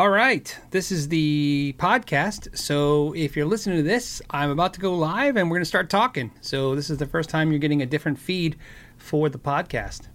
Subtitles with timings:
[0.00, 2.56] All right, this is the podcast.
[2.56, 5.68] So if you're listening to this, I'm about to go live and we're going to
[5.68, 6.30] start talking.
[6.40, 8.56] So this is the first time you're getting a different feed
[8.96, 10.08] for the podcast.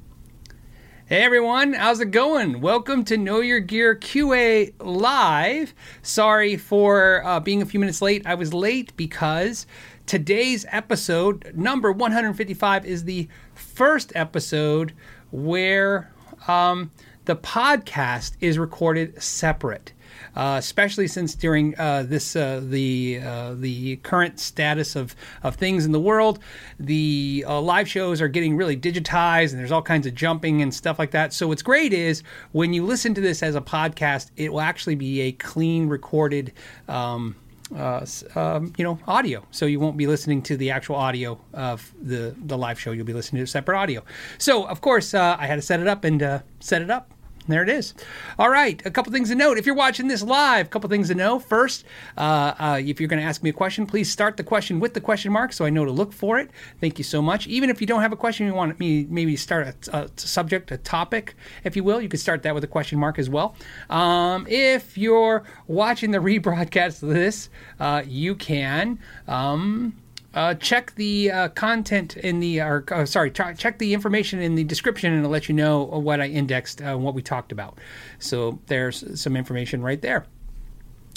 [1.05, 2.61] Hey everyone, how's it going?
[2.61, 5.75] Welcome to Know Your Gear QA Live.
[6.01, 8.25] Sorry for uh, being a few minutes late.
[8.25, 9.67] I was late because
[10.07, 14.93] today's episode, number 155, is the first episode
[15.29, 16.11] where
[16.47, 16.89] um,
[17.25, 19.91] the podcast is recorded separate.
[20.35, 25.85] Uh, especially since during uh, this uh, the uh, the current status of, of things
[25.85, 26.39] in the world,
[26.77, 30.73] the uh, live shows are getting really digitized, and there's all kinds of jumping and
[30.73, 31.31] stuff like that.
[31.31, 34.95] So what's great is when you listen to this as a podcast, it will actually
[34.95, 36.53] be a clean recorded.
[36.87, 37.35] Um,
[37.75, 39.43] uh, um, you know, audio.
[39.49, 42.91] So you won't be listening to the actual audio of the the live show.
[42.91, 44.03] You'll be listening to separate audio.
[44.37, 47.14] So of course, I had to set it up and set it up.
[47.47, 47.93] There it is.
[48.39, 49.59] All right, a couple things to note.
[49.59, 51.37] If you're watching this live, a couple things to know.
[51.37, 51.85] First,
[52.17, 54.95] uh, uh, if you're going to ask me a question, please start the question with
[54.95, 56.49] the question mark so I know to look for it.
[56.81, 57.45] Thank you so much.
[57.45, 60.71] Even if you don't have a question, you want me maybe start a, a subject,
[60.71, 63.55] a topic, if you will, you could start that with a question mark as well.
[63.91, 67.49] Um, if you're watching the rebroadcast of this,
[67.79, 68.97] uh, you can.
[69.27, 69.95] Um,
[70.35, 74.63] uh, check the uh, content in the, or uh, sorry, check the information in the
[74.65, 77.79] description and it'll let you know what I indexed and uh, what we talked about.
[78.19, 80.25] So there's some information right there.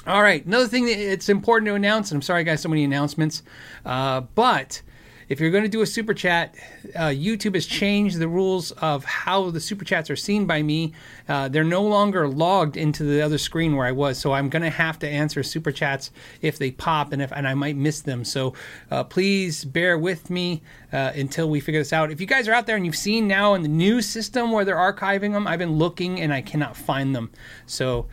[0.06, 2.84] All right, another thing that it's important to announce, and I'm sorry, guys, so many
[2.84, 3.42] announcements,
[3.84, 4.80] uh, but
[5.28, 6.54] if you're going to do a super chat,
[6.96, 10.92] uh, YouTube has changed the rules of how the super chats are seen by me.
[11.28, 14.62] Uh, they're no longer logged into the other screen where I was, so I'm going
[14.62, 18.00] to have to answer super chats if they pop, and if and I might miss
[18.00, 18.24] them.
[18.24, 18.54] So
[18.90, 20.62] uh, please bear with me
[20.92, 22.10] uh, until we figure this out.
[22.10, 24.64] If you guys are out there and you've seen now in the new system where
[24.64, 27.30] they're archiving them, I've been looking and I cannot find them.
[27.66, 28.06] So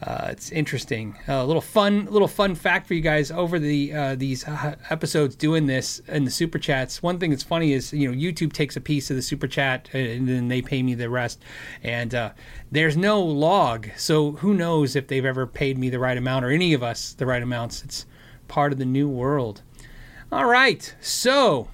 [0.00, 1.16] uh, it's interesting.
[1.26, 4.76] A uh, little fun, little fun fact for you guys over the uh, these uh,
[4.90, 7.02] episodes doing this in the super chats.
[7.02, 9.88] One thing that's funny is you know YouTube takes a piece of the super chat
[9.92, 11.42] and then they pay me the rest,
[11.82, 12.30] and uh,
[12.70, 16.50] there's no log, so who knows if they've ever paid me the right amount or
[16.50, 17.82] any of us the right amounts.
[17.82, 18.06] It's
[18.46, 19.62] part of the new world.
[20.30, 21.68] All right, so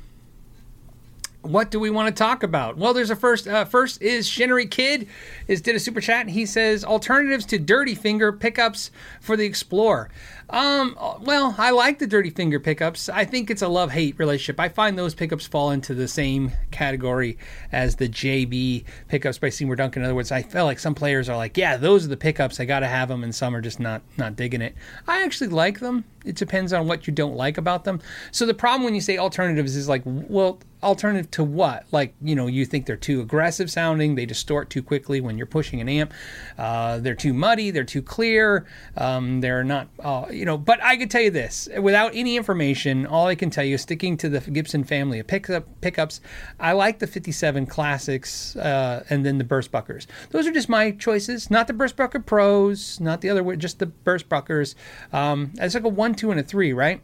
[1.45, 2.77] what do we want to talk about?
[2.77, 3.47] Well, there's a first.
[3.47, 5.07] Uh, first is Shinnery Kid
[5.47, 6.29] is did a super chat.
[6.29, 8.91] He says alternatives to Dirty Finger pickups
[9.21, 10.09] for the Explorer.
[10.51, 13.09] Um, well, I like the Dirty Finger pickups.
[13.09, 14.59] I think it's a love hate relationship.
[14.59, 17.39] I find those pickups fall into the same category
[17.73, 20.03] as the JB pickups by Seymour Duncan.
[20.03, 22.61] In other words, I feel like some players are like, yeah, those are the pickups.
[22.61, 24.75] I got to have them, and some are just not not digging it.
[25.07, 26.05] I actually like them.
[26.25, 28.01] It depends on what you don't like about them.
[28.31, 31.87] So the problem when you say alternatives is like, well, alternative to what?
[31.93, 35.47] Like, you know, you think they're too aggressive sounding, they distort too quickly when you're
[35.47, 36.13] pushing an amp,
[36.59, 38.67] uh, they're too muddy, they're too clear,
[38.99, 40.59] um, they're not, uh, you know.
[40.59, 43.83] But I could tell you this without any information, all I can tell you is
[43.83, 46.21] sticking to the Gibson family of pickup, pickups.
[46.61, 50.07] I like the 57 Classics uh, and then the Burstbuckers.
[50.31, 53.87] Those are just my choices, not the Burst Burstbucker Pros, not the other, just the
[53.87, 54.75] Burstbuckers.
[55.13, 57.01] Um, it's like a one, two, and a three, right?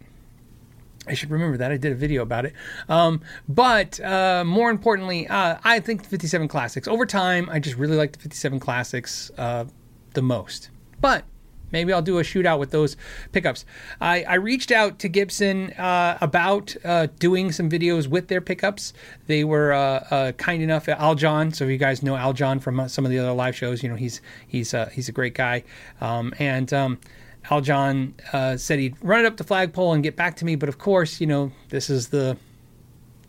[1.07, 1.73] I should remember that.
[1.73, 2.53] I did a video about it.
[2.89, 6.87] Um, but uh, more importantly, uh, I think the 57 Classics.
[6.87, 9.65] Over time, I just really like the 57 Classics uh,
[10.13, 10.71] the most.
[11.01, 11.25] But
[11.73, 12.99] maybe I'll do a shootout with those
[13.33, 13.65] pickups.
[14.01, 18.93] I, I reached out to Gibson uh, about uh, doing some videos with their pickups.
[19.27, 20.87] They were uh, kind enough.
[20.87, 23.57] Al John, so if you guys know Al John from some of the other live
[23.57, 25.65] shows, you know he's he's he's a great guy.
[26.01, 27.01] Um, and um,
[27.45, 30.69] Aljon uh, said he'd run it up the flagpole and get back to me, but
[30.69, 32.37] of course, you know, this is the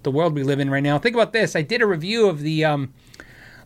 [0.03, 0.97] the world we live in right now.
[0.97, 2.93] Think about this: I did a review of the um,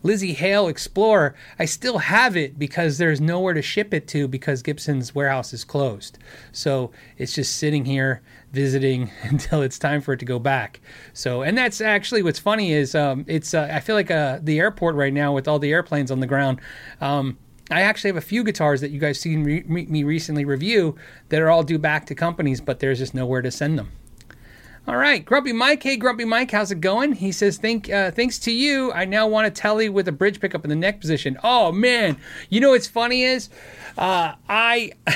[0.06, 1.34] Lzzy Hale Explorer.
[1.58, 5.64] I still have it because there's nowhere to ship it to because Gibson's warehouse is
[5.64, 6.18] closed.
[6.52, 10.80] So it's just sitting here visiting until it's time for it to go back.
[11.12, 14.58] So, and that's actually what's funny is um, it's uh, I feel like uh, the
[14.58, 16.60] airport right now with all the airplanes on the ground.
[17.00, 17.38] Um,
[17.70, 20.96] I actually have a few guitars that you guys seen re- me recently review
[21.30, 23.90] that are all due back to companies, but there's just nowhere to send them.
[24.88, 25.82] All right, Grumpy Mike.
[25.82, 27.14] Hey, Grumpy Mike, how's it going?
[27.14, 30.38] He says, Thank, uh, thanks to you, I now want a tele with a bridge
[30.38, 31.36] pickup in the neck position.
[31.42, 32.16] Oh man,
[32.50, 33.48] you know what's funny is,
[33.98, 34.92] uh, I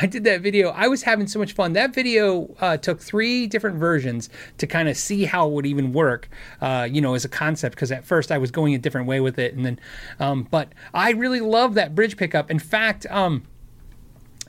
[0.00, 0.70] I did that video.
[0.70, 1.74] I was having so much fun.
[1.74, 5.92] That video uh, took three different versions to kind of see how it would even
[5.92, 6.30] work.
[6.62, 9.20] Uh, you know, as a concept, because at first I was going a different way
[9.20, 9.78] with it, and then,
[10.18, 12.50] um, but I really love that bridge pickup.
[12.50, 13.42] In fact, um,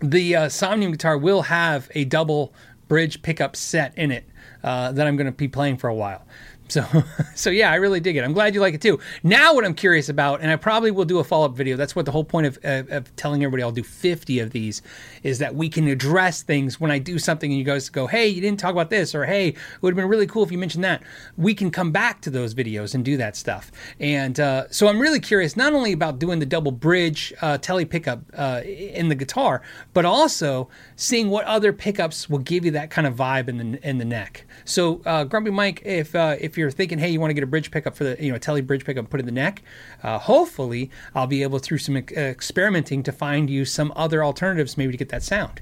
[0.01, 2.53] the uh, Somnium guitar will have a double
[2.87, 4.25] bridge pickup set in it
[4.63, 6.23] uh, that I'm going to be playing for a while.
[6.71, 6.85] So,
[7.35, 8.23] so yeah, I really dig it.
[8.23, 8.99] I'm glad you like it too.
[9.23, 11.75] Now, what I'm curious about, and I probably will do a follow up video.
[11.75, 14.81] That's what the whole point of, of, of, telling everybody I'll do 50 of these
[15.23, 18.27] is that we can address things when I do something and you guys go, hey,
[18.27, 20.57] you didn't talk about this, or hey, it would have been really cool if you
[20.57, 21.03] mentioned that.
[21.37, 23.71] We can come back to those videos and do that stuff.
[23.99, 27.85] And uh, so I'm really curious not only about doing the double bridge uh, tele
[27.85, 29.61] pickup uh, in the guitar,
[29.93, 33.87] but also seeing what other pickups will give you that kind of vibe in the
[33.87, 34.45] in the neck.
[34.65, 37.47] So, uh, Grumpy Mike, if uh, if you're thinking, hey, you want to get a
[37.47, 39.61] bridge pickup for the you know a tele bridge pickup, put in the neck.
[40.03, 44.91] Uh, hopefully, I'll be able through some experimenting to find you some other alternatives, maybe
[44.91, 45.61] to get that sound.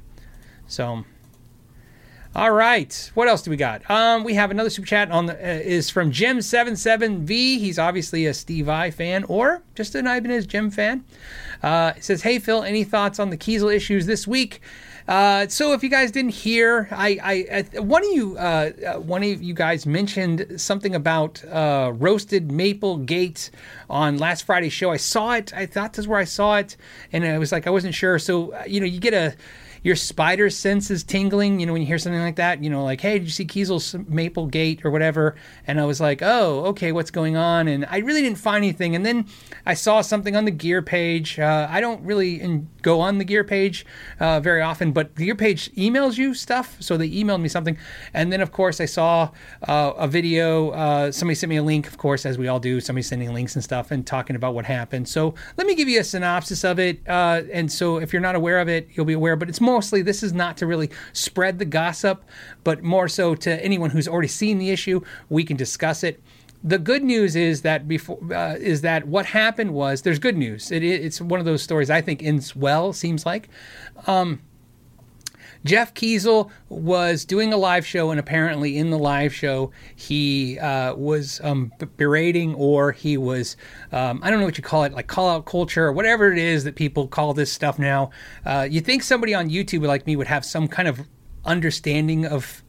[0.68, 1.06] So.
[2.36, 3.12] All right.
[3.15, 3.89] What else do we got?
[3.89, 7.27] Um, we have another super chat on the uh, is from Jim77V.
[7.27, 11.03] He's obviously a Steve Vai fan or just an Ibanez Jem fan.
[11.63, 14.62] Uh, it says, "Hey Phil, any thoughts on the Kiesel issues this week?"
[15.09, 19.00] Uh, so if you guys didn't hear, I, I, I one of you uh, uh,
[19.00, 23.50] one of you guys mentioned something about uh, roasted maple gate
[23.89, 24.91] on last Friday's show.
[24.91, 25.51] I saw it.
[25.51, 26.77] I thought this is where I saw it,
[27.11, 28.19] and I was like I wasn't sure.
[28.19, 29.35] So uh, you know you get a
[29.83, 32.83] your spider sense is tingling, you know, when you hear something like that, you know,
[32.83, 35.35] like, hey, did you see Kiesel's Maple Gate or whatever?
[35.67, 37.67] And I was like, oh, okay, what's going on?
[37.67, 38.95] And I really didn't find anything.
[38.95, 39.25] And then
[39.65, 41.39] I saw something on the gear page.
[41.39, 43.85] Uh, I don't really in, go on the gear page
[44.19, 46.77] uh, very often, but the gear page emails you stuff.
[46.79, 47.77] So they emailed me something.
[48.13, 49.31] And then, of course, I saw
[49.67, 50.71] uh, a video.
[50.71, 52.79] Uh, somebody sent me a link, of course, as we all do.
[52.79, 55.07] Somebody sending links and stuff and talking about what happened.
[55.07, 57.07] So let me give you a synopsis of it.
[57.07, 59.35] Uh, and so if you're not aware of it, you'll be aware.
[59.35, 62.24] But it's mostly this is not to really spread the gossip,
[62.63, 65.01] but more so to anyone who's already seen the issue.
[65.30, 66.21] We can discuss it.
[66.63, 70.71] The good news is that before uh, is that what happened was there's good news.
[70.71, 72.92] It, it's one of those stories I think ends well.
[72.94, 73.48] Seems like.
[74.07, 74.42] Um,
[75.65, 80.95] Jeff Kiesel was doing a live show, and apparently in the live show, he uh,
[80.95, 83.57] was um, berating or he was,
[83.91, 86.38] um, I don't know what you call it, like call out culture or whatever it
[86.38, 88.11] is that people call this stuff now.
[88.45, 91.01] Uh, you think somebody on YouTube like me would have some kind of
[91.45, 92.63] understanding of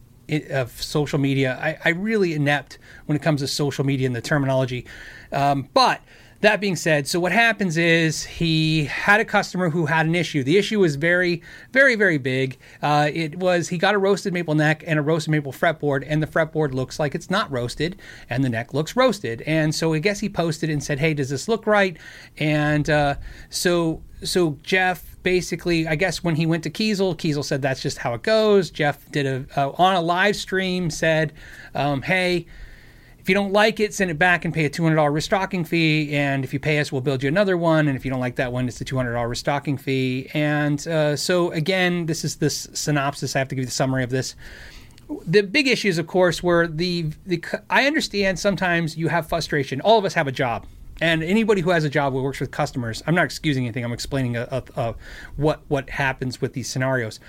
[0.49, 1.59] of social media.
[1.61, 4.85] I, I really inept when it comes to social media and the terminology.
[5.33, 6.01] Um, but
[6.41, 10.43] that being said, so what happens is he had a customer who had an issue.
[10.43, 11.41] The issue was very,
[11.71, 12.57] very, very big.
[12.81, 16.21] Uh, it was he got a roasted maple neck and a roasted maple fretboard, and
[16.21, 17.99] the fretboard looks like it's not roasted,
[18.29, 19.43] and the neck looks roasted.
[19.43, 21.95] And so I guess he posted and said, "Hey, does this look right?"
[22.37, 23.15] And uh,
[23.49, 27.99] so so Jeff basically, I guess when he went to Kiesel, Kiesel said that's just
[27.99, 28.71] how it goes.
[28.71, 31.33] Jeff did a uh, on a live stream said,
[31.75, 32.47] um, "Hey."
[33.21, 36.15] If you don't like it, send it back and pay a $200 restocking fee.
[36.15, 37.87] And if you pay us, we'll build you another one.
[37.87, 40.27] And if you don't like that one, it's a $200 restocking fee.
[40.33, 43.35] And uh, so, again, this is this synopsis.
[43.35, 44.35] I have to give you the summary of this.
[45.27, 49.81] The big issues, of course, were the, the I understand sometimes you have frustration.
[49.81, 50.65] All of us have a job
[50.99, 53.91] and anybody who has a job who works with customers i'm not excusing anything i'm
[53.91, 54.95] explaining a, a, a,
[55.35, 57.19] what what happens with these scenarios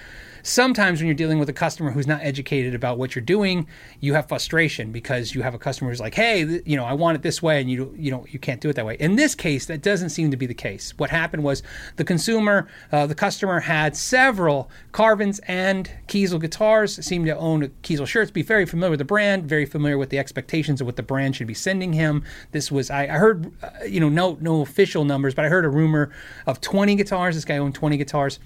[0.42, 3.66] sometimes when you're dealing with a customer who's not educated about what you're doing,
[4.00, 7.16] you have frustration because you have a customer who's like, "Hey, you know, I want
[7.16, 8.96] it this way," and you you know you can't do it that way.
[8.98, 10.94] In this case, that doesn't seem to be the case.
[10.96, 11.62] What happened was
[11.96, 18.06] the consumer, uh, the customer had several Carvins and Kiesel guitars, seemed to own Kiesel
[18.06, 21.02] shirts, be very familiar with the brand, very familiar with the expectations of what the
[21.02, 22.24] brand should be sending him.
[22.52, 25.64] This was I, I heard, uh, you know, no no official numbers, but I heard
[25.64, 26.10] a rumor
[26.46, 27.34] of 20 guitars.
[27.34, 28.38] This guy owned 20 guitars.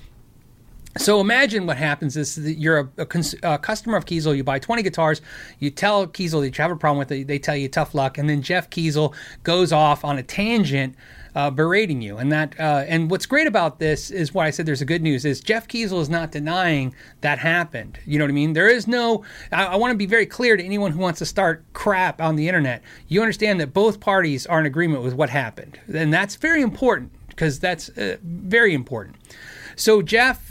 [0.96, 4.58] So imagine what happens is you're a, a, cons- a, customer of Kiesel, you buy
[4.58, 5.20] 20 guitars,
[5.58, 8.18] you tell Kiesel that you have a problem with it, they tell you tough luck,
[8.18, 10.94] and then Jeff Kiesel goes off on a tangent
[11.36, 12.16] uh, berating you.
[12.16, 14.64] And that uh, and what's great about this is what I said.
[14.64, 17.98] There's a good news is Jeff Kiesel is not denying that happened.
[18.06, 18.54] You know what I mean?
[18.54, 19.22] There is no.
[19.52, 22.36] I, I want to be very clear to anyone who wants to start crap on
[22.36, 22.82] the internet.
[23.08, 27.12] You understand that both parties are in agreement with what happened, and that's very important
[27.28, 29.16] because that's uh, very important.
[29.76, 30.45] So Jeff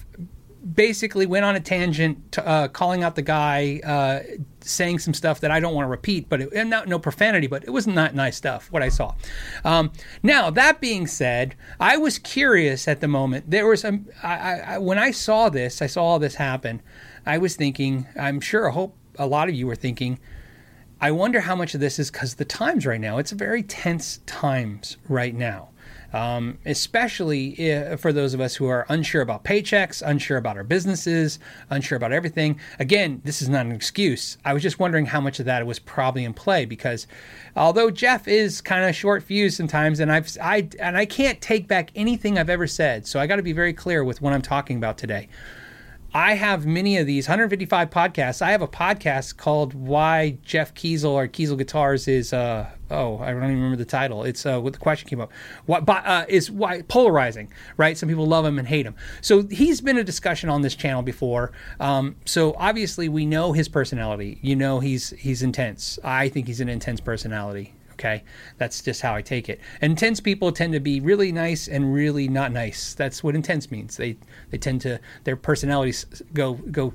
[0.73, 4.21] basically went on a tangent, to, uh, calling out the guy, uh,
[4.61, 7.45] saying some stuff that I don't want to repeat, but it, and not no profanity,
[7.47, 8.71] but it was not nice stuff.
[8.71, 9.13] What I saw.
[9.63, 9.91] Um,
[10.23, 13.51] now that being said, I was curious at the moment.
[13.51, 16.81] There was I, I, when I saw this, I saw all this happen.
[17.25, 18.07] I was thinking.
[18.19, 18.69] I'm sure.
[18.69, 20.19] I hope a lot of you were thinking.
[20.99, 23.19] I wonder how much of this is because the times right now.
[23.19, 25.69] It's very tense times right now
[26.13, 30.63] um, especially if, for those of us who are unsure about paychecks, unsure about our
[30.63, 31.39] businesses,
[31.69, 32.59] unsure about everything.
[32.79, 34.37] Again, this is not an excuse.
[34.45, 37.05] I was just wondering how much of that was probably in play because
[37.55, 41.67] although Jeff is kind of short fused sometimes, and I've I and I can't take
[41.67, 44.41] back anything I've ever said, so I got to be very clear with what I'm
[44.41, 45.27] talking about today.
[46.13, 48.41] I have many of these 155 podcasts.
[48.41, 53.31] I have a podcast called "Why Jeff Kiesel or Kiesel Guitars is uh, oh I
[53.31, 54.23] don't even remember the title.
[54.23, 55.31] It's uh, what the question came up.
[55.65, 57.51] What uh, is why polarizing?
[57.77, 57.97] Right?
[57.97, 58.95] Some people love him and hate him.
[59.21, 61.51] So he's been a discussion on this channel before.
[61.79, 64.39] Um, so obviously we know his personality.
[64.41, 65.99] You know he's he's intense.
[66.03, 67.73] I think he's an intense personality.
[67.93, 68.23] Okay,
[68.57, 69.61] that's just how I take it.
[69.81, 72.93] Intense people tend to be really nice and really not nice.
[72.93, 73.95] That's what intense means.
[73.95, 74.17] They
[74.49, 76.93] they tend to their personalities go go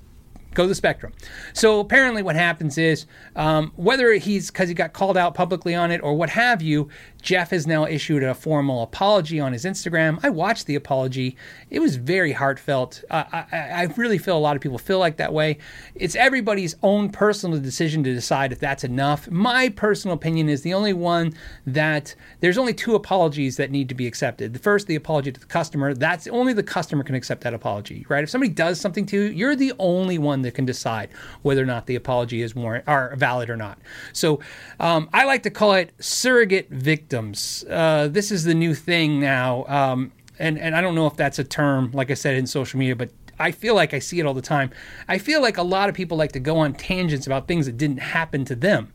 [0.55, 1.13] go the spectrum.
[1.53, 5.91] So apparently, what happens is um, whether he's because he got called out publicly on
[5.91, 6.89] it or what have you,
[7.21, 10.19] Jeff has now issued a formal apology on his Instagram.
[10.23, 11.37] I watched the apology;
[11.71, 13.05] it was very heartfelt.
[13.11, 15.59] I, I really feel a lot of people feel like that way.
[15.95, 19.31] It's everybody's own personal decision to decide if that's enough.
[19.31, 21.35] My personal opinion is the only one
[21.67, 24.53] that there's only two apologies that need to be accepted.
[24.53, 25.95] The first, the apology to the customer.
[25.95, 28.23] That's only the customer can accept that apology, right?
[28.25, 31.11] If somebody does something to you, you're the only one that can decide
[31.43, 32.55] whether or not the apology is
[32.87, 33.79] are valid or not.
[34.13, 34.41] So
[34.79, 36.69] um, I like to call it surrogate
[37.11, 37.65] victims.
[37.69, 39.65] Uh, this is the new thing now.
[39.67, 42.79] Um, and, and I don't know if that's a term, like I said, in social
[42.79, 44.71] media, but I feel like I see it all the time.
[45.09, 47.77] I feel like a lot of people like to go on tangents about things that
[47.77, 48.93] didn't happen to them.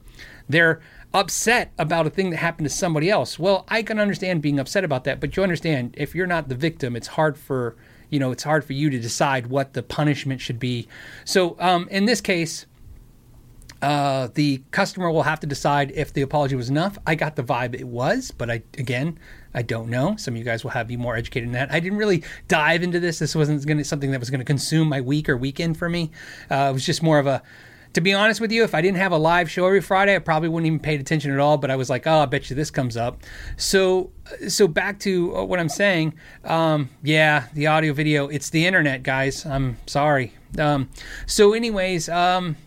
[0.48, 0.82] They're
[1.14, 3.38] upset about a thing that happened to somebody else.
[3.38, 6.56] Well, I can understand being upset about that, but you understand if you're not the
[6.56, 7.76] victim, it's hard for
[8.12, 10.88] you know, it's hard for you to decide what the punishment should be.
[11.26, 12.68] So um, in this case,
[13.86, 16.98] uh, the customer will have to decide if the apology was enough.
[17.06, 19.20] I got the vibe it was, but I again,
[19.54, 20.16] I don't know.
[20.16, 21.72] Some of you guys will have be more educated in that.
[21.72, 23.20] I didn't really dive into this.
[23.20, 25.88] This wasn't going to something that was going to consume my week or weekend for
[25.88, 26.10] me.
[26.50, 27.44] Uh, it was just more of a
[27.94, 30.20] to be honest with you, if I didn't have a live show every Friday, I
[30.20, 31.58] probably wouldn't even paid attention at all.
[31.58, 33.22] But I was like, oh, I bet you this comes up.
[33.56, 34.12] So,
[34.50, 36.16] so back to uh, what I'm saying.
[36.44, 39.46] Um, yeah, the audio video, it's the internet, guys.
[39.46, 40.34] I'm sorry.
[40.58, 40.90] Um,
[41.26, 42.58] so, anyways, um,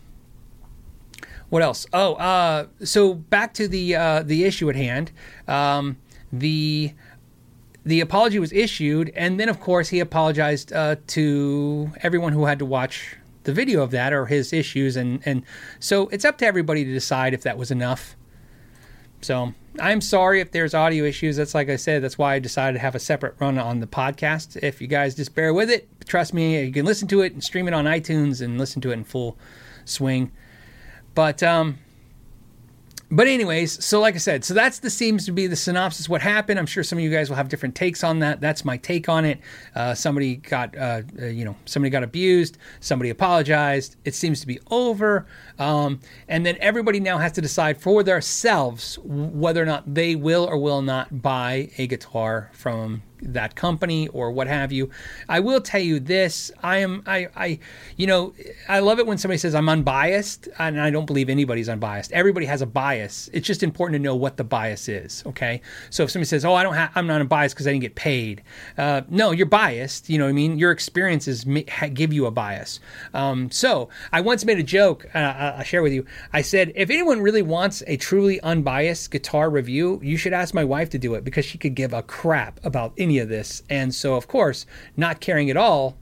[1.50, 1.87] what else?
[1.93, 5.12] Oh, uh, so back to the uh, the issue at hand.
[5.47, 5.97] Um,
[6.33, 6.93] the
[7.85, 12.59] the apology was issued, and then of course he apologized uh, to everyone who had
[12.59, 13.17] to watch
[13.49, 15.43] the video of that or his issues and and
[15.81, 18.14] so it's up to everybody to decide if that was enough
[19.23, 22.75] so i'm sorry if there's audio issues that's like i said that's why i decided
[22.75, 25.88] to have a separate run on the podcast if you guys just bear with it
[26.05, 28.90] trust me you can listen to it and stream it on itunes and listen to
[28.90, 29.38] it in full
[29.87, 30.31] swing
[31.18, 31.76] but um
[33.10, 36.08] but anyways, so like I said, so that's the seems to be the synopsis.
[36.08, 36.60] What happened?
[36.60, 38.40] I'm sure some of you guys will have different takes on that.
[38.40, 39.40] That's my take on it.
[39.75, 42.58] Uh, somebody got, uh, uh, you know, somebody got abused.
[42.80, 43.96] Somebody apologized.
[44.04, 45.26] It seems to be over.
[45.58, 50.44] Um, and then everybody now has to decide for themselves whether or not they will
[50.44, 54.90] or will not buy a guitar from that company or what have you.
[55.28, 57.58] I will tell you this: I am, I, I,
[57.96, 58.34] you know,
[58.68, 62.12] I love it when somebody says I'm unbiased, and I don't believe anybody's unbiased.
[62.12, 63.28] Everybody has a bias.
[63.32, 65.22] It's just important to know what the bias is.
[65.26, 65.60] Okay,
[65.90, 67.94] so if somebody says, "Oh, I don't have, I'm not unbiased because I didn't get
[67.94, 68.42] paid,"
[68.76, 70.08] uh, no, you're biased.
[70.08, 70.58] You know what I mean?
[70.58, 71.44] Your experiences
[71.94, 72.80] give you a bias.
[73.14, 75.06] Um, so I once made a joke.
[75.14, 75.18] Uh,
[75.58, 76.06] I'll share with you.
[76.32, 80.64] I said, if anyone really wants a truly unbiased guitar review, you should ask my
[80.64, 83.62] wife to do it because she could give a crap about any of this.
[83.71, 85.97] And so, of course, not caring at all,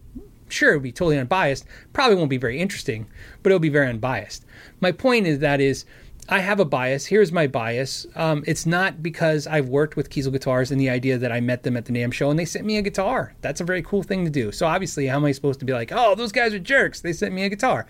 [0.48, 3.06] sure, it would be totally unbiased, probably won't be very interesting,
[3.42, 4.44] but it'll be very unbiased.
[4.80, 5.84] My point is that is,
[6.28, 7.06] I have a bias.
[7.06, 8.04] Here's my bias.
[8.16, 11.62] Um, it's not because I've worked with Kiesel guitars and the idea that I met
[11.62, 13.34] them at the NAMM show and they sent me a guitar.
[13.42, 14.50] That's a very cool thing to do.
[14.50, 17.00] So obviously, how am I supposed to be like, oh, those guys are jerks?
[17.00, 17.86] They sent me a guitar.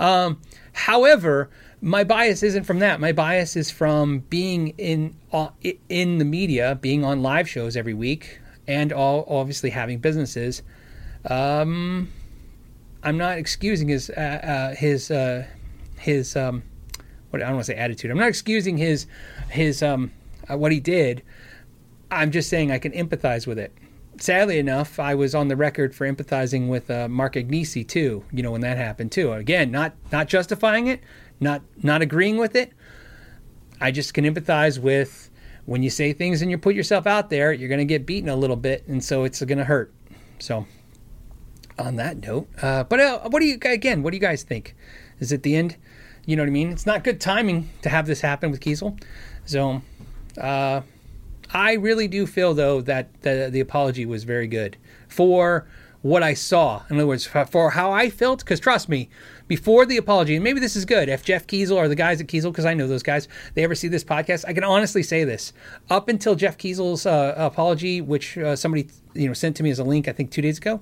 [0.00, 0.40] Um,
[0.72, 1.48] however,
[1.80, 3.00] my bias isn't from that.
[3.00, 5.50] My bias is from being in uh,
[5.88, 8.39] in the media, being on live shows every week,
[8.70, 10.62] and all obviously having businesses.
[11.28, 12.08] Um,
[13.02, 15.46] I'm not excusing his uh, uh, his uh,
[15.98, 16.62] his um,
[17.30, 18.12] what I don't want to say attitude.
[18.12, 19.06] I'm not excusing his
[19.48, 20.12] his um,
[20.48, 21.22] uh, what he did.
[22.12, 23.72] I'm just saying I can empathize with it.
[24.18, 28.24] Sadly enough, I was on the record for empathizing with uh, Mark Agnesi too.
[28.30, 29.32] You know when that happened too.
[29.32, 31.00] Again, not not justifying it,
[31.40, 32.72] not not agreeing with it.
[33.80, 35.29] I just can empathize with
[35.66, 38.28] when you say things and you put yourself out there, you're going to get beaten
[38.28, 39.92] a little bit, and so it's going to hurt.
[40.38, 40.66] So,
[41.78, 44.02] on that note, uh, but uh, what do you again?
[44.02, 44.74] What do you guys think?
[45.18, 45.76] Is it the end?
[46.26, 46.70] You know what I mean?
[46.70, 49.00] It's not good timing to have this happen with Kiesel.
[49.44, 49.82] So,
[50.38, 50.82] uh,
[51.52, 54.76] I really do feel though that the, the apology was very good
[55.08, 55.66] for
[56.02, 56.82] what I saw.
[56.88, 58.40] In other words, for how I felt.
[58.40, 59.08] Because trust me,
[59.48, 61.08] before the apology, and maybe this is good.
[61.08, 63.74] If Jeff Kiesel or the guys at Kiesel, because I know those guys, they ever
[63.74, 65.52] see this podcast, I can honestly say this:
[65.90, 69.78] up until Jeff Kiesel's uh, apology, which uh, somebody you know sent to me as
[69.78, 70.80] a link, I think two days ago,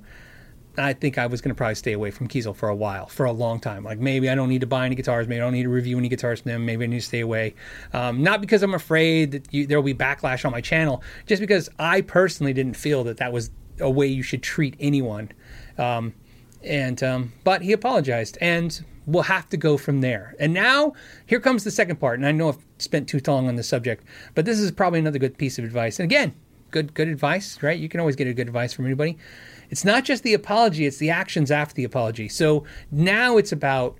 [0.76, 3.26] I think I was going to probably stay away from Kiesel for a while, for
[3.26, 3.84] a long time.
[3.84, 5.98] Like maybe I don't need to buy any guitars, maybe I don't need to review
[5.98, 7.54] any guitars from them, maybe I need to stay away.
[7.92, 11.40] Um, not because I'm afraid that you, there will be backlash on my channel, just
[11.40, 15.30] because I personally didn't feel that that was a way you should treat anyone.
[15.76, 16.14] Um,
[16.62, 20.34] and um, but he apologized, and we'll have to go from there.
[20.38, 20.92] And now
[21.26, 22.18] here comes the second part.
[22.18, 24.04] And I know I've spent too long on this subject,
[24.34, 25.98] but this is probably another good piece of advice.
[25.98, 26.34] And again,
[26.70, 27.78] good good advice, right?
[27.78, 29.16] You can always get a good advice from anybody.
[29.70, 32.28] It's not just the apology, it's the actions after the apology.
[32.28, 33.98] So now it's about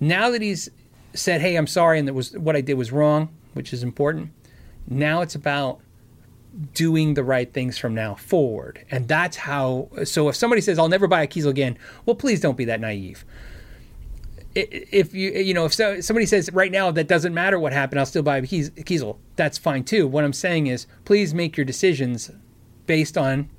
[0.00, 0.70] now that he's
[1.14, 4.30] said, "Hey, I'm sorry and that was what I did was wrong," which is important.
[4.88, 5.80] Now it's about
[6.72, 8.84] doing the right things from now forward.
[8.90, 12.40] And that's how so if somebody says, "I'll never buy a Kiesel again," well, please
[12.40, 13.24] don't be that naive
[14.56, 18.00] if you you know if so, somebody says right now that doesn't matter what happened,
[18.00, 19.18] I'll still buy a Kiesel.
[19.36, 20.08] That's fine too.
[20.08, 22.30] What I'm saying is, please make your decisions
[22.86, 23.50] based on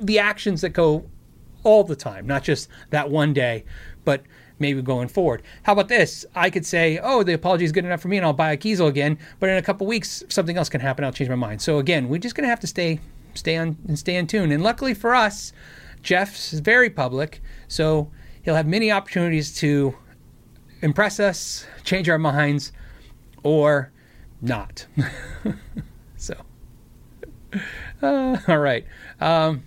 [0.00, 1.06] the actions that go
[1.62, 3.64] all the time, not just that one day,
[4.04, 4.22] but
[4.58, 5.42] maybe going forward.
[5.64, 6.24] How about this?
[6.34, 8.56] I could say, oh, the apology is good enough for me and I'll buy a
[8.56, 11.62] Kiesel again, but in a couple weeks something else can happen, I'll change my mind.
[11.62, 13.00] So again, we're just going to have to stay
[13.34, 14.52] stay on and stay in tune.
[14.52, 15.52] And luckily for us,
[16.02, 18.10] Jeff's very public, so
[18.42, 19.96] he'll have many opportunities to
[20.82, 22.70] impress us, change our minds,
[23.42, 23.90] or
[24.40, 24.86] not.
[26.16, 26.36] so
[28.02, 28.84] uh, all right.
[29.20, 29.64] Um,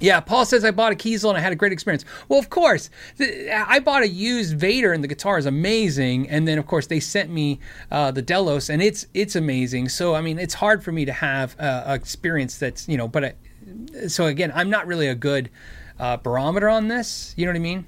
[0.00, 2.04] yeah, Paul says I bought a Kiesel and I had a great experience.
[2.28, 6.28] Well, of course, I bought a used Vader and the guitar is amazing.
[6.28, 7.60] And then, of course, they sent me
[7.90, 9.88] uh, the Delos and it's it's amazing.
[9.88, 13.08] So, I mean, it's hard for me to have uh, an experience that's you know.
[13.08, 13.34] But I,
[14.08, 15.50] so again, I'm not really a good
[15.98, 17.34] uh, barometer on this.
[17.36, 17.86] You know what I mean?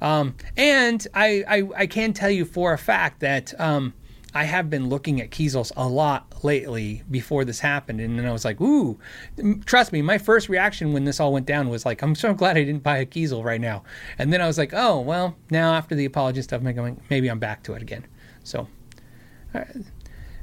[0.00, 3.94] Um, and I, I, I can tell you for a fact that um,
[4.34, 8.32] I have been looking at Kiesels a lot lately before this happened, and then I
[8.32, 8.98] was like, "Ooh!"
[9.64, 12.56] Trust me, my first reaction when this all went down was like, "I'm so glad
[12.56, 13.84] I didn't buy a Kiesel right now."
[14.18, 17.28] And then I was like, "Oh well, now after the apology stuff, I'm going, maybe
[17.28, 18.06] I'm back to it again."
[18.42, 18.66] So,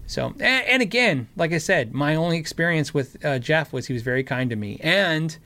[0.07, 3.93] so and, and, again, like I said, my only experience with uh, Jeff was he
[3.93, 5.37] was very kind to me, and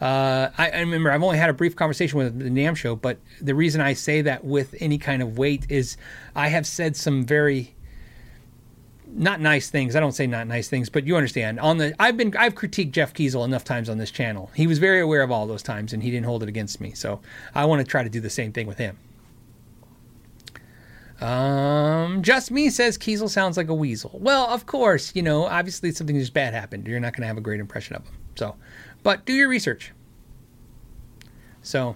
[0.00, 3.18] uh, I, I, remember I've only had a brief conversation with the NAMM show, but
[3.40, 5.96] the reason I say that with any kind of weight is
[6.34, 7.76] I have said some very
[9.14, 9.94] not nice things.
[9.94, 11.60] I don't say not nice things, but you understand.
[11.60, 14.50] On the I've been I've critiqued Jeff Kiesel enough times on this channel.
[14.54, 16.92] He was very aware of all those times and he didn't hold it against me.
[16.92, 17.20] So
[17.54, 18.98] I want to try to do the same thing with him.
[21.20, 24.18] Um, just me says Kiesel sounds like a weasel.
[24.20, 26.88] Well, of course, you know, obviously something just bad happened.
[26.88, 28.14] You're not going to have a great impression of him.
[28.34, 28.56] So,
[29.04, 29.92] but do your research.
[31.62, 31.94] So,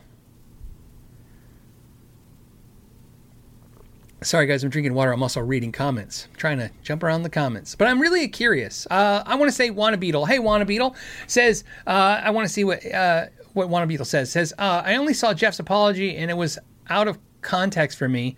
[4.27, 5.13] Sorry, guys, I'm drinking water.
[5.13, 6.27] I'm also reading comments.
[6.37, 7.77] Trying to jump around the comments.
[7.77, 8.85] But I'm really curious.
[8.91, 10.27] Uh, I want to say Wanna Beetle.
[10.27, 10.97] Hey, Wanna Beetle
[11.29, 14.33] says, uh, I want to see what uh, what Wanna Beetle says.
[14.33, 16.59] Says, uh, I only saw Jeff's apology and it was
[16.91, 18.35] out of context for me.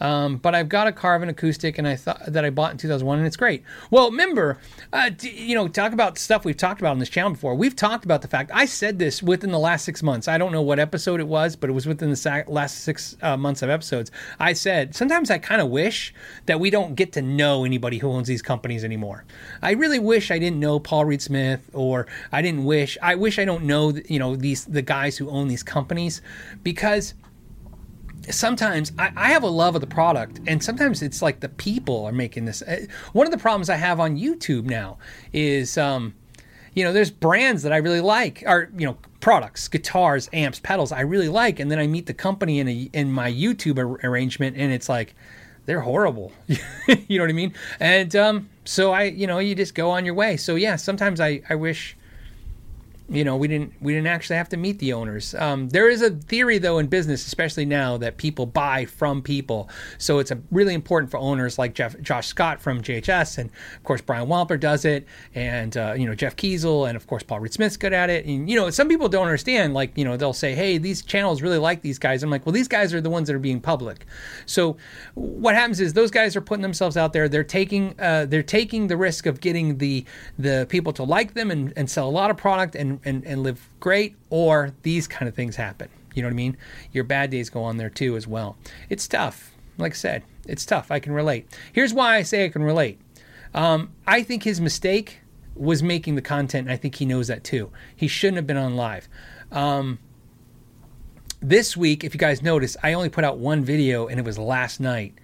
[0.00, 3.18] Um, but I've got a Carvin acoustic, and I thought that I bought in 2001,
[3.18, 3.62] and it's great.
[3.90, 4.58] Well, remember,
[4.92, 7.54] uh, you know, talk about stuff we've talked about on this channel before.
[7.54, 10.28] We've talked about the fact I said this within the last six months.
[10.28, 13.36] I don't know what episode it was, but it was within the last six uh,
[13.36, 14.10] months of episodes.
[14.38, 16.12] I said sometimes I kind of wish
[16.46, 19.24] that we don't get to know anybody who owns these companies anymore.
[19.62, 23.38] I really wish I didn't know Paul Reed Smith, or I didn't wish I wish
[23.38, 26.20] I don't know you know these the guys who own these companies
[26.62, 27.14] because
[28.30, 32.04] sometimes I, I, have a love of the product, and sometimes it's like the people
[32.04, 32.62] are making this.
[32.62, 34.98] Uh, one of the problems I have on YouTube now
[35.32, 36.14] is, um,
[36.74, 40.92] you know, there's brands that I really like, or you know, products, guitars, amps, pedals
[40.92, 44.08] I really like, and then I meet the company in a in my YouTube ar-
[44.08, 45.14] arrangement, and it's like
[45.66, 46.32] they're horrible.
[46.46, 47.54] you know what I mean?
[47.80, 50.36] And um, so I, you know, you just go on your way.
[50.36, 51.96] So yeah, sometimes I I wish
[53.08, 55.34] you know we didn't we didn't actually have to meet the owners.
[55.34, 59.68] Um, there is a theory though in business especially now that people buy from people.
[59.98, 64.00] So it's really important for owners like Jeff, josh scott from jhs and of course
[64.00, 67.52] brian wampler does it and uh, you know jeff kiesel and of course paul reed
[67.52, 68.24] smith's good at it.
[68.24, 71.42] And you know some people don't understand like you know they'll say hey these channels
[71.42, 72.22] really like these guys.
[72.22, 74.06] I'm like well these guys are the ones that are being public.
[74.46, 74.76] So
[75.14, 77.28] what happens is those guys are putting themselves out there.
[77.28, 80.04] They're taking uh, they're taking the risk of getting the
[80.38, 83.42] the people to like them and, and sell a lot of product and and, and
[83.42, 85.88] live great, or these kind of things happen.
[86.14, 86.56] You know what I mean?
[86.92, 88.56] Your bad days go on there too, as well.
[88.88, 89.52] It's tough.
[89.78, 90.90] Like I said, it's tough.
[90.90, 91.46] I can relate.
[91.72, 93.00] Here's why I say I can relate.
[93.52, 95.20] Um, I think his mistake
[95.54, 97.70] was making the content, and I think he knows that too.
[97.94, 99.08] He shouldn't have been on live.
[99.52, 99.98] Um,
[101.40, 104.38] this week, if you guys notice, I only put out one video, and it was
[104.38, 105.14] last night.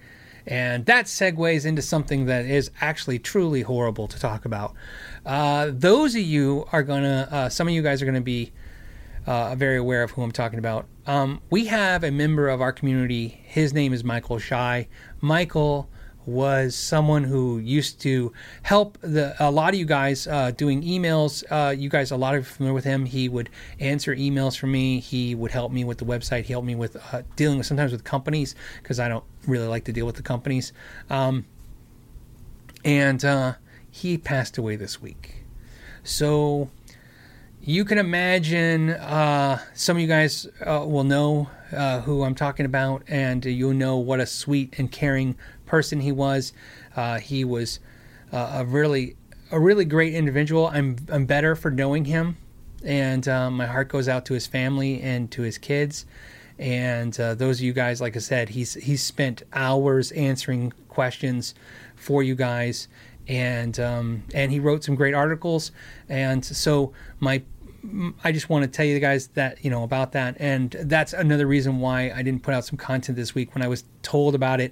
[0.47, 4.73] And that segues into something that is actually truly horrible to talk about.
[5.25, 8.51] Uh, those of you are gonna, uh, some of you guys are gonna be
[9.25, 10.87] uh, very aware of who I'm talking about.
[11.05, 13.41] Um, we have a member of our community.
[13.43, 14.87] His name is Michael Shy.
[15.19, 15.89] Michael
[16.25, 21.43] was someone who used to help the a lot of you guys uh, doing emails.
[21.49, 23.05] Uh, you guys, a lot of you familiar with him.
[23.05, 23.49] He would
[23.79, 24.99] answer emails for me.
[24.99, 26.43] He would help me with the website.
[26.43, 29.85] He helped me with uh, dealing with sometimes with companies because I don't really like
[29.85, 30.73] to deal with the companies.
[31.09, 31.45] Um,
[32.83, 33.53] and uh,
[33.89, 35.43] he passed away this week.
[36.03, 36.69] So
[37.61, 42.65] you can imagine uh, some of you guys uh, will know uh, who I'm talking
[42.65, 46.53] about, and you'll know what a sweet and caring person he was.
[46.95, 47.79] Uh, he was
[48.33, 49.15] uh, a really
[49.51, 50.67] a really great individual.
[50.67, 52.37] I'm I'm better for knowing him,
[52.83, 56.05] and my heart goes out to his family and to his kids.
[56.61, 61.55] And uh, those of you guys, like I said, he's he's spent hours answering questions
[61.95, 62.87] for you guys,
[63.27, 65.71] and um, and he wrote some great articles.
[66.07, 67.41] And so my
[68.23, 71.47] I just want to tell you guys that you know about that, and that's another
[71.47, 74.61] reason why I didn't put out some content this week when I was told about
[74.61, 74.71] it.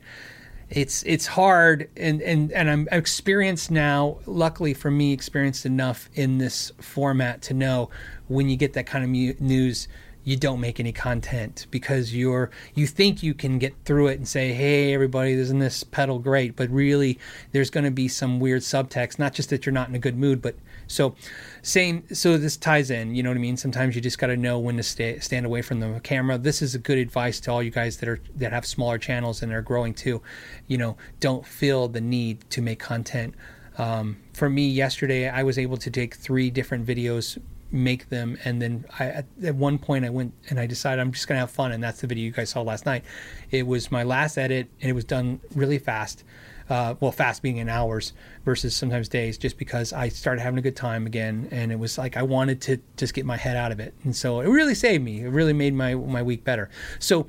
[0.70, 4.20] It's it's hard and and and I'm experienced now.
[4.28, 7.90] Luckily for me experienced enough in this format to know
[8.28, 9.88] when you get that kind of mu- news
[10.30, 14.28] you don't make any content because you're you think you can get through it and
[14.28, 16.56] say hey everybody isn't this pedal great?
[16.56, 17.18] But really
[17.52, 20.20] there's going to be some weird subtext not just that you're not in a good
[20.20, 20.54] mood but
[20.86, 21.16] so
[21.64, 23.58] same so this ties in you know what i mean?
[23.58, 26.38] Sometimes you just got to know when to stay, stand away from the camera.
[26.38, 29.42] This is a good advice to all you guys that are that have smaller channels
[29.42, 30.22] and are growing too.
[30.68, 33.34] You know don't feel the need to make content.
[33.80, 37.40] Um, for me yesterday i was able to take three different videos
[37.72, 41.12] make them and then I at, at one point I went and I decided I'm
[41.12, 43.04] just gonna have fun and that's the video you guys saw last night.
[43.52, 46.24] It was my last edit and it was done really fast
[46.70, 48.14] uh, well, fast being in hours
[48.46, 51.98] versus sometimes days, just because I started having a good time again, and it was
[51.98, 54.76] like I wanted to just get my head out of it, and so it really
[54.76, 55.22] saved me.
[55.22, 56.70] It really made my my week better.
[57.00, 57.28] So.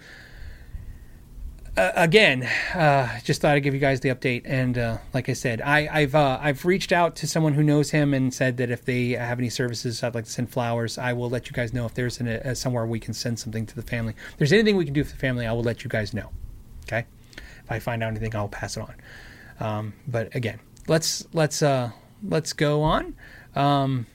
[1.76, 2.42] Uh, again,
[2.74, 4.42] uh, just thought I'd give you guys the update.
[4.44, 7.90] And uh, like I said, I, have uh, I've reached out to someone who knows
[7.90, 10.98] him and said that if they have any services, I'd like to send flowers.
[10.98, 13.66] I will let you guys know if there's an, a, somewhere we can send something
[13.66, 14.14] to the family.
[14.32, 16.30] If there's anything we can do for the family, I will let you guys know.
[16.84, 17.06] Okay,
[17.38, 18.94] if I find out anything, I'll pass it on.
[19.60, 21.90] Um, but again, let's let's uh,
[22.22, 23.14] let's go on.
[23.54, 24.06] Um,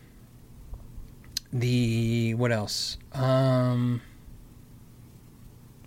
[1.53, 2.97] the what else?
[3.13, 4.01] Um,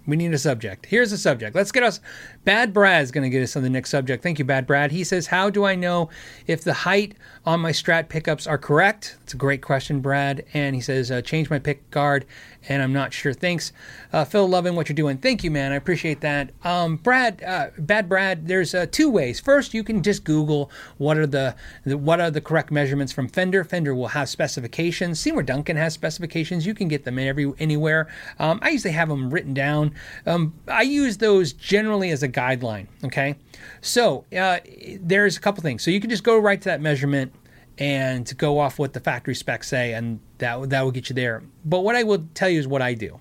[0.08, 0.86] we need a subject.
[0.86, 1.54] Here's a subject.
[1.54, 2.00] Let's get us.
[2.48, 4.22] Bad Brad's going to get us on the next subject.
[4.22, 4.90] Thank you, Bad Brad.
[4.90, 6.08] He says, How do I know
[6.46, 9.18] if the height on my Strat pickups are correct?
[9.22, 10.46] It's a great question, Brad.
[10.54, 12.24] And he says, uh, Change my pick guard
[12.68, 13.32] and I'm not sure.
[13.32, 13.72] Thanks,
[14.12, 14.46] uh, Phil.
[14.48, 15.18] Loving what you're doing.
[15.18, 15.72] Thank you, man.
[15.72, 16.50] I appreciate that.
[16.64, 18.48] Um, Brad, uh, bad Brad.
[18.48, 19.40] There's uh, two ways.
[19.40, 23.28] First, you can just Google what are the, the, what are the correct measurements from
[23.28, 23.64] Fender.
[23.64, 25.20] Fender will have specifications.
[25.20, 26.66] Seymour Duncan has specifications.
[26.66, 28.08] You can get them every anywhere.
[28.38, 29.94] Um, I usually have them written down.
[30.26, 32.86] Um, I use those generally as a guideline.
[33.04, 33.36] Okay,
[33.80, 34.58] so uh,
[35.00, 35.82] there's a couple things.
[35.82, 37.32] So you can just go right to that measurement
[37.78, 41.42] and go off what the factory specs say, and that that will get you there.
[41.64, 43.18] But what I will tell you is what I do.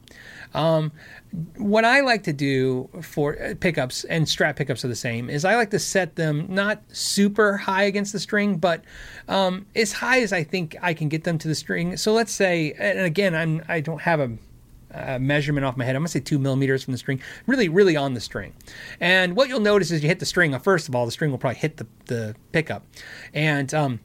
[0.53, 0.91] Um,
[1.57, 5.45] what I like to do for uh, pickups and Strat pickups are the same is
[5.45, 8.83] I like to set them not super high against the string, but
[9.27, 11.97] um, as high as I think I can get them to the string.
[11.97, 14.37] So let's say, and again, I'm I don't have a
[14.97, 15.95] uh, measurement off my head.
[15.95, 18.53] I'm gonna say two millimeters from the string, really, really on the string.
[18.99, 20.53] And what you'll notice is you hit the string.
[20.53, 22.85] Uh, first of all, the string will probably hit the the pickup,
[23.33, 23.99] and um,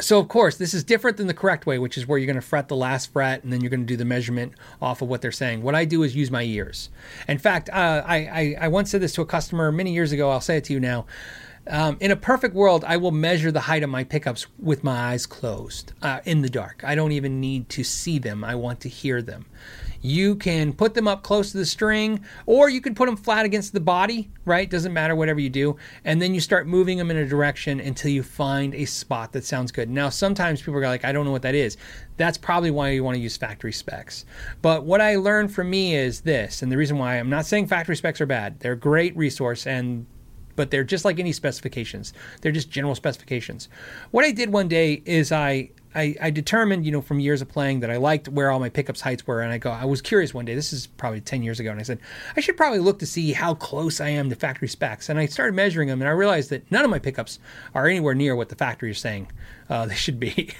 [0.00, 2.36] so of course this is different than the correct way which is where you're going
[2.36, 5.08] to fret the last fret and then you're going to do the measurement off of
[5.08, 6.88] what they're saying what i do is use my ears
[7.26, 10.30] in fact uh, I, I, I once said this to a customer many years ago
[10.30, 11.06] i'll say it to you now
[11.70, 15.12] um, in a perfect world, I will measure the height of my pickups with my
[15.12, 16.82] eyes closed uh, in the dark.
[16.82, 19.44] I don't even need to see them, I want to hear them.
[20.00, 23.44] You can put them up close to the string, or you can put them flat
[23.44, 24.68] against the body, right?
[24.68, 25.76] Doesn't matter, whatever you do.
[26.04, 29.44] And then you start moving them in a direction until you find a spot that
[29.44, 29.90] sounds good.
[29.90, 31.76] Now, sometimes people are like, I don't know what that is.
[32.16, 34.24] That's probably why you want to use factory specs.
[34.62, 37.66] But what I learned from me is this, and the reason why I'm not saying
[37.66, 40.06] factory specs are bad, they're a great resource and
[40.58, 42.12] but they're just like any specifications.
[42.40, 43.68] They're just general specifications.
[44.10, 47.48] What I did one day is I I, I, determined, you know, from years of
[47.48, 49.40] playing that I liked where all my pickups heights were.
[49.40, 51.72] And I go, I was curious one day, this is probably 10 years ago.
[51.72, 51.98] And I said,
[52.36, 55.08] I should probably look to see how close I am to factory specs.
[55.08, 57.40] And I started measuring them and I realized that none of my pickups
[57.74, 59.28] are anywhere near what the factory is saying
[59.70, 60.50] uh, they should be.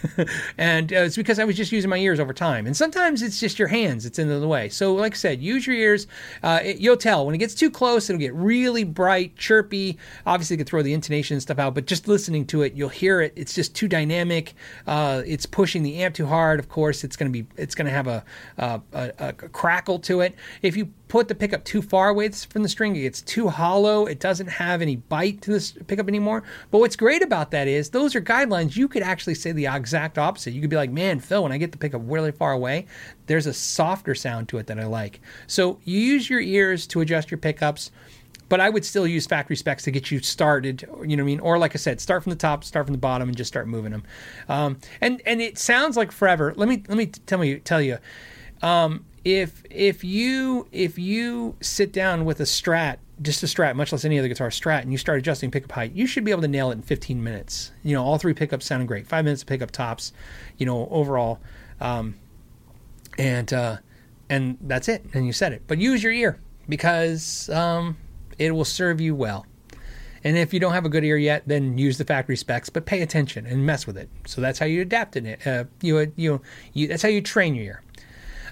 [0.59, 2.66] and uh, it's because I was just using my ears over time.
[2.66, 4.68] And sometimes it's just your hands, it's in the way.
[4.68, 6.07] So, like I said, use your ears.
[6.42, 9.99] Uh, it, you'll tell when it gets too close, it'll get really bright, chirpy.
[10.27, 12.88] Obviously, you can throw the intonation and stuff out, but just listening to it, you'll
[12.88, 13.33] hear it.
[13.37, 14.55] It's just too dynamic.
[14.87, 17.87] Uh, it's pushing the amp too hard, of course, it's going to be it's going
[17.87, 18.25] to have a,
[18.59, 20.35] a, a, a crackle to it.
[20.62, 24.07] If you put the pickup too far away from the string, it gets too hollow.
[24.07, 26.44] It doesn't have any bite to this pickup anymore.
[26.71, 28.77] But what's great about that is those are guidelines.
[28.77, 30.53] You could actually say the exact opposite.
[30.53, 32.87] You could be like, man, Phil, when I get the pickup really far away,
[33.27, 35.21] there's a softer sound to it that I like.
[35.47, 37.90] So you use your ears to adjust your pickups
[38.49, 40.83] but I would still use factory specs to get you started.
[41.05, 41.40] You know what I mean?
[41.40, 43.68] Or like I said, start from the top, start from the bottom, and just start
[43.68, 44.05] moving them.
[44.49, 46.55] Um, and and it sounds like forever.
[46.57, 47.99] Let me let me tell me tell you.
[48.62, 53.93] Um, if if you if you sit down with a Strat, just a Strat, much
[53.93, 56.41] less any other guitar Strat, and you start adjusting pickup height, you should be able
[56.41, 57.73] to nail it in 15 minutes.
[57.85, 59.07] You know, all three pickups sounding great.
[59.07, 60.14] Five minutes of pickup tops.
[60.57, 61.41] You know, overall,
[61.79, 62.14] um,
[63.19, 63.77] and uh,
[64.31, 65.05] and that's it.
[65.12, 65.62] And you said it.
[65.67, 67.99] But use your ear because um,
[68.38, 69.45] it will serve you well.
[70.25, 72.87] And if you don't have a good ear yet, then use the factory specs, but
[72.87, 74.09] pay attention and mess with it.
[74.27, 75.47] So that's how you adapt it.
[75.47, 76.41] Uh, you, you,
[76.73, 77.83] you, that's how you train your ear.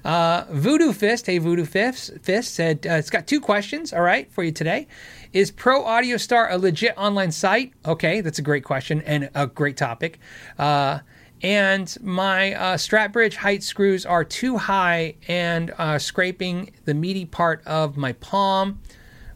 [0.07, 3.93] Uh, Voodoo Fist, hey Voodoo Fist, Fist said uh, it's got two questions.
[3.93, 4.87] All right, for you today.
[5.33, 7.73] Is Pro Audio Star a legit online site?
[7.85, 10.21] Okay, that's a great question and a great topic.
[10.61, 11.01] Uh,
[11.43, 17.25] and my uh, Strat Bridge height screws are too high and uh, scraping the meaty
[17.25, 18.79] part of my palm.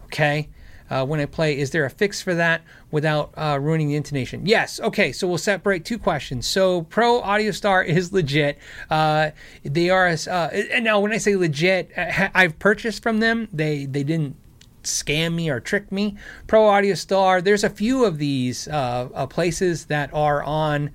[0.05, 0.51] Okay.
[0.89, 4.47] Uh, when I play, is there a fix for that without uh, ruining the intonation?
[4.47, 4.81] Yes.
[4.81, 5.13] Okay.
[5.13, 6.47] So we'll separate two questions.
[6.47, 8.59] So Pro Audio Star is legit.
[8.91, 9.31] Uh,
[9.63, 13.49] they are, uh, and now when I say legit, I've purchased from them.
[13.53, 14.37] They they didn't
[14.83, 16.17] scam me or trick me.
[16.47, 17.41] Pro Audio Star.
[17.41, 20.91] There's a few of these uh, uh, places that are on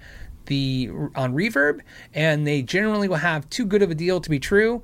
[0.45, 1.81] the on Reverb,
[2.13, 4.81] and they generally will have too good of a deal to be true.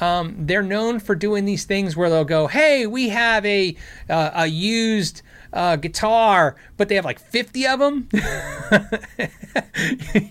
[0.00, 3.76] Um, they're known for doing these things where they'll go, "Hey, we have a
[4.08, 5.22] uh, a used
[5.54, 8.08] uh, guitar, but they have like 50 of them."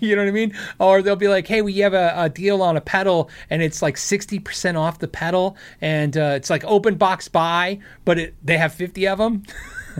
[0.00, 0.54] you know what I mean?
[0.78, 3.82] Or they'll be like, "Hey, we have a, a deal on a pedal, and it's
[3.82, 8.56] like 60% off the pedal, and uh, it's like open box buy, but it, they
[8.58, 9.42] have 50 of them."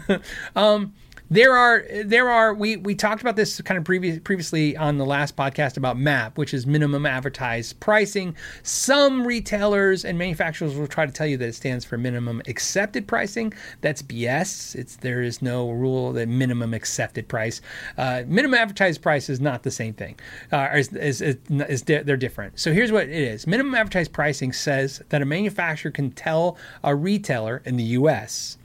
[0.56, 0.92] um,
[1.30, 5.06] there are there are we we talked about this kind of previous previously on the
[5.06, 8.36] last podcast about MAP, which is minimum advertised pricing.
[8.62, 13.06] Some retailers and manufacturers will try to tell you that it stands for minimum accepted
[13.08, 13.54] pricing.
[13.80, 14.74] That's BS.
[14.74, 17.62] It's there is no rule that minimum accepted price.
[17.96, 20.18] Uh, minimum advertised price is not the same thing.
[20.52, 21.36] Uh, is, is, is,
[21.68, 22.58] is they're different.
[22.60, 23.46] So here's what it is.
[23.46, 28.58] Minimum advertised pricing says that a manufacturer can tell a retailer in the U.S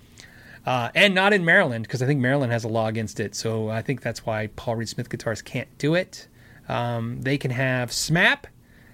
[0.69, 3.34] uh, and not in Maryland because I think Maryland has a law against it.
[3.34, 6.27] So I think that's why Paul Reed Smith guitars can't do it.
[6.67, 8.43] Um, they can have SMAP.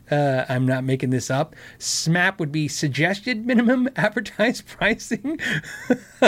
[0.09, 1.53] Uh, I'm not making this up.
[1.77, 5.37] SMAP would be suggested minimum advertised pricing.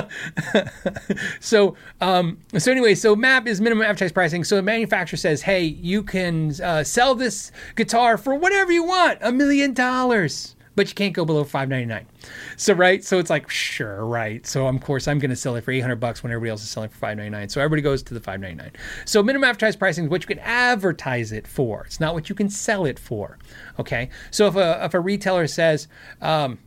[1.39, 4.43] so, um, so anyway, so MAP is minimum advertised pricing.
[4.43, 9.19] So the manufacturer says, "Hey, you can uh, sell this guitar for whatever you want,
[9.21, 12.07] a million dollars." But you can't go below 599
[12.55, 13.03] so right?
[13.03, 14.45] So it's like sure right?
[14.47, 16.69] So of course i'm going to sell it for 800 bucks when everybody else is
[16.69, 18.71] selling for 599 so everybody goes to the 599
[19.03, 21.83] so minimum advertised pricing is what you can advertise it for.
[21.85, 23.37] It's not what you can sell it for
[23.79, 24.09] okay?
[24.31, 25.87] So if a, if a retailer says
[26.21, 26.59] um,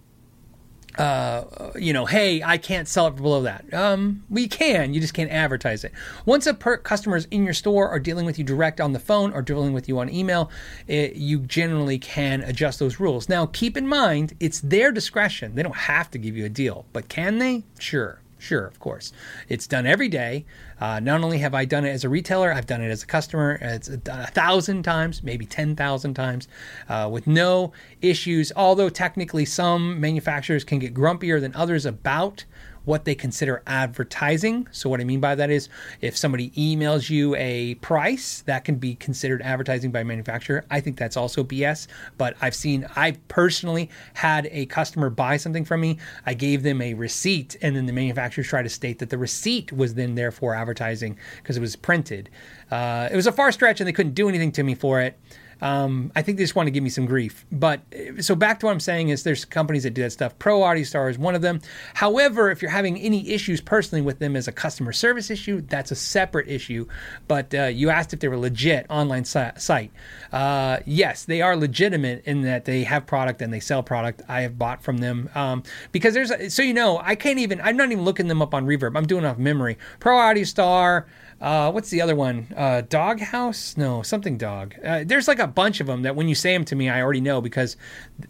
[0.99, 3.73] uh, you know, hey, I can't sell it below that.
[3.73, 5.93] Um, we can, you just can't advertise it.
[6.27, 8.99] Once a per- customer is in your store or dealing with you direct on the
[8.99, 10.51] phone or dealing with you on email,
[10.87, 13.29] it, you generally can adjust those rules.
[13.29, 15.55] Now, keep in mind, it's their discretion.
[15.55, 17.65] They don't have to give you a deal, but can they?
[17.79, 18.20] Sure.
[18.41, 19.13] Sure, of course.
[19.51, 20.47] It's done every day.
[20.81, 23.07] Uh, not only have I done it as a retailer, I've done it as a
[23.07, 23.59] customer.
[23.61, 26.49] It's done a thousand times, maybe 10,000 times,
[26.89, 28.51] uh, with no issues.
[28.57, 32.47] Although technically, some manufacturers can get grumpier than others about
[32.85, 34.67] what they consider advertising.
[34.71, 35.69] So, what I mean by that is
[36.01, 40.65] if somebody emails you a price, that can be considered advertising by manufacturer.
[40.71, 41.87] I think that's also BS,
[42.19, 45.99] but I've seen, I personally had a customer buy something from me.
[46.27, 49.73] I gave them a receipt, and then the manufacturers tried to state that the receipt
[49.73, 52.31] was then therefore advertising because it was printed.
[52.71, 55.19] Uh, it was a far stretch, and they couldn't do anything to me for it.
[55.63, 57.45] Um, I think they just want to give me some grief.
[57.53, 57.81] But
[58.21, 60.39] so back to what I'm saying is there's companies that do that stuff.
[60.39, 61.61] Pro Audio Star is one of them.
[61.95, 65.91] However, if you're having any issues personally with them as a customer service issue, that's
[65.91, 66.87] a separate issue.
[67.29, 69.91] But uh, you asked if they were legit online site.
[70.33, 74.23] Uh, yes, they are legitimate in that they have product and they sell product.
[74.29, 77.77] I have bought from them um, because there's so you know I can't even I'm
[77.77, 78.97] not even looking them up on Reverb.
[78.97, 79.79] I'm doing off memory.
[79.99, 81.07] Pro Audio Star.
[81.41, 82.47] Uh, what's the other one?
[82.55, 83.77] Uh, Doghouse?
[83.77, 84.75] No, something dog.
[84.85, 87.01] Uh, there's like a bunch of them that when you say them to me, I
[87.01, 87.77] already know because,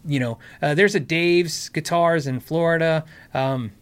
[0.07, 3.05] you know, uh, there's a Dave's Guitars in Florida.
[3.35, 3.73] Um,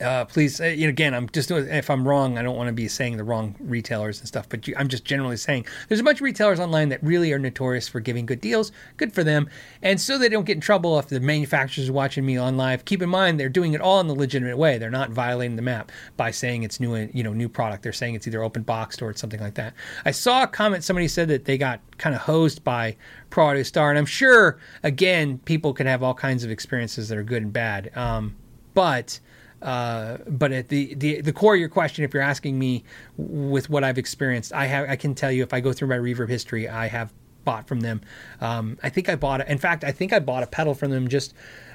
[0.00, 2.72] uh, please, uh, you know, again, I'm just if I'm wrong, I don't want to
[2.72, 6.04] be saying the wrong retailers and stuff, but you, I'm just generally saying there's a
[6.04, 8.72] bunch of retailers online that really are notorious for giving good deals.
[8.98, 9.48] Good for them,
[9.80, 12.84] and so they don't get in trouble if the manufacturers are watching me on live.
[12.84, 14.76] Keep in mind they're doing it all in the legitimate way.
[14.76, 17.82] They're not violating the map by saying it's new, you know, new product.
[17.82, 19.72] They're saying it's either open boxed or it's something like that.
[20.04, 22.96] I saw a comment somebody said that they got kind of hosed by
[23.30, 27.16] Pro Audio Star, and I'm sure again people can have all kinds of experiences that
[27.16, 28.36] are good and bad, um,
[28.74, 29.20] but
[29.62, 32.84] uh, but at the, the the core of your question, if you're asking me
[33.16, 35.98] with what I've experienced, I have I can tell you if I go through my
[35.98, 37.12] reverb history, I have
[37.44, 38.02] bought from them.
[38.42, 39.46] Um, I think I bought.
[39.48, 41.32] In fact, I think I bought a pedal from them just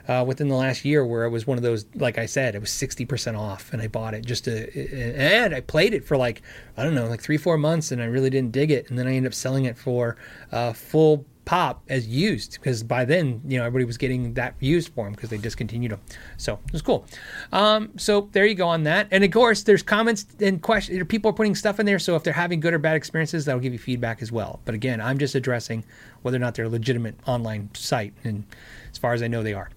[0.08, 2.60] uh, within the last year where it was one of those, like I said, it
[2.60, 6.42] was 60% off and I bought it just to, and I played it for like,
[6.78, 8.90] I don't know, like three, four months and I really didn't dig it.
[8.90, 10.18] And then I ended up selling it for
[10.52, 14.88] uh, full pop as used because by then you know everybody was getting that used
[14.94, 16.00] for them because they discontinued them
[16.38, 17.06] so it was cool.
[17.52, 19.10] Um, so there you go on that.
[19.12, 22.24] And of course there's comments and questions people are putting stuff in there so if
[22.24, 24.62] they're having good or bad experiences that'll give you feedback as well.
[24.64, 25.84] But again i'm just addressing
[26.22, 28.46] whether or not they're a legitimate online site and
[28.90, 29.70] as far as i know they are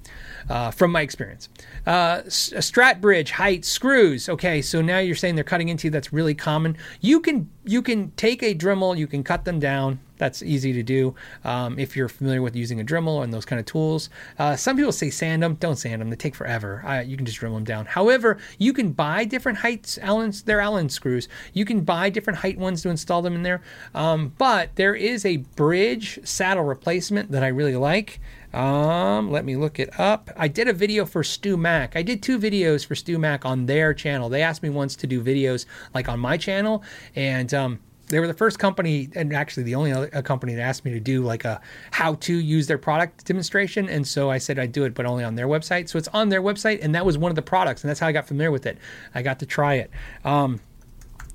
[0.48, 1.48] uh, from my experience.
[1.86, 4.28] Uh, strat bridge height screws.
[4.28, 5.90] Okay, so now you're saying they're cutting into you.
[5.90, 6.76] That's really common.
[7.00, 10.00] You can you can take a Dremel, you can cut them down.
[10.16, 13.58] That's easy to do um, if you're familiar with using a Dremel and those kind
[13.58, 14.10] of tools.
[14.38, 15.54] Uh, some people say sand them.
[15.54, 16.08] Don't sand them.
[16.08, 16.84] They take forever.
[17.04, 17.86] You can just Dremel them down.
[17.86, 19.98] However, you can buy different heights.
[19.98, 21.28] Allen's they're Allen screws.
[21.52, 23.60] You can buy different height ones to install them in there.
[23.94, 28.20] Um, but there is a bridge saddle replacement that I really like.
[28.54, 30.30] Um, let me look it up.
[30.36, 31.96] I did a video for StewMac.
[31.96, 34.28] I did two videos for StewMac on their channel.
[34.28, 36.84] They asked me once to do videos like on my channel,
[37.16, 40.84] and um, they were the first company, and actually the only other company that asked
[40.84, 43.88] me to do like a how to use their product demonstration.
[43.88, 45.88] And so I said I'd do it, but only on their website.
[45.88, 48.06] So it's on their website, and that was one of the products, and that's how
[48.06, 48.78] I got familiar with it.
[49.16, 49.90] I got to try it.
[50.24, 50.60] Um,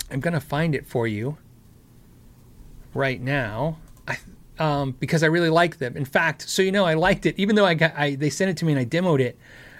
[0.10, 1.38] I'm gonna find it for you
[2.94, 3.80] right now.
[4.08, 4.18] I
[4.60, 5.98] um, because I really liked them.
[5.98, 8.52] In fact, so you know, I liked it, even though I got I, they sent
[8.52, 9.38] it to me and I demoed it.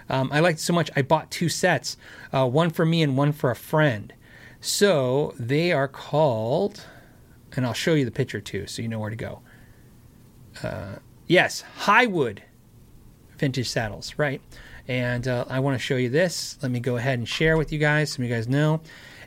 [0.08, 1.96] Um, I liked it so much, I bought two sets,
[2.32, 4.12] uh, one for me and one for a friend.
[4.60, 6.84] So they are called,
[7.54, 9.40] and I'll show you the picture too, so you know where to go.
[10.64, 10.96] Uh,
[11.28, 12.40] yes, Highwood
[13.38, 14.40] vintage saddles, right?
[14.86, 16.58] And uh, I want to show you this.
[16.62, 18.80] Let me go ahead and share with you guys, so you guys know.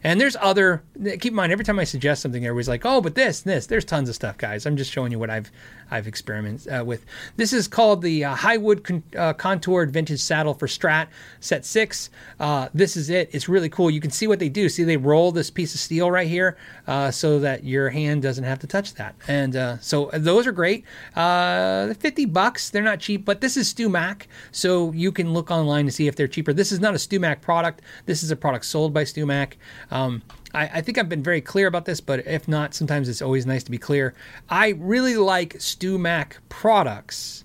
[0.04, 0.84] And there's other.
[1.02, 3.86] Keep in mind, every time I suggest something, everybody's like, "Oh, but this, this." There's
[3.86, 4.66] tons of stuff, guys.
[4.66, 5.50] I'm just showing you what I've
[5.93, 7.06] I've experimented uh, with.
[7.38, 11.08] This is called the uh, Highwood con- uh, contoured vintage saddle for Strat
[11.39, 12.10] Set Six.
[12.39, 13.29] Uh, this is it.
[13.32, 13.91] It's really cool.
[13.91, 14.69] You can see what they do.
[14.69, 18.43] See, they roll this piece of steel right here uh, so that your hand doesn't
[18.43, 19.13] have to touch that.
[19.27, 20.84] And uh, so those are great.
[21.13, 22.71] 50 bucks.
[22.71, 26.15] They're not cheap, but this is StewMac, so you can look online to see if
[26.15, 26.53] they're cheaper.
[26.53, 27.82] This is not a StewMac product.
[28.08, 29.53] This is a product sold by StewMac.
[29.91, 30.23] Um,
[30.54, 33.46] I, I, think I've been very clear about this, but if not, sometimes it's always
[33.46, 34.13] nice to be clear.
[34.50, 37.44] I really like StewMac products.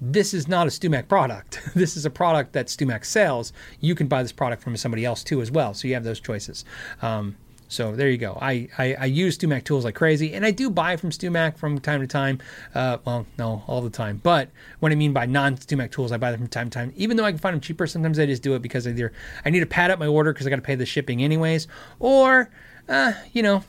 [0.00, 1.60] This is not a StewMac product.
[1.74, 3.52] this is a product that StewMac sells.
[3.80, 5.74] You can buy this product from somebody else too, as well.
[5.74, 6.64] So you have those choices.
[7.02, 7.36] Um,
[7.68, 8.38] so there you go.
[8.40, 11.78] I, I, I, use StewMac tools like crazy, and I do buy from StewMac from
[11.80, 12.38] time to time.
[12.74, 14.20] Uh, well, no, all the time.
[14.22, 14.50] But
[14.80, 16.92] what I mean by non-StewMac tools, I buy them from time to time.
[16.96, 19.12] Even though I can find them cheaper, sometimes I just do it because either
[19.44, 21.66] I need to pad up my order because I got to pay the shipping anyways,
[21.98, 22.50] or
[22.88, 23.64] uh, you know,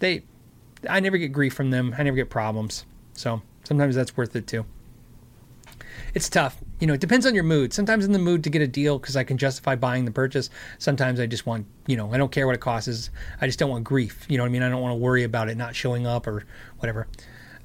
[0.00, 0.22] they
[0.88, 1.94] I never get grief from them.
[1.98, 2.86] I never get problems.
[3.12, 4.64] So sometimes that's worth it too
[6.14, 6.56] it's tough.
[6.80, 7.72] You know, it depends on your mood.
[7.72, 10.50] Sometimes in the mood to get a deal because I can justify buying the purchase.
[10.78, 13.10] Sometimes I just want, you know, I don't care what it costs.
[13.40, 14.26] I just don't want grief.
[14.28, 14.62] You know what I mean?
[14.62, 16.44] I don't want to worry about it not showing up or
[16.78, 17.06] whatever.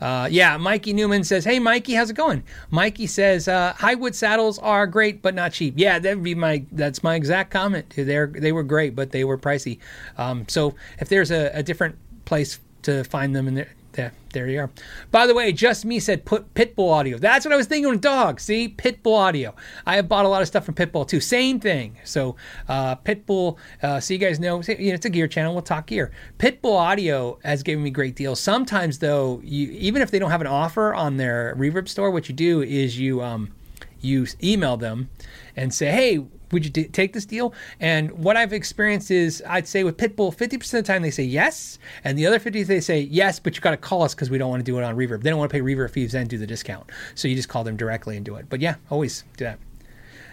[0.01, 4.57] Uh, yeah, Mikey Newman says, "Hey, Mikey, how's it going?" Mikey says, uh, "Highwood saddles
[4.59, 7.89] are great, but not cheap." Yeah, that would be my that's my exact comment.
[7.89, 9.79] They they were great, but they were pricey.
[10.17, 13.65] Um, so if there's a, a different place to find them in
[13.99, 14.69] there, there, you are.
[15.11, 17.17] By the way, just me said put Pitbull audio.
[17.17, 18.39] That's what I was thinking with dog.
[18.39, 19.53] See, Pitbull audio.
[19.85, 21.19] I have bought a lot of stuff from Pitbull too.
[21.19, 21.97] Same thing.
[22.05, 22.37] So
[22.69, 23.57] uh, Pitbull.
[23.83, 25.53] Uh, so you guys know, you know, it's a gear channel.
[25.53, 26.11] We'll talk gear.
[26.37, 28.39] Pitbull audio has given me great deals.
[28.39, 32.29] Sometimes though, you even if they don't have an offer on their Reverb store, what
[32.29, 33.51] you do is you um,
[33.99, 35.09] you email them
[35.57, 37.53] and say, hey would you t- take this deal?
[37.79, 41.23] And what I've experienced is, I'd say with Pitbull, 50% of the time they say
[41.23, 44.29] yes, and the other 50 they say yes, but you got to call us because
[44.29, 45.21] we don't want to do it on Reverb.
[45.21, 46.89] They don't want to pay Reverb fees and do the discount.
[47.15, 48.47] So you just call them directly and do it.
[48.49, 49.59] But yeah, always do that.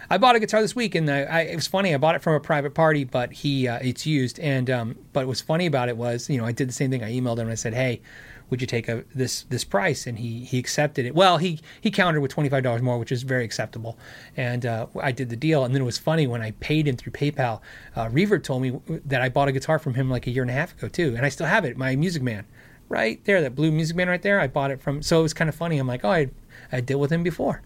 [0.09, 1.93] I bought a guitar this week, and I, I, it was funny.
[1.93, 4.39] I bought it from a private party, but he uh, it's used.
[4.39, 7.03] And um, but what's funny about it was, you know, I did the same thing.
[7.03, 8.01] I emailed him and I said, "Hey,
[8.49, 10.07] would you take a this this price?
[10.07, 11.13] And he he accepted it.
[11.15, 13.97] Well, he he countered with twenty five dollars more, which is very acceptable.
[14.35, 15.65] And uh, I did the deal.
[15.65, 17.61] And then it was funny when I paid him through PayPal.
[17.95, 20.51] Uh, Reverb told me that I bought a guitar from him like a year and
[20.51, 21.77] a half ago too, and I still have it.
[21.77, 22.45] My Music Man,
[22.89, 24.39] right there, that blue Music Man right there.
[24.39, 25.01] I bought it from.
[25.01, 25.77] So it was kind of funny.
[25.77, 26.29] I'm like, oh, I
[26.71, 27.61] I dealt with him before.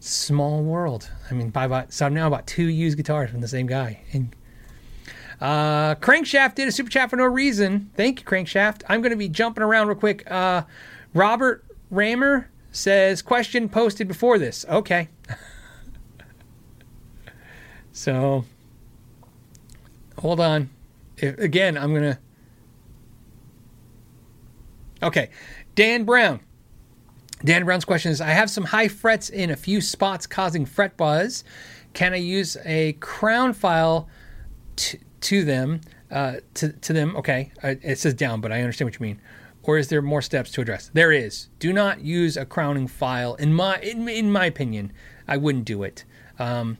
[0.00, 1.10] Small world.
[1.30, 4.00] I mean, by about so I'm now about two used guitars from the same guy,
[4.12, 4.34] and
[5.40, 7.90] uh, Crankshaft did a super chat for no reason.
[7.96, 8.82] Thank you, Crankshaft.
[8.88, 10.30] I'm going to be jumping around real quick.
[10.30, 10.62] Uh,
[11.14, 14.66] Robert Ramer says, question posted before this.
[14.68, 15.08] Okay.
[17.92, 18.44] so,
[20.18, 20.68] hold on.
[21.16, 22.18] If, again, I'm going to.
[25.02, 25.30] Okay.
[25.74, 26.40] Dan Brown.
[27.44, 30.96] Dan Brown's question is I have some high frets in a few spots causing fret
[30.96, 31.44] buzz.
[31.94, 34.08] Can I use a crown file
[34.76, 35.80] to, to them,
[36.10, 39.20] uh, to, to them, okay, uh, it says down, but I understand what you mean.
[39.62, 40.90] Or is there more steps to address?
[40.92, 41.48] There is.
[41.58, 43.34] Do not use a crowning file.
[43.34, 44.92] In my in, in my opinion,
[45.28, 46.04] I wouldn't do it.
[46.38, 46.78] Um,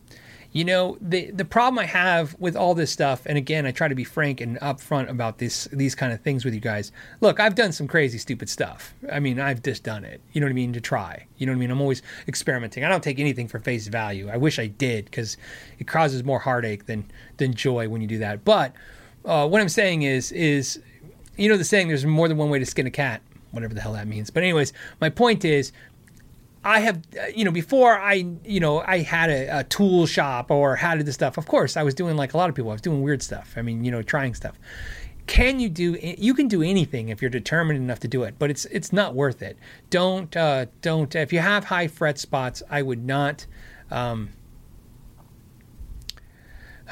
[0.53, 3.87] you know the the problem I have with all this stuff, and again, I try
[3.87, 6.91] to be frank and upfront about this these kind of things with you guys.
[7.21, 8.93] Look, I've done some crazy, stupid stuff.
[9.13, 10.21] I mean, I've just done it.
[10.33, 10.73] You know what I mean?
[10.73, 11.27] To try.
[11.37, 11.71] You know what I mean?
[11.71, 12.85] I'm always experimenting.
[12.85, 14.29] I don't take anything for face value.
[14.29, 15.37] I wish I did because
[15.79, 18.45] it causes more heartache than than joy when you do that.
[18.45, 18.73] But
[19.25, 20.81] uh, what I'm saying is is
[21.37, 23.23] you know the saying, there's more than one way to skin a cat
[23.53, 24.31] whatever the hell that means.
[24.31, 25.73] But anyways, my point is
[26.63, 30.51] I have, uh, you know, before I, you know, I had a, a, tool shop
[30.51, 31.39] or had this stuff.
[31.39, 32.71] Of course, I was doing like a lot of people.
[32.71, 33.55] I was doing weird stuff.
[33.57, 34.59] I mean, you know, trying stuff.
[35.27, 35.97] Can you do?
[36.01, 39.15] You can do anything if you're determined enough to do it, but it's it's not
[39.15, 39.57] worth it.
[39.89, 41.15] Don't uh, don't.
[41.15, 43.47] If you have high fret spots, I would not.
[43.91, 44.31] Um,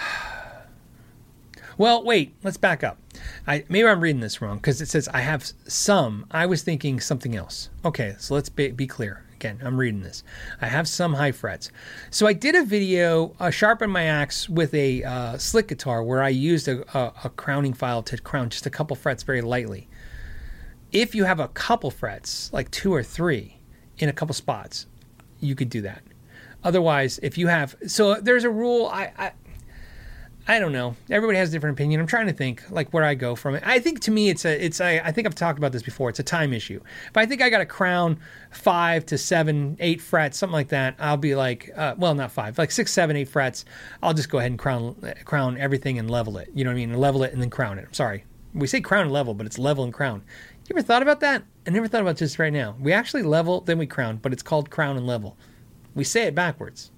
[1.79, 2.35] well, wait.
[2.45, 2.99] Let's back up.
[3.47, 6.25] I maybe I'm reading this wrong because it says I have some.
[6.31, 7.71] I was thinking something else.
[7.85, 9.25] Okay, so let's be, be clear.
[9.39, 10.25] Again, I'm reading this.
[10.61, 11.71] I have some high frets.
[12.11, 16.25] So I did a video, uh, Sharpen My Axe with a uh, slick guitar where
[16.25, 19.89] I used a, a, a crowning file to crown just a couple frets very lightly.
[20.91, 23.61] If you have a couple frets, like two or three,
[23.99, 24.87] in a couple spots,
[25.39, 26.03] you could do that.
[26.65, 28.87] Otherwise, if you have, so there's a rule.
[28.87, 29.33] I, I
[30.51, 30.97] I don't know.
[31.11, 32.01] Everybody has a different opinion.
[32.01, 33.63] I'm trying to think like where I go from it.
[33.67, 36.09] I think to me it's a it's a I think I've talked about this before.
[36.09, 36.81] It's a time issue.
[37.07, 38.19] If I think I got a crown
[38.51, 42.57] five to seven, eight frets, something like that, I'll be like, uh, well, not five,
[42.57, 43.67] like six, seven, eight frets.
[44.03, 44.97] I'll just go ahead and crown
[45.27, 46.49] crown everything and level it.
[46.55, 46.95] You know what I mean?
[46.95, 47.85] Level it and then crown it.
[47.87, 48.25] I'm sorry.
[48.55, 50.23] We say crown and level, but it's level and crown.
[50.67, 51.45] You ever thought about that?
[51.67, 52.75] I never thought about this right now.
[52.81, 55.37] We actually level, then we crown, but it's called crown and level.
[55.95, 56.91] We say it backwards.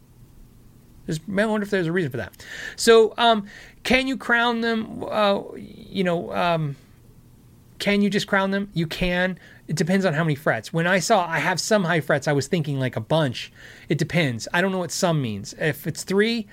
[1.09, 2.45] I wonder if there's a reason for that.
[2.77, 3.47] So, um,
[3.83, 5.05] can you crown them?
[5.05, 6.77] Uh, you know, um,
[7.79, 8.71] can you just crown them?
[8.75, 9.39] You can.
[9.67, 10.73] It depends on how many frets.
[10.73, 13.53] When I saw I have some high frets, I was thinking like a bunch.
[13.89, 14.47] It depends.
[14.53, 15.55] I don't know what some means.
[15.59, 16.47] If it's three,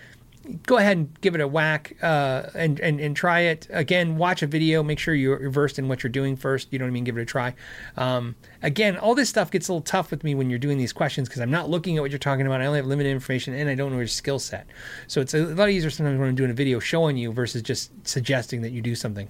[0.66, 4.18] go ahead and give it a whack uh, and, and and try it again.
[4.18, 4.84] Watch a video.
[4.84, 6.72] Make sure you're versed in what you're doing first.
[6.72, 7.04] You know what I mean.
[7.04, 7.54] Give it a try.
[7.98, 10.94] Um, again, all this stuff gets a little tough with me when you're doing these
[10.94, 12.62] questions because I'm not looking at what you're talking about.
[12.62, 14.68] I only have limited information and I don't know your skill set.
[15.08, 17.92] So it's a lot easier sometimes when I'm doing a video showing you versus just
[18.08, 19.30] suggesting that you do something.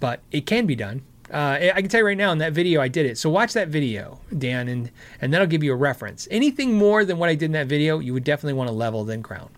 [0.00, 1.02] But it can be done.
[1.32, 3.16] Uh, I can tell you right now in that video I did it.
[3.16, 6.28] So watch that video, Dan, and and that'll give you a reference.
[6.30, 9.04] Anything more than what I did in that video, you would definitely want to level
[9.04, 9.50] then crown.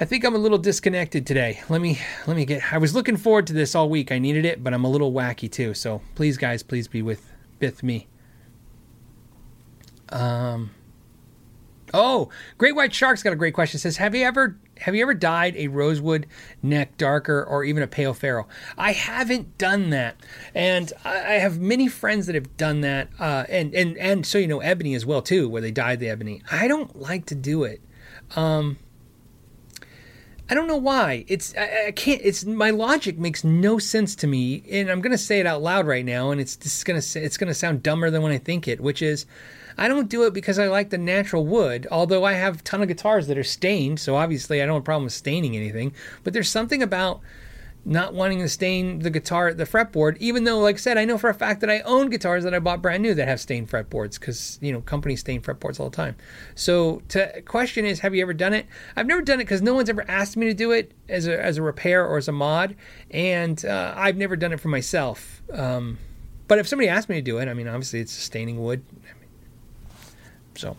[0.00, 1.60] I think I'm a little disconnected today.
[1.68, 2.72] Let me let me get.
[2.72, 4.10] I was looking forward to this all week.
[4.10, 5.74] I needed it, but I'm a little wacky too.
[5.74, 8.08] So please, guys, please be with with me.
[10.08, 10.70] Um.
[11.92, 13.76] Oh, Great White Shark's got a great question.
[13.76, 16.26] It says, "Have you ever have you ever dyed a rosewood
[16.62, 18.48] neck darker or even a pau ferro?
[18.78, 20.16] I haven't done that,
[20.54, 24.46] and I have many friends that have done that, uh, and and and so you
[24.46, 26.42] know ebony as well too, where they dyed the ebony.
[26.50, 27.80] I don't like to do it.
[28.36, 28.78] Um,
[30.48, 31.24] I don't know why.
[31.28, 32.20] It's I, I, can't.
[32.24, 35.86] It's my logic makes no sense to me, and I'm gonna say it out loud
[35.86, 39.02] right now, and it's gonna it's gonna sound dumber than when I think it, which
[39.02, 39.26] is
[39.80, 42.82] I don't do it because I like the natural wood, although I have a ton
[42.82, 45.94] of guitars that are stained, so obviously I don't have a problem with staining anything.
[46.22, 47.22] But there's something about
[47.82, 51.16] not wanting to stain the guitar, the fretboard, even though, like I said, I know
[51.16, 53.70] for a fact that I own guitars that I bought brand new that have stained
[53.70, 56.14] fretboards because, you know, companies stain fretboards all the time.
[56.54, 58.66] So, to question is, have you ever done it?
[58.96, 61.42] I've never done it because no one's ever asked me to do it as a,
[61.42, 62.76] as a repair or as a mod,
[63.10, 65.42] and uh, I've never done it for myself.
[65.50, 65.96] Um,
[66.48, 68.84] but if somebody asked me to do it, I mean, obviously it's staining wood.
[70.54, 70.76] So,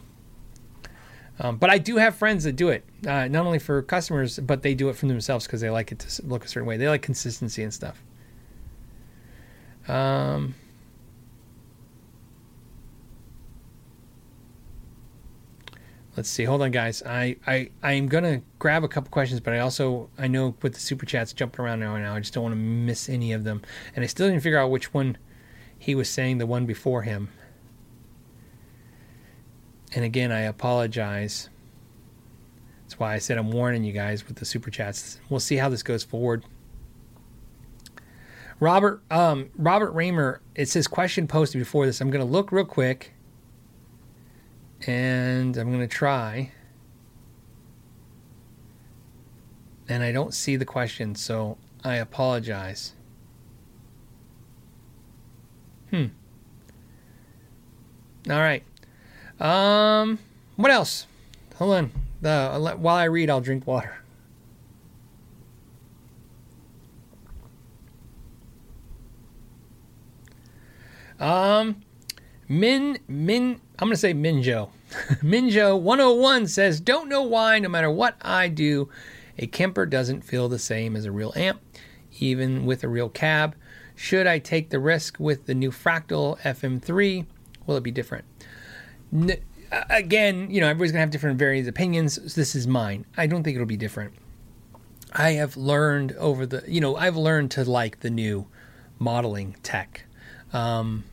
[1.40, 4.62] um, but I do have friends that do it, uh, not only for customers, but
[4.62, 6.78] they do it for themselves because they like it to look a certain way.
[6.78, 8.04] They like consistency and stuff.
[9.88, 10.54] Um,
[16.16, 16.44] let's see.
[16.44, 17.02] Hold on, guys.
[17.04, 20.80] I I I'm gonna grab a couple questions, but I also I know with the
[20.80, 23.44] super chats jumping around now and now, I just don't want to miss any of
[23.44, 23.62] them.
[23.96, 25.18] And I still didn't figure out which one
[25.78, 26.38] he was saying.
[26.38, 27.30] The one before him.
[29.94, 31.50] And again, I apologize.
[32.84, 35.20] That's why I said I'm warning you guys with the super chats.
[35.30, 36.46] We'll see how this goes forward.
[38.60, 42.00] Robert um, Robert Raymer, it says question posted before this.
[42.00, 43.14] I'm going to look real quick
[44.88, 46.52] and I'm going to try.
[49.90, 52.94] And I don't see the question, so I apologize.
[55.90, 56.06] Hmm.
[58.30, 58.64] All right.
[59.42, 60.20] Um,
[60.56, 61.08] what else?
[61.56, 61.92] Hold
[62.24, 62.80] on.
[62.80, 63.98] While I read, I'll drink water.
[71.20, 71.82] Um,
[72.48, 74.70] Min Min, I'm gonna say Minjo.
[75.22, 77.60] Minjo 101 says, "Don't know why.
[77.60, 78.90] No matter what I do,
[79.38, 81.62] a Kemper doesn't feel the same as a real amp,
[82.20, 83.56] even with a real cab.
[83.96, 87.26] Should I take the risk with the new Fractal FM3?
[87.68, 88.26] Will it be different?"
[89.14, 89.38] N-
[89.90, 92.36] again, you know, everybody's gonna have different various opinions.
[92.36, 93.06] This is mine.
[93.18, 94.14] I don't think it'll be different.
[95.14, 98.48] I have learned over the, you know, I've learned to like the new
[99.00, 100.06] modeling tech.
[100.54, 101.04] Um,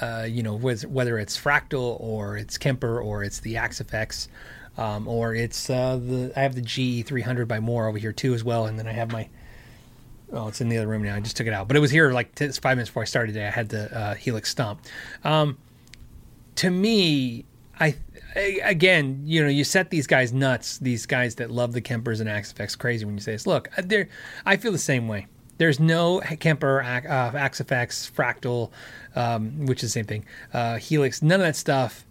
[0.00, 4.28] uh, you know, whether it's Fractal or it's Kemper or it's the Axe-Fx,
[4.78, 8.42] um, or it's uh, the I have the GE300 by Mooer over here too as
[8.42, 9.28] well, and then I have my
[10.32, 11.14] oh, it's in the other room now.
[11.14, 13.06] I just took it out, but it was here like t- five minutes before I
[13.06, 13.46] started today.
[13.46, 14.80] I had the uh, Helix Stomp.
[15.24, 15.58] Um,
[16.56, 17.44] to me,
[17.80, 17.94] I,
[18.36, 20.78] I, again, you know, you set these guys nuts.
[20.78, 23.46] These guys that love the Kempers and Axe-Fx crazy when you say this.
[23.46, 24.06] Look, they
[24.44, 25.26] I feel the same way.
[25.58, 28.70] There's no Kemper, uh, Axe-Fx, Fractal,
[29.14, 30.24] um, which is the same thing.
[30.52, 32.06] Uh, Helix, none of that stuff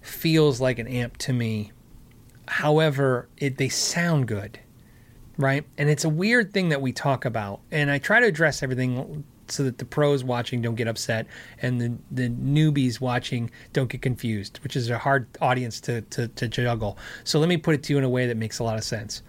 [0.00, 1.72] feels like an amp to me.
[2.46, 4.60] However, it, they sound good,
[5.36, 5.64] right?
[5.76, 9.24] And it's a weird thing that we talk about, and I try to address everything
[9.50, 11.26] so that the pros watching don't get upset
[11.60, 16.28] and the, the newbies watching don't get confused, which is a hard audience to, to,
[16.28, 16.98] to juggle.
[17.24, 18.84] So let me put it to you in a way that makes a lot of
[18.84, 19.22] sense.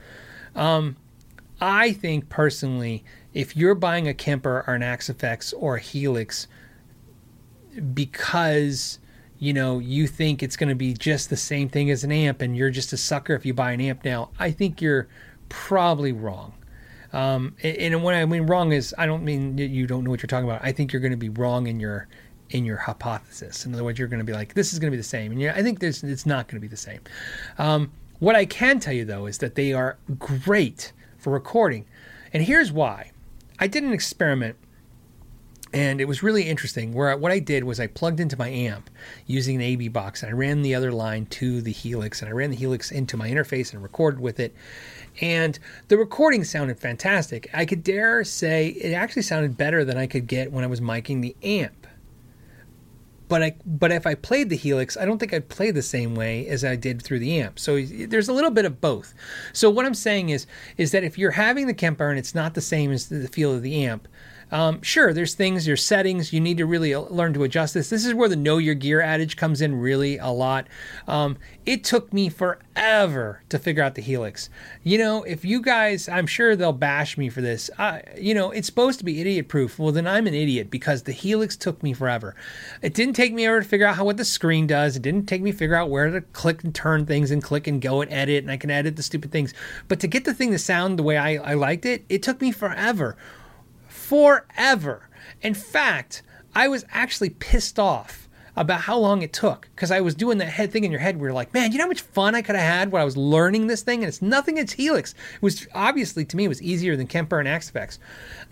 [0.56, 0.98] Um,
[1.62, 3.04] I think personally,
[3.34, 6.48] if you're buying a Kemper or an Axe-Fx or a Helix,
[7.94, 9.00] because
[9.38, 12.42] you know you think it's going to be just the same thing as an amp
[12.42, 15.08] and you're just a sucker if you buy an amp now i think you're
[15.50, 16.54] probably wrong
[17.16, 20.28] um, and, when i mean wrong is i don't mean you don't know what you're
[20.28, 20.62] talking about.
[20.64, 22.08] I think you're going to be wrong in your
[22.50, 23.66] in your hypothesis.
[23.66, 25.32] In other words you're going to be like this is going to be the same.
[25.32, 27.00] And i think there's it's not going to be the same.
[27.58, 31.86] Um, what i can tell you though is that they are great for recording.
[32.34, 33.12] And here's why.
[33.60, 34.58] I did an experiment
[35.76, 36.94] and it was really interesting.
[36.94, 38.90] Where what I did was I plugged into my amp
[39.28, 42.32] using an AB box, and I ran the other line to the Helix, and I
[42.32, 44.56] ran the Helix into my interface and recorded with it.
[45.22, 45.58] And
[45.88, 47.50] the recording sounded fantastic.
[47.54, 50.82] I could dare say it actually sounded better than I could get when I was
[50.82, 51.88] miking the amp.
[53.28, 56.14] But I, but if I played the Helix, I don't think I'd play the same
[56.14, 57.58] way as I did through the amp.
[57.58, 59.16] So there's a little bit of both.
[59.52, 60.46] So what I'm saying is,
[60.78, 63.52] is that if you're having the Kemper and it's not the same as the feel
[63.52, 64.08] of the amp,
[64.52, 67.90] um, sure, there's things, your settings you need to really uh, learn to adjust this.
[67.90, 70.68] This is where the know your gear adage comes in really a lot.
[71.08, 74.50] Um, it took me forever to figure out the Helix.
[74.84, 77.70] You know, if you guys, I'm sure they'll bash me for this.
[77.78, 79.80] Uh, you know, it's supposed to be idiot proof.
[79.80, 82.36] Well, then I'm an idiot because the Helix took me forever.
[82.82, 84.96] It didn't take me ever to figure out how what the screen does.
[84.96, 87.82] It didn't take me figure out where to click and turn things and click and
[87.82, 89.54] go and edit, and I can edit the stupid things.
[89.88, 92.42] But to get the thing to sound the way I, I liked it, it took
[92.42, 93.18] me forever
[94.06, 95.10] forever.
[95.42, 96.22] In fact,
[96.54, 100.46] I was actually pissed off about how long it took because I was doing that
[100.46, 102.42] head thing in your head where you're like, man, you know how much fun I
[102.42, 104.04] could have had when I was learning this thing?
[104.04, 105.14] And it's nothing It's Helix.
[105.36, 107.98] It was obviously to me it was easier than Kemper and Axe-Fx.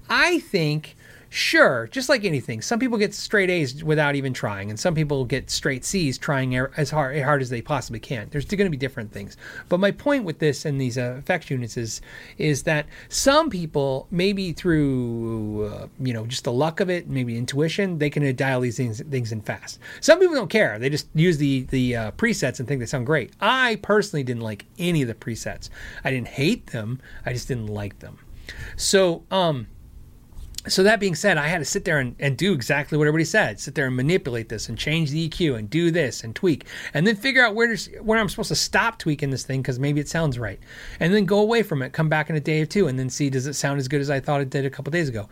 [0.09, 0.95] I think
[1.35, 5.25] Sure, just like anything, some people get straight A's without even trying, and some people
[5.25, 8.27] get straight C's trying as hard, as hard as they possibly can.
[8.29, 9.35] There's going to be different things.
[9.67, 12.01] But my point with this and these uh, effects units is,
[12.37, 17.35] is that some people, maybe through uh, you know just the luck of it, maybe
[17.35, 19.79] intuition, they can dial these things, things in fast.
[20.01, 23.07] Some people don't care; they just use the the uh, presets and think they sound
[23.07, 23.33] great.
[23.41, 25.71] I personally didn't like any of the presets.
[26.03, 28.19] I didn't hate them; I just didn't like them.
[28.75, 29.65] So, um
[30.67, 33.25] so that being said, I had to sit there and, and do exactly what everybody
[33.25, 33.59] said.
[33.59, 37.05] Sit there and manipulate this and change the EQ and do this and tweak and
[37.05, 40.07] then figure out where where I'm supposed to stop tweaking this thing because maybe it
[40.07, 40.59] sounds right,
[40.99, 43.09] and then go away from it, come back in a day or two, and then
[43.09, 45.27] see does it sound as good as I thought it did a couple days ago.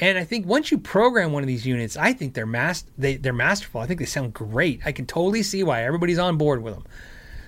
[0.00, 3.16] And I think once you program one of these units, I think they're mas- they,
[3.16, 3.82] they're masterful.
[3.82, 4.80] I think they sound great.
[4.86, 6.84] I can totally see why everybody's on board with them.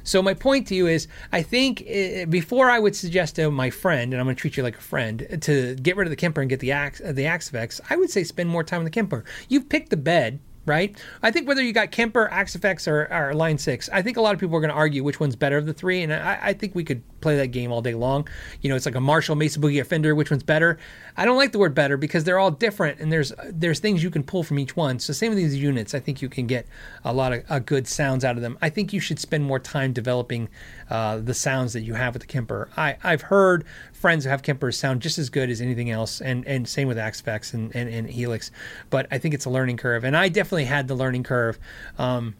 [0.04, 3.70] So my point to you is, I think uh, before I would suggest to my
[3.70, 6.10] friend, and I'm going to treat you like a friend, eh, to get rid of
[6.10, 7.52] the Kemper and get the Axe, the Axe
[7.90, 9.24] I would say spend more time on the Kemper.
[9.48, 10.96] You've picked the bed right?
[11.22, 14.34] I think whether you got Kemper, Axe-Fx, or, or Line 6, I think a lot
[14.34, 16.52] of people are going to argue which one's better of the three, and I, I,
[16.52, 18.28] think we could play that game all day long.
[18.60, 20.78] You know, it's like a Marshall, Mesa Boogie, or Fender, which one's better?
[21.16, 24.10] I don't like the word better because they're all different, and there's there's things you
[24.10, 24.98] can pull from each one.
[24.98, 26.66] So same with these units, I think you can get
[27.04, 28.56] a lot of uh, good sounds out of them.
[28.62, 30.48] I think you should spend more time developing
[30.92, 32.68] uh, the sounds that you have with the Kemper.
[32.76, 33.64] I, I've heard
[33.94, 36.98] friends who have Kempers sound just as good as anything else, and, and same with
[36.98, 38.50] Axe-Fx and, and, and Helix.
[38.90, 41.58] But I think it's a learning curve, and I definitely had the learning curve.
[41.96, 42.34] Um,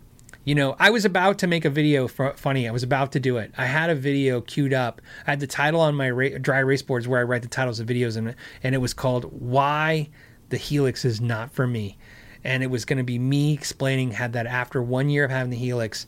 [0.44, 2.68] you know, I was about to make a video for, funny.
[2.68, 3.53] I was about to do it.
[3.57, 5.00] I had a video queued up.
[5.26, 7.80] I had the title on my ra- dry erase boards where I write the titles
[7.80, 10.11] of videos, and and it was called "Why
[10.50, 11.96] the Helix is Not for Me,"
[12.44, 15.48] and it was going to be me explaining had that after one year of having
[15.48, 16.07] the Helix,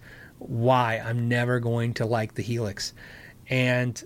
[0.48, 2.92] why I'm never going to like the Helix,
[3.48, 4.02] and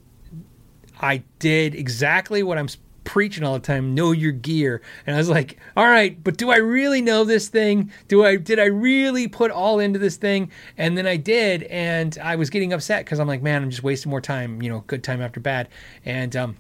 [1.00, 2.68] I did exactly what I'm
[3.08, 4.82] preaching all the time know your gear.
[5.06, 7.90] And i was like all right but do i really know this thing?
[8.06, 10.50] Do i did i really put all into this thing?
[10.76, 13.82] And then i did and i was getting upset because i'm like man i'm just
[13.82, 15.70] wasting more time you know good time after bad.
[16.04, 16.56] And um,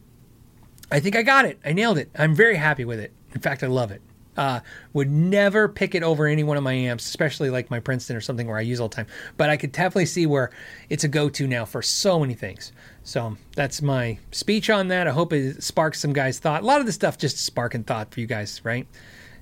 [0.90, 1.58] i think i got it.
[1.66, 2.08] I nailed it.
[2.16, 3.12] I'm very happy with it.
[3.34, 4.00] In fact i love it
[4.38, 4.60] uh,
[4.92, 8.20] would never pick it over any one of my amps, especially like my Princeton or
[8.20, 9.08] something where I use all the time.
[9.36, 10.50] But I could definitely see where
[10.88, 12.72] it's a go to now for so many things.
[13.02, 15.08] So that's my speech on that.
[15.08, 16.62] I hope it sparks some guys' thought.
[16.62, 18.86] A lot of the stuff just sparking thought for you guys, right?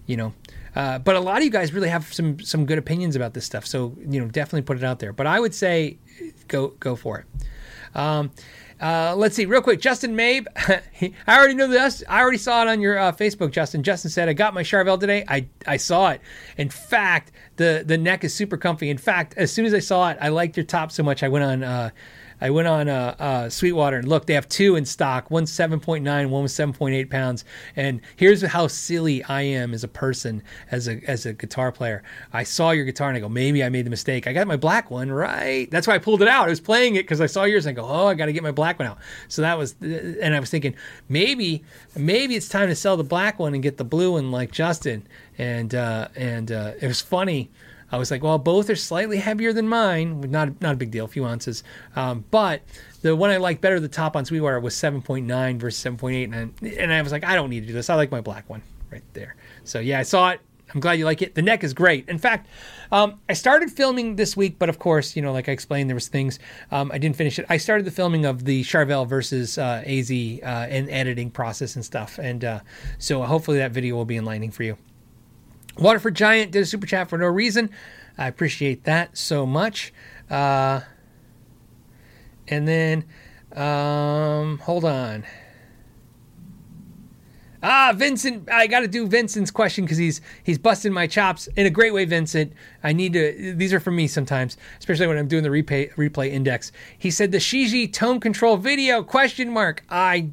[0.06, 0.34] You know,
[0.74, 3.44] uh, but a lot of you guys really have some some good opinions about this
[3.44, 3.66] stuff.
[3.66, 5.12] So you know, definitely put it out there.
[5.12, 5.98] But I would say
[6.48, 7.26] go go for it.
[7.94, 8.30] Um,
[8.80, 9.80] uh, let's see, real quick.
[9.80, 12.02] Justin Mabe, I already know this.
[12.08, 13.82] I already saw it on your uh, Facebook, Justin.
[13.82, 15.24] Justin said, "I got my Charvel today.
[15.28, 16.20] I I saw it.
[16.56, 18.90] In fact, the the neck is super comfy.
[18.90, 21.22] In fact, as soon as I saw it, I liked your top so much.
[21.22, 21.90] I went on." Uh,
[22.40, 25.30] I went on uh, uh, Sweetwater and look, They have two in stock.
[25.30, 27.44] One's 7.9, one was 7.8 pounds.
[27.74, 32.02] And here's how silly I am as a person, as a as a guitar player.
[32.32, 34.26] I saw your guitar and I go, maybe I made the mistake.
[34.26, 35.70] I got my black one right.
[35.70, 36.46] That's why I pulled it out.
[36.46, 37.66] I was playing it because I saw yours.
[37.66, 38.98] And I go, oh, I got to get my black one out.
[39.28, 40.74] So that was, and I was thinking
[41.08, 41.64] maybe
[41.94, 45.06] maybe it's time to sell the black one and get the blue one like Justin.
[45.38, 47.50] And uh, and uh, it was funny
[47.90, 50.20] I was like, well, both are slightly heavier than mine.
[50.22, 51.62] Not not a big deal, a few ounces.
[51.94, 52.62] Um, but
[53.02, 56.92] the one I liked better, the top on Sweetwater, was 7.9 versus 7.8, and and
[56.92, 57.88] I was like, I don't need to do this.
[57.90, 59.36] I like my black one right there.
[59.64, 60.40] So yeah, I saw it.
[60.74, 61.36] I'm glad you like it.
[61.36, 62.08] The neck is great.
[62.08, 62.48] In fact,
[62.90, 65.94] um, I started filming this week, but of course, you know, like I explained, there
[65.94, 66.40] was things
[66.72, 67.46] um, I didn't finish it.
[67.48, 71.84] I started the filming of the Charvel versus uh, AZ uh, and editing process and
[71.84, 72.60] stuff, and uh,
[72.98, 74.76] so hopefully that video will be enlightening for you.
[75.78, 77.70] Waterford Giant did a super chat for no reason.
[78.16, 79.92] I appreciate that so much.
[80.30, 80.80] Uh,
[82.48, 83.04] and then,
[83.52, 85.24] um, hold on.
[87.62, 91.66] Ah, Vincent, I got to do Vincent's question because he's he's busting my chops in
[91.66, 92.04] a great way.
[92.04, 92.52] Vincent,
[92.84, 93.54] I need to.
[93.56, 96.70] These are for me sometimes, especially when I'm doing the replay replay index.
[96.96, 99.82] He said the Shiji tone control video question mark.
[99.90, 100.30] I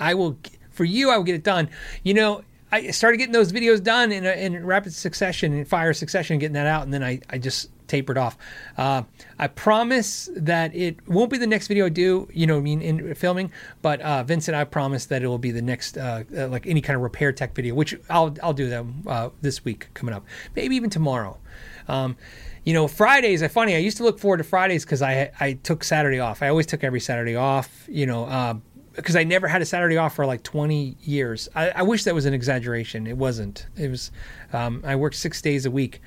[0.00, 0.38] I will
[0.70, 1.10] for you.
[1.10, 1.68] I will get it done.
[2.02, 2.42] You know,
[2.74, 6.66] I started getting those videos done in, in rapid succession, in fire succession, getting that
[6.66, 8.36] out, and then I, I just tapered off.
[8.76, 9.04] Uh,
[9.38, 12.82] I promise that it won't be the next video I do, you know, I mean,
[12.82, 16.48] in filming, but uh, Vincent, I promise that it will be the next, uh, uh
[16.48, 19.88] like any kind of repair tech video, which I'll I'll do them uh, this week
[19.94, 20.24] coming up,
[20.56, 21.38] maybe even tomorrow.
[21.86, 22.16] Um,
[22.64, 23.42] you know, Fridays.
[23.42, 23.76] I funny.
[23.76, 26.42] I used to look forward to Fridays because I I took Saturday off.
[26.42, 27.86] I always took every Saturday off.
[27.88, 28.54] You know, uh,
[28.94, 31.48] because I never had a Saturday off for like 20 years.
[31.54, 33.06] I, I wish that was an exaggeration.
[33.06, 33.66] It wasn't.
[33.76, 34.10] It was.
[34.52, 36.00] Um, I worked six days a week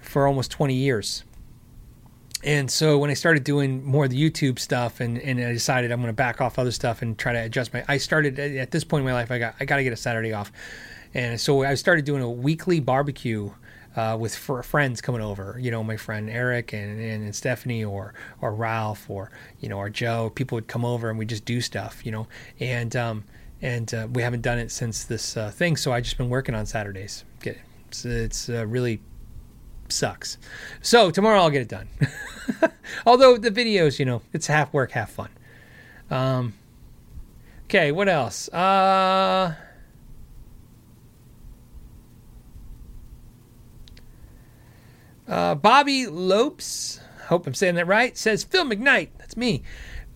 [0.00, 1.24] for almost 20 years.
[2.42, 5.92] And so when I started doing more of the YouTube stuff, and, and I decided
[5.92, 8.70] I'm going to back off other stuff and try to adjust my, I started at
[8.70, 9.30] this point in my life.
[9.30, 10.50] I got I got to get a Saturday off,
[11.12, 13.50] and so I started doing a weekly barbecue
[13.96, 15.56] uh, with friends coming over.
[15.60, 19.30] You know, my friend Eric and, and Stephanie or or Ralph or
[19.60, 20.30] you know or Joe.
[20.30, 22.04] People would come over and we just do stuff.
[22.04, 22.26] You know,
[22.58, 23.24] and um,
[23.62, 25.76] and uh, we haven't done it since this uh, thing.
[25.76, 27.24] So I just been working on Saturdays.
[27.42, 27.62] Get it?
[27.88, 29.00] It's, it's uh, really
[29.88, 30.38] sucks.
[30.82, 31.88] So tomorrow I'll get it done.
[33.06, 35.30] Although the videos, you know, it's half work, half fun.
[36.10, 36.54] Um,
[37.64, 38.48] okay, what else?
[38.48, 39.54] Uh
[45.30, 49.10] Uh, Bobby Lopes, hope I'm saying that right, says Phil McKnight.
[49.18, 49.62] That's me.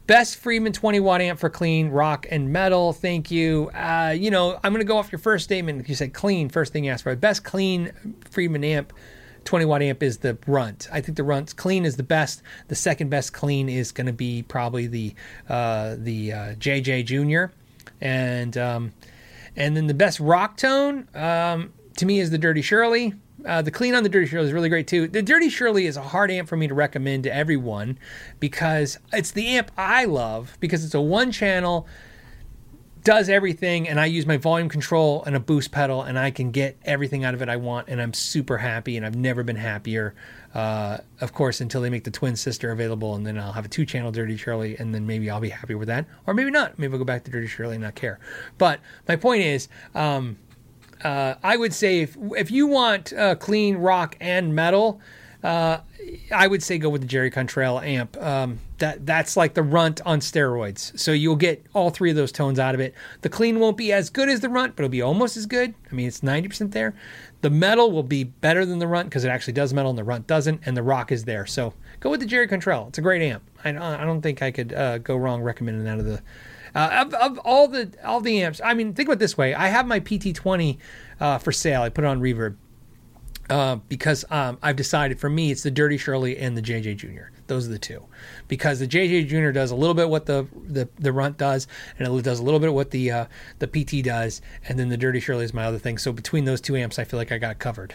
[0.08, 2.92] Best Friedman 20 watt amp for clean, rock, and metal.
[2.92, 3.70] Thank you.
[3.72, 5.88] Uh, you know, I'm going to go off your first statement.
[5.88, 7.14] You said clean, first thing you asked for.
[7.14, 7.92] Best clean
[8.28, 8.92] Friedman amp,
[9.44, 10.88] 20 watt amp is the Runt.
[10.92, 12.42] I think the runt's clean is the best.
[12.66, 15.14] The second best clean is going to be probably the
[15.48, 17.52] uh, the uh, JJ Junior,
[18.00, 18.92] and um,
[19.54, 23.14] and then the best rock tone um, to me is the Dirty Shirley.
[23.45, 25.07] Uh, the clean on the Dirty Shirley is really great too.
[25.07, 27.99] The Dirty Shirley is a hard amp for me to recommend to everyone
[28.40, 31.86] because it's the amp I love because it's a one channel,
[33.03, 36.51] does everything, and I use my volume control and a boost pedal, and I can
[36.53, 39.57] get everything out of it I want, and I'm super happy, and I've never been
[39.57, 40.14] happier.
[40.55, 43.68] Uh, of course, until they make the twin sister available, and then I'll have a
[43.68, 46.78] two channel Dirty Shirley, and then maybe I'll be happy with that, or maybe not.
[46.78, 48.18] Maybe I'll go back to Dirty Shirley and not care.
[48.57, 50.38] But my point is, um,
[51.05, 55.00] uh, I would say if if you want uh, clean rock and metal,
[55.42, 55.78] uh,
[56.34, 58.16] I would say go with the Jerry Cantrell amp.
[58.16, 60.98] Um, that that's like the runt on steroids.
[60.98, 62.94] So you'll get all three of those tones out of it.
[63.20, 65.74] The clean won't be as good as the runt, but it'll be almost as good.
[65.90, 66.94] I mean, it's ninety percent there.
[67.42, 70.05] The metal will be better than the runt because it actually does metal and the
[70.05, 71.44] runt doesn't, and the rock is there.
[71.44, 72.88] So go with the Jerry Cantrell.
[72.88, 73.42] It's a great amp.
[73.64, 76.22] I, I don't think I could uh, go wrong recommending that of the
[76.74, 79.68] uh, of, of, all the all the amps, I mean, think about this way: I
[79.68, 80.78] have my PT20
[81.20, 81.82] uh, for sale.
[81.82, 82.56] I put it on Reverb
[83.50, 87.30] uh, because um, I've decided for me it's the Dirty Shirley and the JJ Junior.
[87.46, 88.02] Those are the two,
[88.48, 91.66] because the JJ Junior does a little bit what the the, the Runt does,
[91.98, 93.26] and it does a little bit what the uh,
[93.58, 95.98] the PT does, and then the Dirty Shirley is my other thing.
[95.98, 97.94] So between those two amps, I feel like I got covered.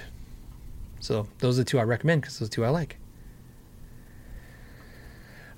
[0.99, 2.98] So those are the two I recommend because those two I like.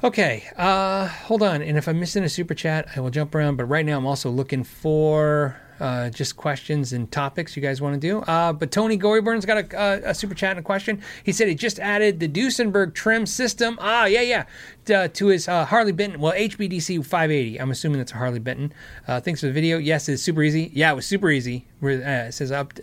[0.04, 1.62] Okay, uh, hold on.
[1.62, 3.58] And if I'm missing a super chat, I will jump around.
[3.58, 7.94] But right now, I'm also looking for uh, just questions and topics you guys want
[7.94, 8.22] to do.
[8.22, 11.04] Uh, but Tony Goryburn's got a, a, a, super chat and a question.
[11.24, 13.78] He said he just added the Duesenberg trem system.
[13.80, 14.46] Ah, yeah, yeah,
[14.86, 16.20] to, to his uh, Harley Benton.
[16.20, 17.60] Well, HBDC 580.
[17.60, 18.74] I'm assuming that's a Harley Benton.
[19.08, 19.78] Uh, thanks for the video.
[19.78, 20.72] Yes, it's super easy.
[20.74, 21.68] Yeah, it was super easy.
[21.84, 22.74] Uh, it says up.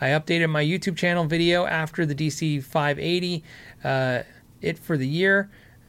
[0.00, 3.44] I updated my YouTube channel video after the DC 580.
[3.84, 4.22] Uh,
[4.60, 5.48] it for the year.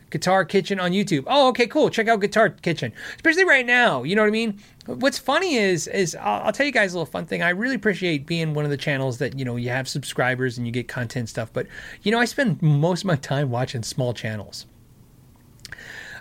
[0.09, 1.23] Guitar Kitchen on YouTube.
[1.27, 1.89] Oh, okay, cool.
[1.89, 4.03] Check out Guitar Kitchen, especially right now.
[4.03, 4.59] You know what I mean?
[4.85, 7.41] What's funny is, is I'll, I'll, tell you guys a little fun thing.
[7.41, 10.65] I really appreciate being one of the channels that you know you have subscribers and
[10.65, 11.51] you get content stuff.
[11.51, 11.67] But
[12.03, 14.65] you know, I spend most of my time watching small channels.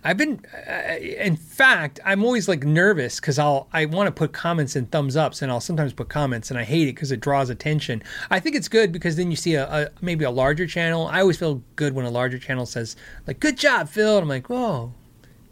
[0.07, 4.33] I've been, uh, in fact, I'm always like nervous because I'll I want to put
[4.33, 7.19] comments and thumbs ups, and I'll sometimes put comments, and I hate it because it
[7.21, 8.05] draws attention.
[8.31, 11.09] I think it's good because then you see a, a, maybe a larger channel.
[11.09, 12.95] I always feel good when a larger channel says
[13.27, 14.95] like "Good job, Phil," and I'm like, "Whoa."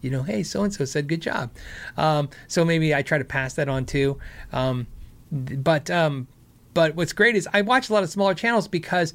[0.03, 1.51] You know, hey, so and so said good job.
[1.97, 4.21] Um, so maybe I try to pass that on too.
[4.53, 4.87] Um,
[5.33, 6.29] but um,
[6.75, 9.15] but what's great is I watch a lot of smaller channels because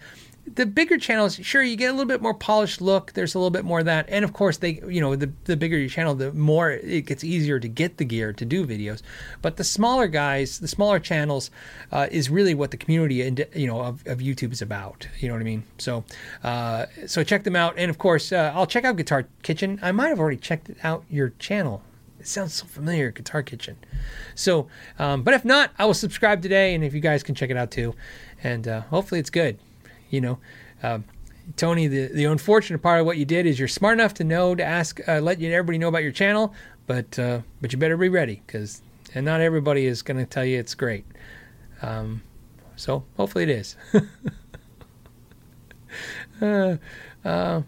[0.56, 3.14] the bigger channels, sure, you get a little bit more polished look.
[3.14, 5.56] There's a little bit more of that, and of course, they, you know, the the
[5.56, 9.02] bigger your channel, the more it gets easier to get the gear to do videos.
[9.42, 11.52] But the smaller guys, the smaller channels,
[11.92, 15.08] uh, is really what the community and you know of, of YouTube is about.
[15.20, 15.64] You know what I mean?
[15.78, 16.04] So,
[16.44, 19.80] uh, so check them out, and of course, uh, I'll check out Guitar Kitchen.
[19.82, 21.84] I might have already checked out your channel.
[22.20, 23.78] It sounds so familiar, Guitar Kitchen.
[24.36, 27.50] So, um, but if not, I will subscribe today, and if you guys can check
[27.50, 27.96] it out too,
[28.44, 29.58] and uh, hopefully it's good
[30.10, 30.40] you know,
[30.84, 31.06] um,
[31.56, 34.56] Tony, the, the unfortunate part of what you did is you're smart enough to know
[34.56, 36.54] to ask, uh, let you, everybody know about your channel,
[36.86, 38.82] but uh, but you better be ready because
[39.16, 41.06] and not everybody is going to tell you it's great.
[41.82, 42.22] Um,
[42.76, 43.76] so hopefully it is.
[46.42, 46.78] uh,
[47.26, 47.62] uh,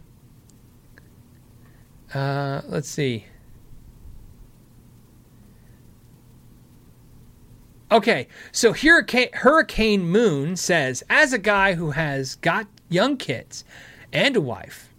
[2.13, 3.25] uh, let's see.
[7.91, 13.65] Okay, so Hurricane, Hurricane Moon says, as a guy who has got young kids
[14.13, 14.93] and a wife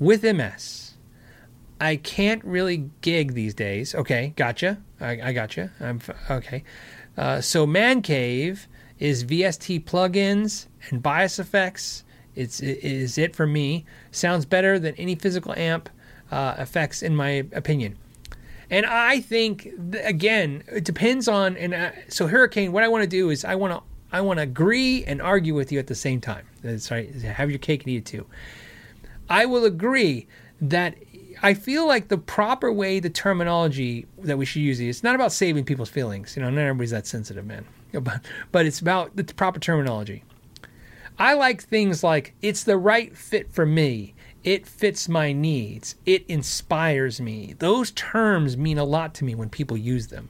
[0.00, 0.94] with MS,
[1.80, 3.94] I can't really gig these days.
[3.94, 4.82] Okay, gotcha.
[5.00, 5.70] I, I gotcha.
[5.78, 6.64] I'm okay.
[7.16, 8.66] Uh, so Man Cave
[8.98, 12.02] is VST plugins and BIAS FX.
[12.34, 13.84] It's it is it for me.
[14.10, 15.88] Sounds better than any physical amp
[16.32, 17.96] uh, effects in my opinion.
[18.74, 19.68] And I think
[20.02, 21.56] again, it depends on.
[21.56, 24.38] And uh, so Hurricane, what I want to do is I want to I want
[24.38, 26.44] to agree and argue with you at the same time.
[26.78, 28.26] Sorry, have your cake and eat it too.
[29.28, 30.26] I will agree
[30.60, 30.96] that
[31.40, 35.30] I feel like the proper way, the terminology that we should use is not about
[35.30, 36.34] saving people's feelings.
[36.34, 37.64] You know, not everybody's that sensitive, man.
[37.92, 40.24] But, but it's about the proper terminology.
[41.16, 44.14] I like things like it's the right fit for me
[44.44, 47.54] it fits my needs, it inspires me.
[47.58, 50.28] Those terms mean a lot to me when people use them.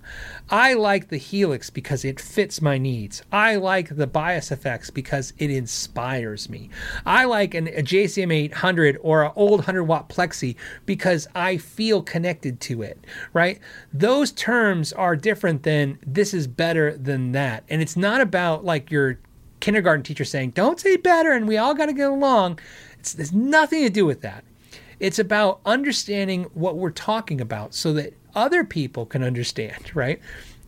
[0.48, 3.22] I like the Helix because it fits my needs.
[3.32, 6.70] I like the BIAS FX because it inspires me.
[7.04, 10.54] I like an, a JCM 800 or an old 100 watt Plexi
[10.86, 13.58] because I feel connected to it, right?
[13.92, 17.64] Those terms are different than this is better than that.
[17.68, 19.18] And it's not about like your
[19.64, 22.58] kindergarten teacher saying, don't say better and we all got to get along.
[23.04, 24.44] It's, there's nothing to do with that.
[24.98, 30.22] It's about understanding what we're talking about so that other people can understand, right?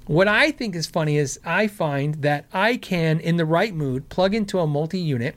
[0.07, 4.11] What I think is funny is I find that I can, in the right mood,
[4.11, 5.37] plug into a multi unit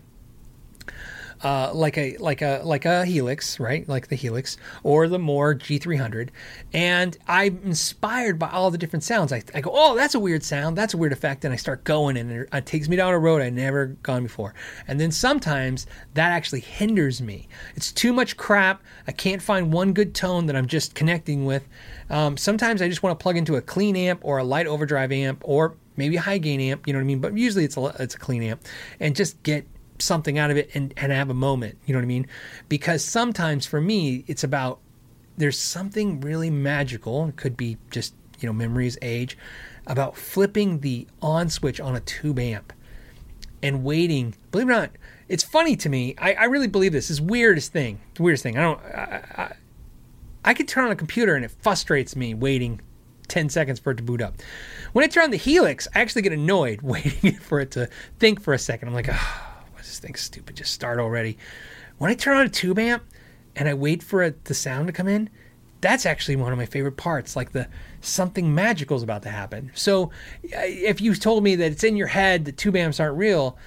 [1.43, 3.87] uh, like a like a like a Helix, right?
[3.87, 6.29] Like the Helix or the Mooer G300,
[6.73, 9.31] and I'm inspired by all the different sounds.
[9.31, 11.83] I, I go, oh, that's a weird sound, that's a weird effect, and I start
[11.83, 14.53] going, and it, it takes me down a road I never gone before.
[14.87, 17.47] And then sometimes that actually hinders me.
[17.75, 18.83] It's too much crap.
[19.07, 21.67] I can't find one good tone that I'm just connecting with.
[22.09, 25.11] Um, sometimes I just want to plug into a clean amp or a light overdrive
[25.11, 27.19] amp or maybe a high gain amp, you know what I mean?
[27.19, 28.61] But usually it's a, it's a clean amp
[28.99, 29.65] and just get
[30.01, 31.77] something out of it and, and have a moment.
[31.85, 32.27] You know what I mean?
[32.67, 34.79] Because sometimes for me, it's about
[35.37, 37.27] there's something really magical.
[37.27, 39.37] It could be just, you know, memories, age,
[39.87, 42.73] about flipping the on switch on a tube amp
[43.63, 44.35] and waiting.
[44.51, 44.91] Believe it or not,
[45.27, 46.15] it's funny to me.
[46.17, 47.09] I, I really believe this.
[47.09, 47.99] Is weirdest thing.
[48.15, 48.57] The weirdest thing.
[48.57, 48.79] I don't.
[48.79, 49.55] I, I,
[50.45, 52.81] I could turn on a computer and it frustrates me waiting
[53.29, 54.35] 10 seconds for it to boot up.
[54.93, 57.89] When I turn on the Helix, I actually get annoyed waiting for it to
[58.19, 58.89] think for a second.
[58.89, 59.48] I'm like, oh,
[59.99, 60.55] thing's stupid.
[60.55, 61.37] Just start already.
[61.97, 63.03] When I turn on a tube amp
[63.55, 65.29] and I wait for it, the sound to come in,
[65.81, 67.35] that's actually one of my favorite parts.
[67.35, 67.67] Like the
[68.01, 69.71] something magical is about to happen.
[69.75, 70.11] So
[70.43, 73.57] if you told me that it's in your head that tube amps aren't real,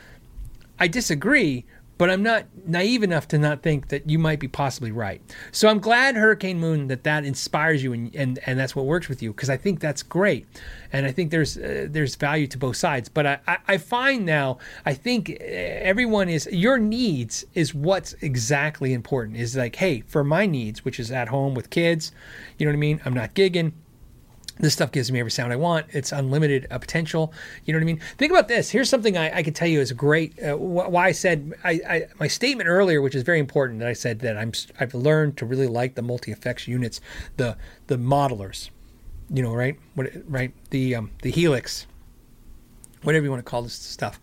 [0.79, 1.65] I disagree
[1.99, 5.21] but I'm not naive enough to not think that you might be possibly right.
[5.53, 9.09] So I'm glad Hurricane Moon that that inspires you and and, and that's what works
[9.09, 10.47] with you because I think that's great,
[10.93, 13.09] and I think there's uh, there's value to both sides.
[13.09, 18.15] But I, I, I find now I think uh, everyone is your needs is what's
[18.15, 19.37] exactly important.
[19.37, 22.13] Is like hey for my needs which is at home with kids,
[22.59, 23.01] you know what I mean.
[23.05, 23.73] I'm not gigging
[24.59, 25.87] this stuff gives me every sound I want.
[25.91, 27.33] It's unlimited uh, potential.
[27.65, 28.01] You know what I mean?
[28.19, 28.71] Think about this.
[28.71, 30.41] Here's something I, I can tell you is great.
[30.43, 33.95] Uh, why I said I, I, my statement earlier, which is very important, that I
[33.95, 37.01] said that I'm I've learned to really like the multi effects units,
[37.37, 38.71] the the modelers.
[39.31, 39.79] You know, right?
[39.95, 40.53] What right?
[40.71, 41.87] The um, the Helix,
[43.03, 44.21] whatever you want to call this stuff.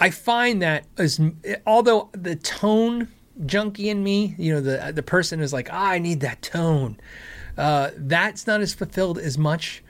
[0.00, 1.20] I find that as
[1.66, 3.08] although the tone
[3.46, 6.98] junkie in me, you know, the the person is like, ah, I need that tone
[7.58, 9.82] uh, that's not as fulfilled as much,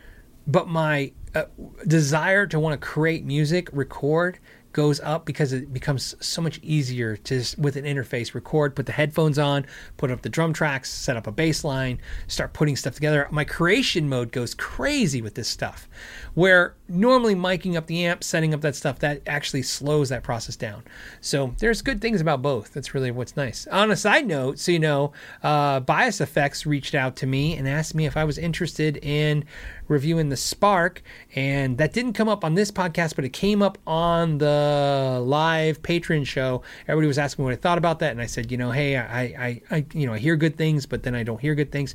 [0.46, 1.44] but my uh,
[1.86, 4.38] desire to want to create music, record,
[4.78, 8.92] goes up because it becomes so much easier to with an interface record put the
[8.92, 9.66] headphones on
[9.96, 11.98] put up the drum tracks set up a bass line
[12.28, 13.26] start putting stuff together.
[13.32, 15.88] My creation mode goes crazy with this stuff
[16.34, 20.54] where normally miking up the amp setting up that stuff that actually slows that process
[20.54, 20.84] down.
[21.20, 22.72] So there's good things about both.
[22.72, 23.66] That's really what's nice.
[23.66, 25.12] On a side note so you know
[25.42, 29.44] uh, BIAS FX reached out to me and asked me if i was interested in
[29.88, 31.02] reviewing the Spark,
[31.34, 35.82] and that didn't come up on this podcast, but it came up on the live
[35.82, 36.62] Patreon show.
[36.86, 38.96] Everybody was asking me what I thought about that, and I said, you know, hey,
[38.96, 41.72] I, I, I you know, I hear good things, but then I don't hear good
[41.72, 41.94] things.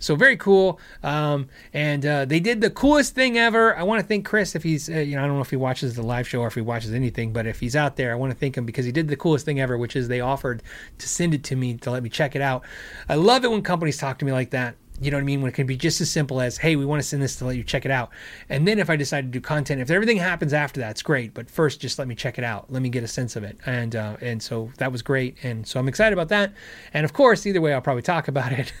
[0.00, 0.80] So very cool.
[1.02, 3.76] Um, and uh, they did the coolest thing ever.
[3.76, 5.56] I want to thank Chris if he's, uh, you know, I don't know if he
[5.56, 8.14] watches the live show or if he watches anything, but if he's out there, I
[8.14, 10.62] want to thank him because he did the coolest thing ever, which is they offered
[10.98, 12.64] to send it to me to let me check it out.
[13.10, 14.74] I love it when companies talk to me like that.
[15.00, 15.40] You know what I mean?
[15.40, 17.46] When it can be just as simple as, hey, we want to send this to
[17.46, 18.10] let you check it out.
[18.50, 21.32] And then if I decide to do content, if everything happens after that, it's great.
[21.32, 22.70] But first, just let me check it out.
[22.70, 23.58] Let me get a sense of it.
[23.64, 25.36] And uh, and so that was great.
[25.42, 26.52] And so I'm excited about that.
[26.92, 28.72] And of course, either way, I'll probably talk about it.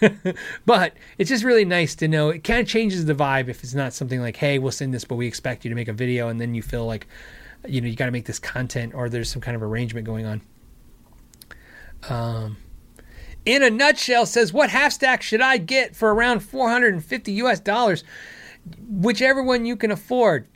[0.66, 2.28] but it's just really nice to know.
[2.28, 5.04] It kind of changes the vibe if it's not something like, hey, we'll send this,
[5.04, 7.06] but we expect you to make a video, and then you feel like,
[7.66, 10.26] you know, you got to make this content, or there's some kind of arrangement going
[10.26, 10.42] on.
[12.08, 12.56] Um,
[13.50, 18.04] in a nutshell says what half stack should I get for around 450 US dollars?
[18.88, 20.46] Whichever one you can afford.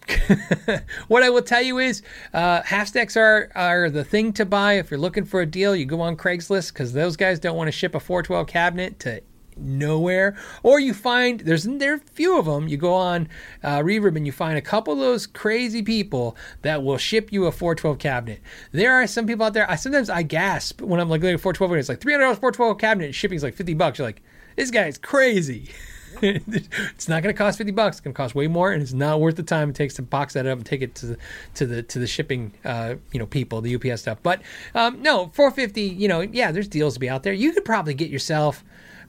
[1.08, 4.74] what I will tell you is, uh, half stacks are are the thing to buy
[4.74, 5.74] if you're looking for a deal.
[5.74, 9.22] You go on Craigslist because those guys don't want to ship a 412 cabinet to
[9.56, 10.36] nowhere.
[10.62, 12.68] Or you find there's there are a few of them.
[12.68, 13.28] You go on
[13.62, 17.46] uh, Reverb and you find a couple of those crazy people that will ship you
[17.46, 18.40] a 412 cabinet.
[18.72, 19.70] There are some people out there.
[19.70, 22.38] I sometimes I gasp when I'm like looking at 412 and it's like 300 dollars
[22.38, 23.14] 412 cabinet.
[23.14, 23.98] Shipping is like 50 bucks.
[23.98, 24.22] You're like,
[24.56, 25.70] this guy's crazy.
[26.22, 27.96] it's not going to cost 50 bucks.
[27.96, 30.02] It's going to cost way more, and it's not worth the time it takes to
[30.02, 31.18] box that up and take it to the
[31.54, 34.18] to the to the shipping, uh, you know, people, the UPS stuff.
[34.22, 34.42] But
[34.74, 35.82] um, no, 450.
[35.82, 37.32] You know, yeah, there's deals to be out there.
[37.32, 38.64] You could probably get yourself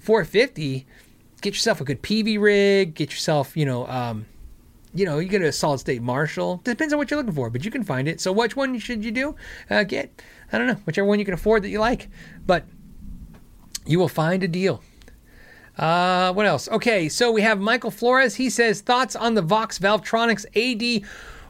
[0.06, 0.86] 450.
[1.42, 2.94] Get yourself a good PV rig.
[2.94, 3.88] Get yourself, you know.
[3.88, 4.26] Um,
[4.94, 6.62] you know, you get a solid state Marshall.
[6.64, 8.22] Depends on what you're looking for, but you can find it.
[8.22, 9.36] So, which one should you do?
[9.70, 10.22] Uh, get,
[10.54, 12.08] I don't know, whichever one you can afford that you like.
[12.46, 12.66] But
[13.86, 14.82] you will find a deal.
[15.78, 16.70] Uh, what else?
[16.70, 18.36] Okay, so we have Michael Flores.
[18.36, 21.06] He says thoughts on the Vox Valvetronix AD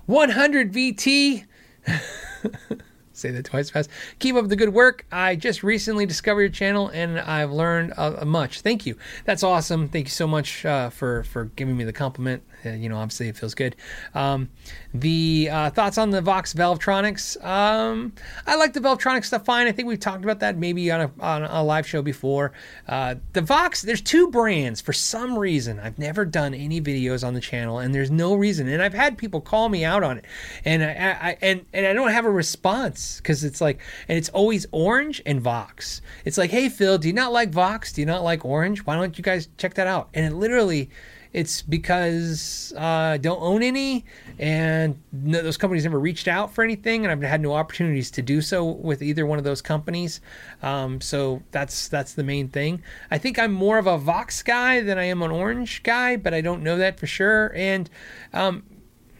[0.07, 1.45] 100 VT.
[3.15, 3.89] Say that twice fast.
[4.19, 5.05] Keep up the good work.
[5.11, 8.61] I just recently discovered your channel and I've learned uh, much.
[8.61, 8.97] Thank you.
[9.23, 9.87] That's awesome.
[9.87, 12.43] Thank you so much uh, for for giving me the compliment.
[12.65, 13.75] Uh, you know, obviously it feels good.
[14.13, 14.49] Um,
[14.93, 17.43] the uh, thoughts on the Vox Valvetronix.
[17.43, 18.13] Um,
[18.47, 19.67] I like the Valvetronix stuff fine.
[19.67, 22.53] I think we've talked about that maybe on a, on a live show before.
[22.87, 25.79] Uh, the Vox, there's two brands for some reason.
[25.79, 28.67] I've never done any videos on the channel, and there's no reason.
[28.67, 30.25] And I've had people call me out on it,
[30.63, 34.29] and I, I and and I don't have a response because it's like, and it's
[34.29, 36.01] always orange and Vox.
[36.23, 37.93] It's like, hey Phil, do you not like Vox?
[37.93, 38.85] Do you not like orange?
[38.85, 40.09] Why don't you guys check that out?
[40.13, 40.89] And it literally
[41.35, 44.05] it's because uh, I don't own any,
[44.39, 48.21] and no, those companies never reached out for anything, and I've had no opportunities to
[48.21, 50.21] do so with either one of those companies.
[50.63, 52.81] Um, so that's that's the main thing.
[53.11, 56.33] I think I'm more of a Vox guy than I am an Orange guy, but
[56.33, 57.51] I don't know that for sure.
[57.53, 57.89] And
[58.31, 58.63] um,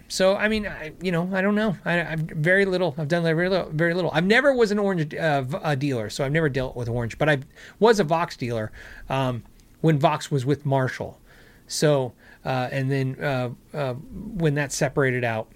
[0.07, 1.75] so I mean, I, you know, I don't know.
[1.83, 2.95] I, have very little.
[2.97, 3.69] I've done very little.
[3.71, 4.11] Very little.
[4.13, 7.17] I've never was an orange uh, dealer, so I've never dealt with orange.
[7.17, 7.39] But I
[7.81, 8.71] was a Vox dealer
[9.09, 9.43] um,
[9.81, 11.19] when Vox was with Marshall.
[11.67, 12.13] So,
[12.43, 15.51] uh, and then uh, uh, when that separated out,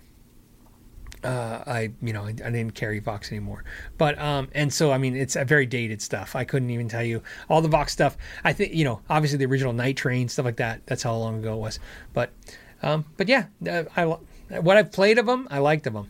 [1.24, 3.64] uh, I you know I, I, didn't carry Vox anymore.
[3.98, 6.36] But um, and so I mean it's a very dated stuff.
[6.36, 8.18] I couldn't even tell you all the Vox stuff.
[8.44, 10.86] I think you know obviously the original Night Train stuff like that.
[10.86, 11.80] That's how long ago it was.
[12.14, 12.32] But
[12.82, 14.06] um, but yeah, uh, I
[14.60, 16.10] what I've played of them, I liked of them.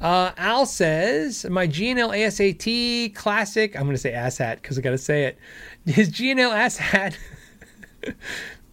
[0.00, 3.76] Uh, Al says my GNL ASAT classic.
[3.76, 5.38] I'm going to say asshat because I got to say it.
[5.86, 7.16] His GNL asshat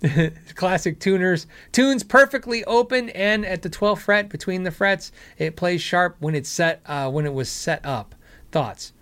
[0.56, 1.48] classic tuners.
[1.72, 6.36] Tunes perfectly open and at the 12th fret between the frets it plays sharp when
[6.36, 8.16] it's set uh, when it was set up.
[8.52, 8.94] Thoughts?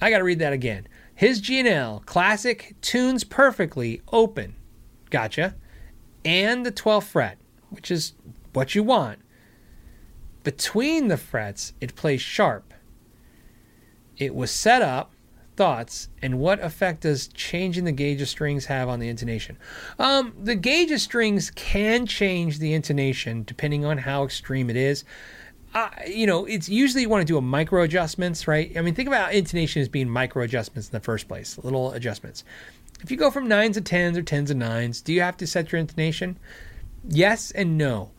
[0.00, 0.88] I gotta read that again.
[1.14, 4.56] His gnl classic tunes perfectly open.
[5.10, 5.54] Gotcha.
[6.24, 7.38] And the 12th fret
[7.70, 8.14] which is
[8.52, 9.18] what you want.
[10.44, 12.72] Between the frets it plays sharp.
[14.16, 15.12] It was set up
[15.56, 19.56] thoughts and what effect does changing the gauge of strings have on the intonation?
[19.98, 25.04] Um, the gauge of strings can change the intonation depending on how extreme it is.
[25.74, 28.76] Uh, you know, it's usually you want to do a micro adjustments, right?
[28.76, 32.44] I mean, think about intonation as being micro adjustments in the first place, little adjustments.
[33.02, 35.46] If you go from nines to tens or tens to nines, do you have to
[35.46, 36.38] set your intonation?
[37.08, 38.10] Yes and no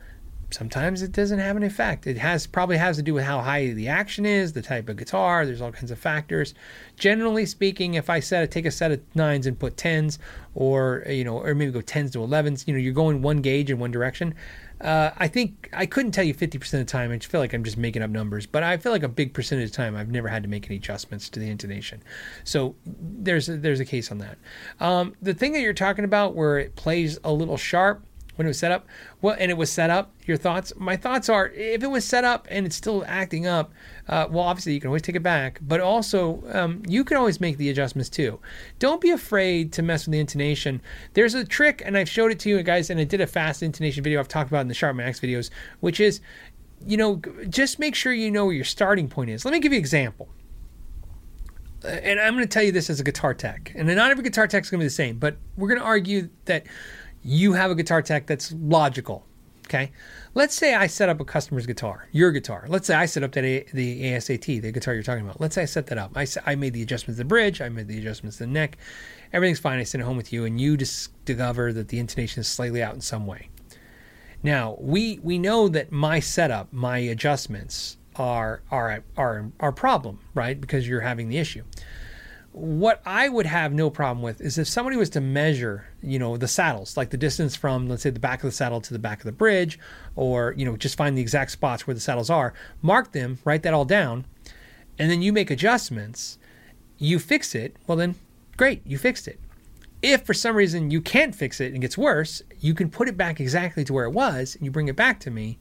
[0.54, 2.08] sometimes it doesn't have an effect.
[2.08, 4.98] It has probably has to do with how high the action is, the type of
[4.98, 5.46] guitar.
[5.46, 6.54] There's all kinds of factors.
[6.98, 10.20] Generally speaking, if I set a, take a set of nines and put tens,
[10.56, 13.70] or you know, or maybe go tens to elevens, you know, you're going one gauge
[13.70, 14.36] in one direction.
[14.84, 17.12] Uh, I think I couldn't tell you 50% of the time.
[17.12, 19.66] I feel like I'm just making up numbers, but I feel like a big percentage
[19.66, 22.04] of the time I've never had to make any adjustments to the intonation.
[22.44, 24.38] So there's a, there's a case on that.
[24.82, 28.04] Um, the thing that you're talking about where it plays a little sharp,
[28.36, 28.88] when it was set up.
[29.22, 30.12] Well, and it was set up.
[30.26, 30.74] Your thoughts?
[30.78, 33.72] My thoughts are, if it was set up and it's still acting up,
[34.08, 37.40] uh, well, obviously you can always take it back, but also um, you can always
[37.40, 38.40] make the adjustments too.
[38.80, 40.82] Don't be afraid to mess with the intonation.
[41.14, 43.64] There's a trick, and I've showed it to you guys, and I did a fast
[43.64, 46.22] intonation video I've talked about in the Sharp Max videos, which is,
[46.86, 49.46] you know, just make sure you know where your starting point is.
[49.46, 50.30] Let me give you an example
[51.84, 54.24] uh, and I'm going to tell you this as a guitar tech, and not every
[54.24, 56.66] guitar tech is going to be the same, but we're going to argue that
[57.24, 59.26] you have a guitar tech that's logical.
[59.66, 59.92] Okay.
[60.36, 62.66] Let's say I set up a customer's guitar, your guitar.
[62.68, 65.40] Let's say I set up that a, the ASAT, the guitar you're talking about.
[65.40, 66.12] Let's say I set that up.
[66.16, 68.78] I, I made the adjustments to the bridge, I made the adjustments to the neck.
[69.32, 69.80] Everything's fine.
[69.80, 72.94] I send it home with you, and you discover that the intonation is slightly out
[72.94, 73.50] in some way.
[74.44, 80.60] Now we we know that my setup, my adjustments are are are our problem, right?
[80.60, 81.64] Because you're having the issue
[82.54, 86.38] what I would have no problem with is if somebody was to measure, you know,
[86.38, 89.00] the saddles, like the distance from, let's say, the back of the saddle to the
[89.00, 89.80] back of the bridge,
[90.16, 93.64] or, you know, just find the exact spots where the saddles are, mark them, write
[93.64, 94.26] that all down,
[95.00, 96.38] and then you make adjustments,
[97.00, 98.14] you fix it, well, then
[98.56, 99.40] great, you fixed it.
[100.04, 103.10] If for some reason you can't fix it and it gets worse, you can put
[103.10, 105.58] it back exactly to where it was and you bring it back to me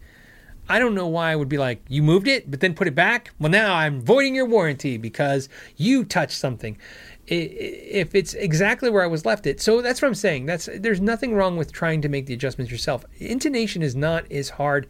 [0.68, 2.94] I don't know why I would be like, you moved it, but then put it
[2.94, 3.32] back.
[3.38, 6.78] Well, now I'm voiding your warranty because you touched something.
[7.26, 9.60] if it's exactly where I was left it.
[9.60, 10.46] So that's what I'm saying.
[10.46, 13.04] That's there's nothing wrong with trying to make the adjustments yourself.
[13.18, 14.88] Intonation is not as hard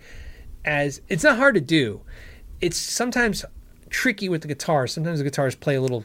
[0.65, 2.01] as it's not hard to do.
[2.61, 3.45] It's sometimes
[3.91, 4.87] tricky with the guitar.
[4.87, 6.05] Sometimes the guitars play a little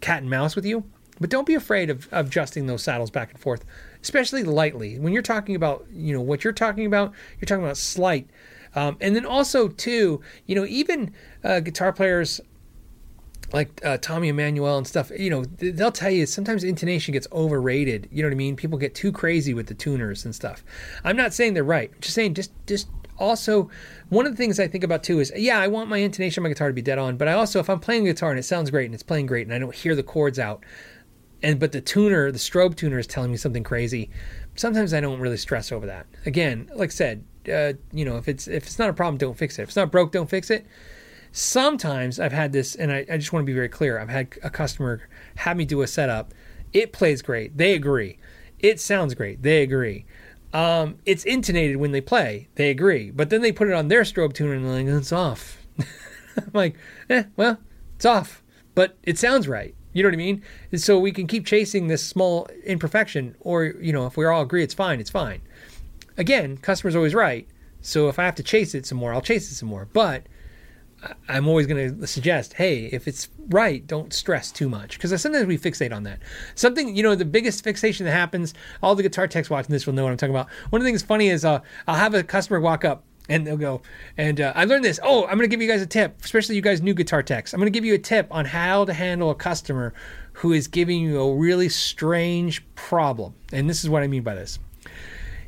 [0.00, 0.84] cat and mouse with you.
[1.18, 3.64] But don't be afraid of, of adjusting those saddles back and forth,
[4.02, 4.98] especially lightly.
[4.98, 8.28] When you're talking about, you know, what you're talking about, you're talking about slight.
[8.76, 11.12] Um, and then also, too, you know, even
[11.42, 12.40] uh, guitar players
[13.52, 18.08] like uh, Tommy Emmanuel and stuff, you know, they'll tell you sometimes intonation gets overrated.
[18.10, 18.56] You know what I mean?
[18.56, 20.64] People get too crazy with the tuners and stuff.
[21.04, 21.90] I'm not saying they're right.
[21.92, 23.70] I'm just saying just just also
[24.10, 26.44] one of the things I think about too is yeah, I want my intonation on
[26.44, 28.44] my guitar to be dead on, but I also if I'm playing guitar and it
[28.44, 30.64] sounds great and it's playing great and I don't hear the chords out,
[31.42, 34.10] and but the tuner, the strobe tuner is telling me something crazy.
[34.56, 36.06] Sometimes I don't really stress over that.
[36.24, 39.36] Again, like I said, uh, you know, if it's if it's not a problem, don't
[39.36, 39.62] fix it.
[39.62, 40.66] If it's not broke, don't fix it
[41.38, 43.98] Sometimes I've had this, and I, I just want to be very clear.
[43.98, 46.32] I've had a customer have me do a setup.
[46.72, 47.58] It plays great.
[47.58, 48.18] They agree.
[48.58, 49.42] It sounds great.
[49.42, 50.06] They agree.
[50.54, 52.48] Um, it's intonated when they play.
[52.54, 53.10] They agree.
[53.10, 55.58] But then they put it on their strobe tuner and they're like, it's off.
[56.38, 56.76] I'm like,
[57.10, 57.58] eh, well,
[57.96, 58.42] it's off.
[58.74, 59.74] But it sounds right.
[59.92, 60.42] You know what I mean?
[60.72, 64.40] And so we can keep chasing this small imperfection, or, you know, if we all
[64.40, 65.42] agree it's fine, it's fine.
[66.16, 67.46] Again, customer's always right.
[67.80, 69.88] So if I have to chase it some more, I'll chase it some more.
[69.92, 70.26] But
[71.28, 75.46] I'm always going to suggest, hey, if it's right, don't stress too much because sometimes
[75.46, 76.20] we fixate on that.
[76.54, 78.54] Something, you know, the biggest fixation that happens.
[78.82, 80.48] All the guitar techs watching this will know what I'm talking about.
[80.70, 83.56] One of the things funny is uh, I'll have a customer walk up and they'll
[83.56, 83.82] go,
[84.16, 85.00] and uh, I learned this.
[85.02, 87.52] Oh, I'm going to give you guys a tip, especially you guys new guitar techs.
[87.52, 89.94] I'm going to give you a tip on how to handle a customer
[90.32, 93.34] who is giving you a really strange problem.
[93.52, 94.58] And this is what I mean by this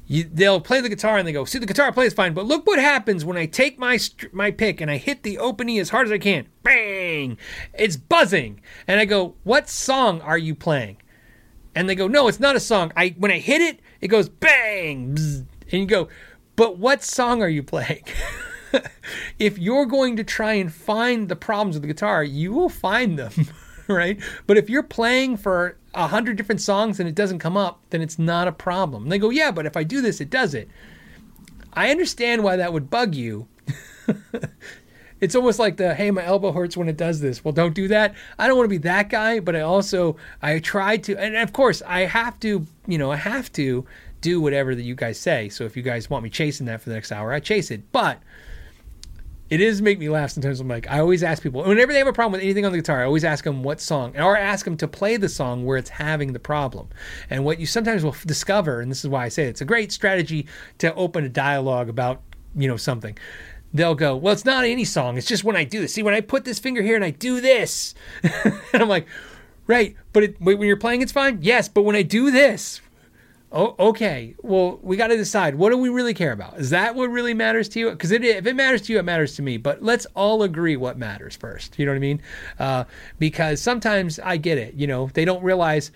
[0.09, 2.67] you, they'll play the guitar and they go, see, the guitar plays fine, but look
[2.67, 3.99] what happens when I take my
[4.33, 6.49] my pick and I hit the open E as hard as I can.
[6.63, 7.37] Bang!
[7.75, 8.61] It's buzzing.
[8.87, 10.97] And I go, what song are you playing?
[11.75, 12.91] And they go, no, it's not a song.
[12.97, 15.45] I when I hit it, it goes bang, bzz.
[15.71, 16.09] and you go,
[16.57, 18.05] but what song are you playing?
[19.39, 23.19] if you're going to try and find the problems with the guitar, you will find
[23.19, 23.33] them.
[23.89, 24.19] right?
[24.47, 28.03] But if you're playing for a hundred different songs and it doesn't come up, then
[28.03, 29.05] it's not a problem.
[29.05, 30.69] And they go, yeah, but if I do this, it does it.
[31.73, 33.49] I understand why that would bug you.
[35.21, 37.89] it's almost like the hey my elbow hurts when it does this well don't do
[37.89, 41.37] that i don't want to be that guy but i also i try to and
[41.37, 43.85] of course i have to you know i have to
[44.21, 46.89] do whatever that you guys say so if you guys want me chasing that for
[46.89, 48.21] the next hour i chase it but
[49.51, 50.61] it is make me laugh sometimes.
[50.61, 52.79] I'm like, I always ask people whenever they have a problem with anything on the
[52.79, 55.79] guitar, I always ask them what song, or ask them to play the song where
[55.79, 56.89] it's having the problem.
[57.31, 59.67] And what you sometimes will discover, and this is why I say it, it's a
[59.67, 60.47] great strategy
[60.79, 62.23] to open a dialogue about
[62.55, 63.17] you know something.
[63.73, 65.19] They'll go, well, it's not any song.
[65.19, 65.93] It's just when I do this.
[65.93, 69.07] See, when I put this finger here and I do this, and I'm like,
[69.67, 69.95] right.
[70.13, 71.39] But it, when you're playing, it's fine.
[71.43, 72.81] Yes, but when I do this,
[73.51, 74.35] Oh, okay.
[74.43, 76.59] Well, we got to decide what do we really care about?
[76.59, 77.91] Is that what really matters to you?
[77.91, 79.57] Because if it matters to you, it matters to me.
[79.57, 81.79] But let's all agree what matters first.
[81.79, 82.23] You know what I mean?
[82.59, 82.85] Uh,
[83.19, 84.75] because sometimes I get it.
[84.75, 85.93] You know, they don't realize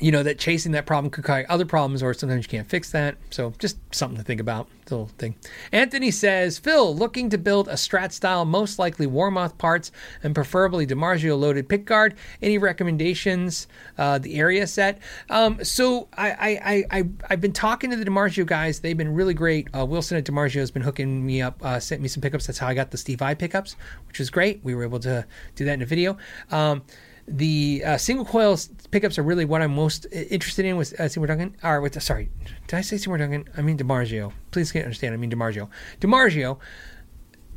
[0.00, 2.90] you know that chasing that problem could cause other problems or sometimes you can't fix
[2.92, 3.16] that.
[3.30, 4.68] So just something to think about.
[4.90, 5.36] Little thing.
[5.70, 9.90] Anthony says phil looking to build a strat style most likely warmoth parts
[10.22, 14.98] and preferably dimarzio loaded pickguard any recommendations uh, the area set?
[15.30, 18.80] Um, so I, I, I, I, have been talking to the dimarzio guys.
[18.80, 19.68] They've been really great.
[19.74, 22.46] Uh, wilson at dimarzio has been hooking me up uh, sent me some pickups.
[22.46, 23.76] That's how i got the Steve Vai pickups
[24.12, 24.60] which was great.
[24.62, 26.18] We were able to do that in a video.
[26.50, 26.82] Um,
[27.26, 28.58] the uh, single coil
[28.90, 31.56] pickups are really what I'm most interested in with uh, Seymour Duncan.
[31.62, 32.30] Or with sorry,
[32.66, 33.48] did I say Seymour Duncan?
[33.56, 34.32] I mean DiMarzio.
[34.50, 35.14] Please can't understand.
[35.14, 35.68] I mean DiMarzio.
[36.00, 36.58] DiMarzio.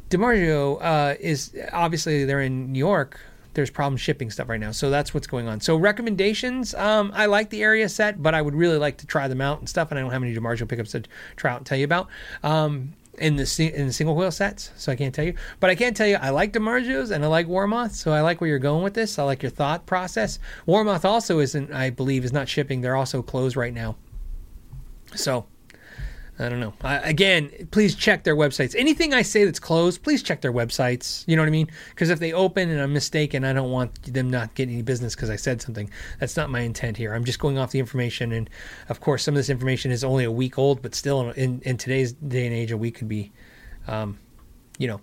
[0.09, 3.20] DiMarzio uh, is obviously they're in New York.
[3.53, 5.61] There's problem shipping stuff right now, so that's what's going on.
[5.61, 6.76] So recommendations.
[6.76, 9.59] Um, I like the area set, but I would really like to try them out
[9.59, 9.91] and stuff.
[9.91, 11.03] And I don't have any DiMarzio pickups to
[11.38, 12.09] try out and tell you about.
[12.43, 15.36] Um, in the in the single wheel sets, so I can't tell you.
[15.59, 18.41] But I can tell you, I like DiMarzios and I like Warmoth, so I like
[18.41, 19.18] where you're going with this.
[19.20, 20.39] I like your thought process.
[20.68, 22.82] Warmoth also isn't, I believe, is not shipping.
[22.82, 23.95] They're also closed right now.
[25.16, 25.45] So
[26.38, 26.74] I don't know.
[26.84, 28.76] Again, please check their websites.
[28.78, 31.24] Anything I say that's closed, please check their websites.
[31.28, 31.70] You know what I mean?
[31.92, 35.16] Because if they open and I'm mistaken, I don't want them not getting any business
[35.16, 35.90] because I said something.
[36.20, 37.14] That's not my intent here.
[37.14, 38.34] I'm just going off the information.
[38.34, 38.50] And
[38.89, 41.78] of course, some of this information is only a week old, but still, in, in
[41.78, 43.32] today's day and age, a week could be,
[43.88, 44.20] um,
[44.78, 45.00] you know,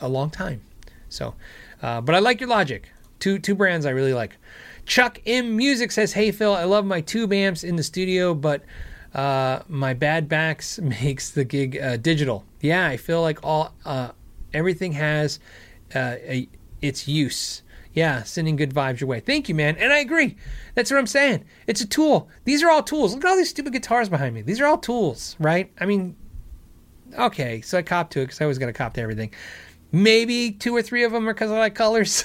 [0.00, 0.62] a long time.
[1.10, 1.34] So,
[1.82, 2.90] uh, but I like your logic.
[3.20, 4.38] Two two brands I really like.
[4.86, 8.62] Chuck M Music says, "Hey Phil, I love my tube amps in the studio, but."
[9.14, 12.44] Uh, my bad backs makes the gig uh, digital.
[12.60, 14.10] Yeah, I feel like all uh,
[14.52, 15.38] everything has
[15.94, 16.48] uh, a,
[16.82, 17.62] its use.
[17.92, 19.20] Yeah, sending good vibes your way.
[19.20, 19.76] Thank you, man.
[19.76, 20.36] And I agree.
[20.74, 21.44] That's what I'm saying.
[21.68, 22.28] It's a tool.
[22.44, 23.14] These are all tools.
[23.14, 24.42] Look at all these stupid guitars behind me.
[24.42, 25.70] These are all tools, right?
[25.78, 26.16] I mean,
[27.16, 29.32] okay, so I cop to it because I always got to cop to everything.
[29.92, 32.24] Maybe two or three of them are because I like colors.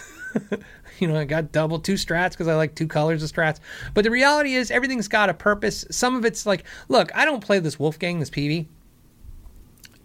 [1.02, 3.60] you know, I got double two strats because I like two colors of strats.
[3.94, 5.86] But the reality is, everything's got a purpose.
[5.92, 8.68] Some of it's like, look, I don't play this Wolfgang, this Peavey.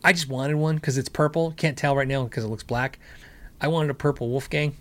[0.02, 1.52] I just wanted one because it's purple.
[1.56, 2.98] Can't tell right now because it looks black.
[3.60, 4.76] I wanted a purple Wolfgang.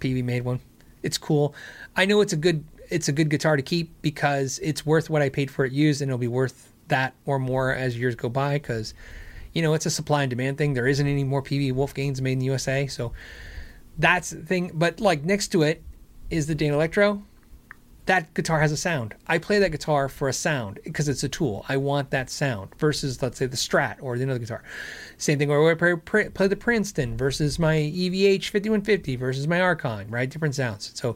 [0.00, 0.60] Peavey made one.
[1.02, 1.54] It's cool.
[1.96, 5.22] I know it's a good it's a good guitar to keep because it's worth what
[5.22, 8.28] I paid for it used, and it'll be worth that or more as years go
[8.28, 8.92] by because
[9.52, 10.74] you know it's a supply and demand thing.
[10.74, 13.12] There isn't any more Peavey Wolfgangs made in the USA, so
[14.00, 14.72] that's the thing.
[14.74, 15.82] But like next to it
[16.30, 17.22] is the Danelectro
[18.10, 19.14] that guitar has a sound.
[19.28, 21.64] I play that guitar for a sound because it's a tool.
[21.68, 24.64] I want that sound versus, let's say, the Strat or the another guitar.
[25.16, 30.10] Same thing where I play, play the Princeton versus my EVH 5150 versus my Archon,
[30.10, 30.28] right?
[30.28, 30.90] Different sounds.
[30.94, 31.14] So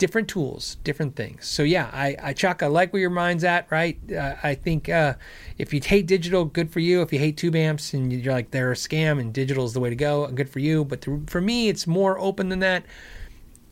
[0.00, 1.46] different tools, different things.
[1.46, 3.98] So yeah, I, I Chuck, I like where your mind's at, right?
[4.10, 5.14] Uh, I think uh,
[5.58, 7.02] if you hate digital, good for you.
[7.02, 9.80] If you hate tube amps and you're like they're a scam and digital is the
[9.80, 10.84] way to go, good for you.
[10.84, 12.84] But to, for me, it's more open than that.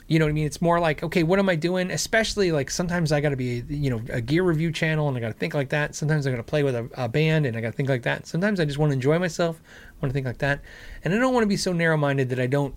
[0.06, 0.46] You know what I mean?
[0.46, 1.90] It's more like, okay, what am I doing?
[1.90, 5.20] Especially like sometimes I got to be, you know, a gear review channel and I
[5.20, 5.94] got to think like that.
[5.94, 8.02] Sometimes I got to play with a, a, band and I got to think like
[8.02, 8.26] that.
[8.26, 9.60] Sometimes I just want to enjoy myself,
[10.00, 10.60] want to think like that.
[11.04, 12.74] And I don't want to be so narrow minded that I don't,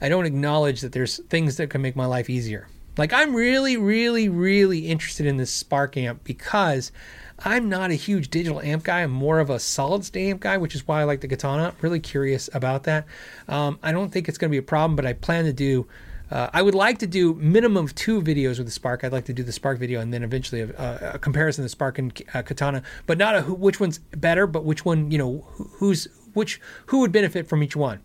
[0.00, 2.68] I don't acknowledge that there's things that can make my life easier.
[2.98, 6.90] Like I'm really, really, really interested in this Spark amp because
[7.38, 9.02] I'm not a huge digital amp guy.
[9.02, 11.68] I'm more of a solid state amp guy, which is why I like the Katana.
[11.68, 13.06] I'm Really curious about that.
[13.46, 15.86] Um, I don't think it's going to be a problem, but I plan to do
[16.30, 19.02] uh, I would like to do minimum of two videos with the Spark.
[19.02, 21.70] I'd like to do the Spark video and then eventually a, a comparison of the
[21.70, 25.46] Spark and uh, Katana, but not a which one's better, but which one you know
[25.56, 28.00] who's which who would benefit from each one.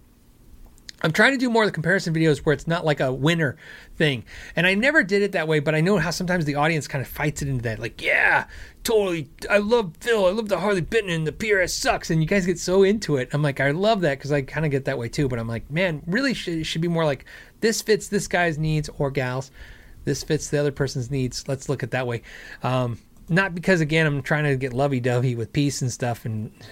[1.04, 3.58] I'm trying to do more of the comparison videos where it's not like a winner
[3.98, 4.24] thing.
[4.56, 7.02] And I never did it that way, but I know how sometimes the audience kind
[7.02, 7.80] of fights it into that.
[7.80, 8.48] Like, yeah,
[8.86, 9.30] totally.
[9.50, 10.26] I love Phil.
[10.26, 12.10] I love the Harley Benton and the PRS sucks.
[12.10, 13.30] And you guys get so into it.
[13.34, 15.28] I'm like, I love that because I kind of get that way too.
[15.28, 17.26] But I'm like, man, really should, should be more like
[17.60, 19.52] this fits this guy's needs or gals.
[20.06, 21.48] This fits the other person's needs.
[21.50, 22.22] Let's look at that way.
[22.62, 22.98] Um,
[23.28, 26.52] not because, again, I'm trying to get lovey dovey with peace and stuff and.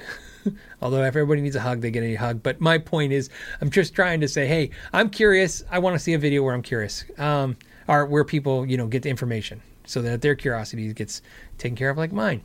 [0.82, 2.44] Although if everybody needs a hug, they get a hug.
[2.44, 3.30] But my point is,
[3.62, 5.64] I'm just trying to say, hey, I'm curious.
[5.72, 7.58] I want to see a video where I'm curious, um,
[7.88, 11.22] or where people, you know, get the information so that their curiosity gets
[11.58, 12.42] taken care of like mine.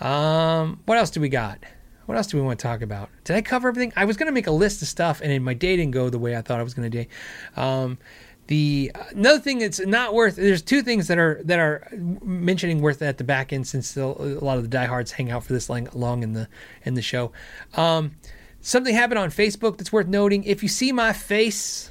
[0.00, 1.58] Um, what else do we got?
[2.06, 3.08] What else do we want to talk about?
[3.24, 3.92] Did I cover everything?
[3.96, 6.18] I was going to make a list of stuff, and my day didn't go the
[6.18, 7.60] way I thought I was going to do.
[7.60, 7.98] Um,
[8.46, 13.00] the another thing that's not worth there's two things that are that are mentioning worth
[13.00, 16.22] at the back end since a lot of the diehards hang out for this long
[16.22, 16.48] in the
[16.84, 17.32] in the show.
[17.74, 18.16] Um,
[18.60, 20.44] something happened on Facebook that's worth noting.
[20.44, 21.90] If you see my face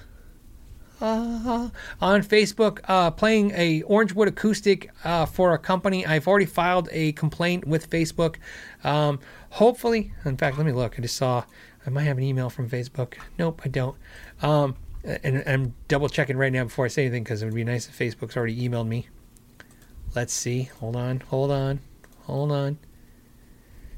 [1.02, 1.70] uh,
[2.00, 7.14] on Facebook uh, playing a Orangewood acoustic uh, for a company, I've already filed a
[7.14, 8.36] complaint with Facebook.
[8.84, 9.20] Um,
[9.50, 10.98] hopefully, in fact, let me look.
[10.98, 11.44] I just saw
[11.86, 13.16] I might have an email from Facebook.
[13.38, 13.98] Nope, I don't.
[14.42, 17.64] Um, and I'm double checking right now before I say anything because it would be
[17.64, 19.08] nice if Facebook's already emailed me.
[20.16, 20.64] Let's see.
[20.80, 21.22] Hold on.
[21.22, 21.80] Hold on.
[22.22, 22.78] Hold on.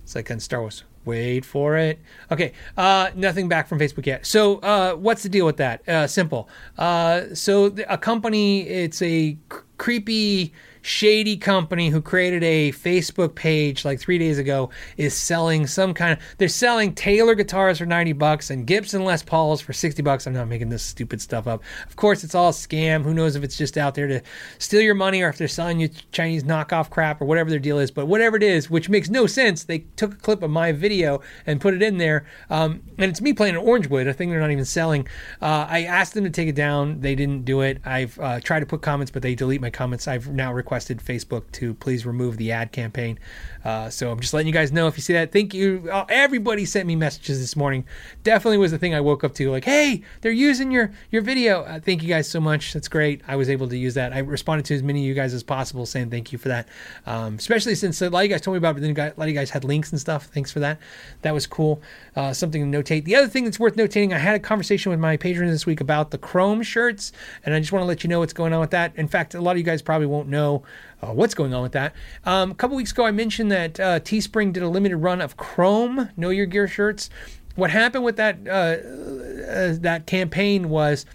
[0.03, 0.83] It's like on Star Wars.
[1.03, 1.99] Wait for it.
[2.31, 2.53] Okay.
[2.75, 4.25] Uh, nothing back from Facebook yet.
[4.25, 5.87] So, uh, what's the deal with that?
[5.87, 6.49] Uh, simple.
[6.77, 9.37] Uh, so, a company, it's a c-
[9.77, 10.53] creepy
[10.85, 16.13] shady company who created a Facebook page like three days ago is selling some kind
[16.13, 20.27] of they're selling Taylor guitars for 90 bucks and Gibson Les Pauls for 60 bucks.
[20.27, 21.63] I'm not making this stupid stuff up.
[21.87, 23.01] Of course, it's all scam.
[23.01, 24.21] Who knows if it's just out there to
[24.59, 27.79] steal your money or if they're selling you Chinese knockoff crap or whatever their deal
[27.79, 27.89] is.
[27.89, 31.19] But whatever it is, which makes no sense, they took a clip of my video
[31.47, 32.27] and put it in there.
[32.51, 35.07] Um, and it's me playing an Orangewood, a thing they're not even selling.
[35.41, 36.99] Uh, I asked them to take it down.
[36.99, 37.81] They didn't do it.
[37.83, 40.07] I've uh, tried to put comments, but they delete my comments.
[40.07, 43.17] I've now requested requested Facebook to please remove the ad campaign.
[43.63, 45.31] Uh, so I'm just letting you guys know if you see that.
[45.31, 45.87] Thank you.
[45.91, 47.85] Uh, everybody sent me messages this morning.
[48.23, 49.49] Definitely was the thing I woke up to.
[49.49, 51.61] Like, hey, they're using your your video.
[51.61, 52.73] Uh, thank you guys so much.
[52.73, 53.21] That's great.
[53.25, 54.11] I was able to use that.
[54.11, 56.67] I responded to as many of you guys as possible, saying thank you for that.
[57.05, 59.13] Um, especially since a lot of you guys told me about it, but then a
[59.17, 60.25] lot of you guys had links and stuff.
[60.25, 60.77] Thanks for that.
[61.21, 61.81] That was cool.
[62.17, 63.05] Uh, something to notate.
[63.05, 65.79] The other thing that's worth notating, I had a conversation with my patrons this week
[65.79, 67.13] about the Chrome shirts,
[67.45, 68.93] and I just want to let you know what's going on with that.
[68.97, 70.63] In fact, a lot of you guys probably won't know
[71.01, 71.93] uh, what's going on with that.
[72.25, 75.37] Um, a couple weeks ago, I mentioned that uh, Teespring did a limited run of
[75.37, 77.09] Chrome Know Your Gear shirts.
[77.55, 81.05] What happened with that uh, uh, that campaign was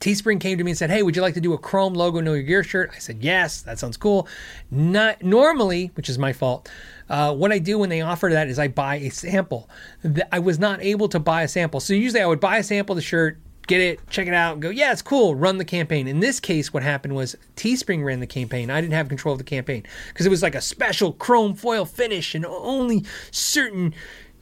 [0.00, 2.20] Teespring came to me and said, "Hey, would you like to do a Chrome logo
[2.20, 4.28] Know Your Gear shirt?" I said, "Yes, that sounds cool."
[4.70, 6.68] Not normally, which is my fault.
[7.08, 9.70] Uh, what I do when they offer that is I buy a sample.
[10.30, 12.92] I was not able to buy a sample, so usually I would buy a sample
[12.92, 15.64] of the shirt, get it, check it out, and go, yeah, it's cool, run the
[15.64, 16.06] campaign.
[16.08, 18.70] In this case, what happened was Teespring ran the campaign.
[18.70, 21.84] I didn't have control of the campaign because it was like a special chrome foil
[21.84, 23.94] finish and only certain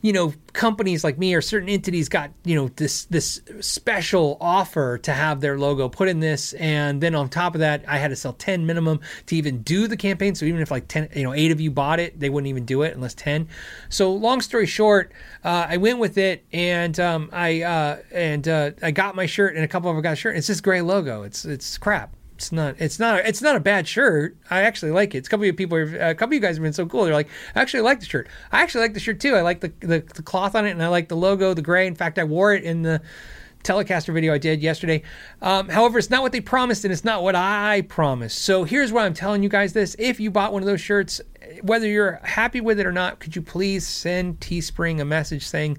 [0.05, 4.99] you know companies like me or certain entities got you know this this special offer
[4.99, 6.53] to have their logo put in this.
[6.53, 9.89] And then on top of that i had to sell 10 minimum to even do
[9.89, 10.35] the campaign.
[10.35, 12.67] So even if like 10 you know 8 of you bought it they wouldn't even
[12.67, 13.49] do it unless 10
[13.89, 15.11] so long story short
[15.43, 19.55] uh, i went with it and um, i uh, and uh, i got my shirt
[19.55, 20.37] and a couple of them got a shirt.
[20.37, 21.23] It's this gray logo.
[21.23, 24.37] It's it's crap it's not it's not it's not a bad shirt.
[24.51, 25.19] I actually like it.
[25.19, 27.05] It's a couple of people a couple of you guys have been so cool.
[27.05, 28.29] They're like, I actually like the shirt.
[28.51, 29.35] I actually like the shirt too.
[29.35, 31.87] I like the, the, the cloth on it and I like the logo, the gray.
[31.87, 33.01] In fact, I wore it in the
[33.63, 35.03] Telecaster video I did yesterday.
[35.41, 38.39] Um, however, it's not what they promised and it's not what I promised.
[38.39, 39.97] So here's why I'm telling you guys this.
[39.99, 41.21] If you bought one of those shirts,
[41.63, 45.79] whether you're happy with it or not, could you please send Teespring a message saying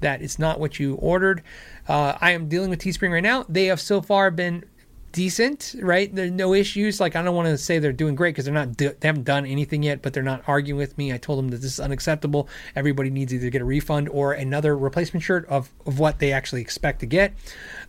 [0.00, 1.42] that it's not what you ordered?
[1.88, 3.46] Uh, I am dealing with Teespring right now.
[3.48, 4.64] They have so far been
[5.12, 6.12] decent, right?
[6.14, 7.00] There's no issues.
[7.00, 8.76] Like I don't want to say they're doing great because they're not.
[8.76, 11.12] they haven't done anything yet, but they're not arguing with me.
[11.12, 12.48] I told them that this is unacceptable.
[12.74, 16.62] Everybody needs either get a refund or another replacement shirt of of what they actually
[16.62, 17.34] expect to get.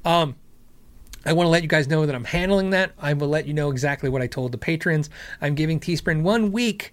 [0.06, 0.36] Um,
[1.26, 2.92] I want to let you guys know that I'm handling that.
[3.00, 5.10] I will let you know exactly what I told the patrons.
[5.42, 6.92] I'm giving Teespring one week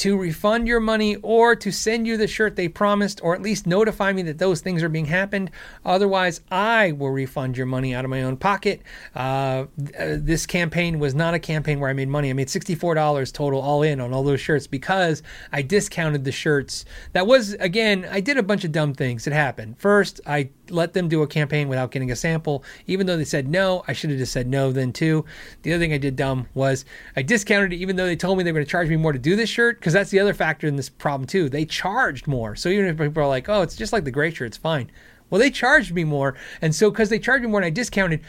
[0.00, 3.66] to refund your money or to send you the shirt they promised or at least
[3.66, 5.50] notify me that those things are being happened.
[5.84, 8.80] Otherwise i will refund your money out of my own pocket.
[9.14, 12.30] Uh, this campaign was not a campaign where i made money.
[12.30, 15.22] I made $64 total all in on all those shirts because
[15.52, 16.86] i discounted the shirts.
[17.12, 19.26] That was again i did a bunch of dumb things.
[19.26, 19.78] It happened.
[19.78, 23.48] First i let them do a campaign without getting a sample even though they said
[23.48, 25.24] no i should have just said no then too
[25.62, 26.84] the other thing i did dumb was
[27.16, 29.12] i discounted it even though they told me they were going to charge me more
[29.12, 31.48] to do this shirt because that's the other factor in this problem too.
[31.48, 32.56] They charged more.
[32.56, 34.90] So even if people are like, "Oh, it's just like the gray shirt, it's fine,"
[35.28, 38.20] well, they charged me more, and so because they charged me more and I discounted,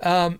[0.00, 0.38] um,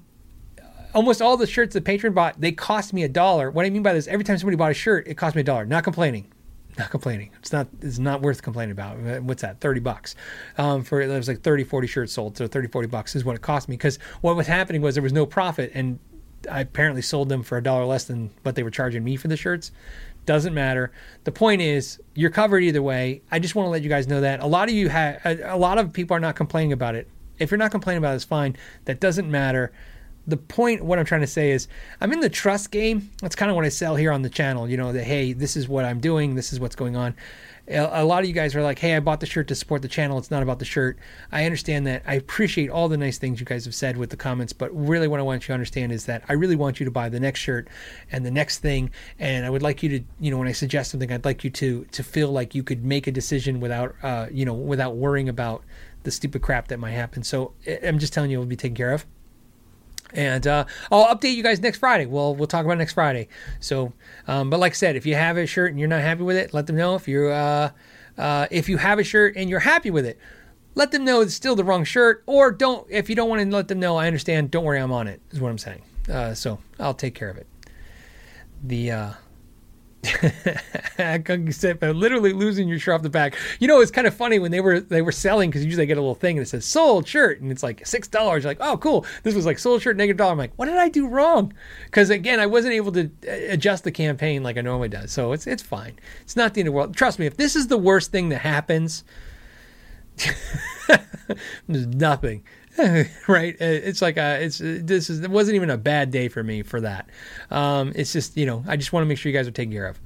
[0.94, 3.51] almost all the shirts the patron bought, they cost me a dollar.
[3.51, 5.44] What I mean by this, every time somebody bought a shirt, it cost me a
[5.44, 5.66] dollar.
[5.66, 6.32] Not complaining,
[6.79, 7.31] not complaining.
[7.39, 8.99] It's not it's not worth complaining about.
[9.23, 9.61] What's that?
[9.61, 10.15] 30 bucks.
[10.57, 12.37] Um, for it was like 30 40 shirts sold.
[12.37, 15.03] So 30 40 bucks is what it cost me because what was happening was there
[15.03, 15.99] was no profit and
[16.51, 19.29] I apparently sold them for a dollar less than what they were charging me for
[19.29, 19.73] the shirts.
[20.25, 20.93] Doesn't matter.
[21.25, 23.23] The point is, you're covered either way.
[23.31, 25.55] I just want to let you guys know that a lot of you have, a,
[25.55, 27.09] a lot of people are not complaining about it.
[27.39, 28.57] If you're not complaining about it, it's fine.
[28.85, 29.73] That doesn't matter.
[30.29, 31.67] The point, what I'm trying to say is,
[32.01, 33.11] I'm in the trust game.
[33.21, 34.69] That's kind of what I sell here on the channel.
[34.69, 36.37] You know, that hey, this is what I'm doing.
[36.37, 37.15] This is what's going on
[37.71, 39.89] a lot of you guys are like, hey, I bought the shirt to support the
[39.89, 40.19] channel.
[40.19, 40.99] It's not about the shirt.
[41.31, 42.03] I understand that.
[42.07, 45.07] I appreciate all the nice things you guys have said with the comments, but really
[45.07, 47.21] what I want you to understand is that I really want you to buy the
[47.21, 47.69] next shirt
[48.11, 48.91] and the next thing.
[49.19, 51.51] And I would like you to, you know, when I suggest something, I'd like you
[51.51, 55.29] to to feel like you could make a decision without, uh, you know, without worrying
[55.29, 55.63] about
[56.05, 57.23] the stupid crap that might happen.
[57.23, 57.53] So
[57.83, 59.05] I'm just telling you, it will be taken care of
[60.14, 62.06] and uh, I'll update you guys next Friday.
[62.06, 63.28] Well, we'll talk about next Friday.
[63.60, 63.93] So,
[64.26, 66.36] um, but like I said, if you have a shirt and you're not happy with
[66.36, 66.94] it, let them know.
[66.94, 67.70] If you uh,
[68.16, 70.18] uh, if you have a shirt and you're happy with it,
[70.74, 72.22] let them know it's still the wrong shirt.
[72.26, 73.97] Or don't if you don't want to let them know.
[73.97, 74.51] I understand.
[74.51, 75.20] Don't worry, I'm on it.
[75.30, 75.82] Is what I'm saying.
[76.09, 77.47] Uh, so I'll take care of it.
[78.62, 79.10] The uh,
[80.99, 83.37] literally losing your shirt off the back.
[83.59, 85.87] You know, it's kind of funny when they were they were selling because usually I
[85.87, 88.45] get a little thing and it says sold shirt and it's like six dollars.
[88.45, 89.05] Like, oh, cool.
[89.25, 90.33] This was like sold shirt negative dollar.
[90.33, 91.53] I'm like, what did I do wrong?
[91.87, 95.11] Because again, I wasn't able to uh, adjust the campaign like I normally does.
[95.11, 95.99] So it's it's fine.
[96.23, 96.97] It's not the end of the world.
[96.97, 99.05] Trust me, if this is the worst thing that happens,
[101.66, 102.45] there's nothing.
[103.29, 103.55] right?
[103.55, 106.43] Uh, it's like a, it's uh, this is it wasn't even a bad day for
[106.43, 107.09] me for that.
[107.51, 109.73] Um, it's just you know I just want to make sure you guys are taken
[109.73, 110.01] care of.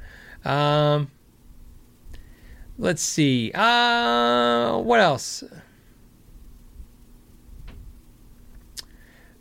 [0.47, 1.11] Um,
[2.79, 3.53] let's see.
[3.55, 5.45] Uh, what else?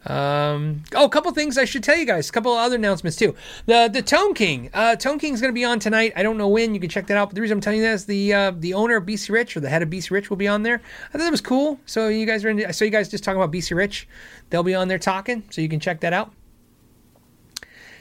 [0.06, 2.30] Um, oh, a couple things I should tell you guys.
[2.30, 3.36] A couple other announcements too.
[3.68, 4.70] The the Tone King.
[4.74, 6.14] Uh, Tone King's going to be on tonight.
[6.16, 6.74] I don't know when.
[6.74, 7.30] You can check that out.
[7.30, 9.56] But the reason I'm telling you that is the uh, the owner of BC Rich
[9.56, 10.82] or the head of BC Rich will be on there.
[11.10, 11.80] I thought that was cool.
[11.86, 12.50] So you guys are.
[12.50, 14.08] I saw you guys just talking about BC Rich.
[14.50, 16.34] They'll be on there talking, so you can check that out.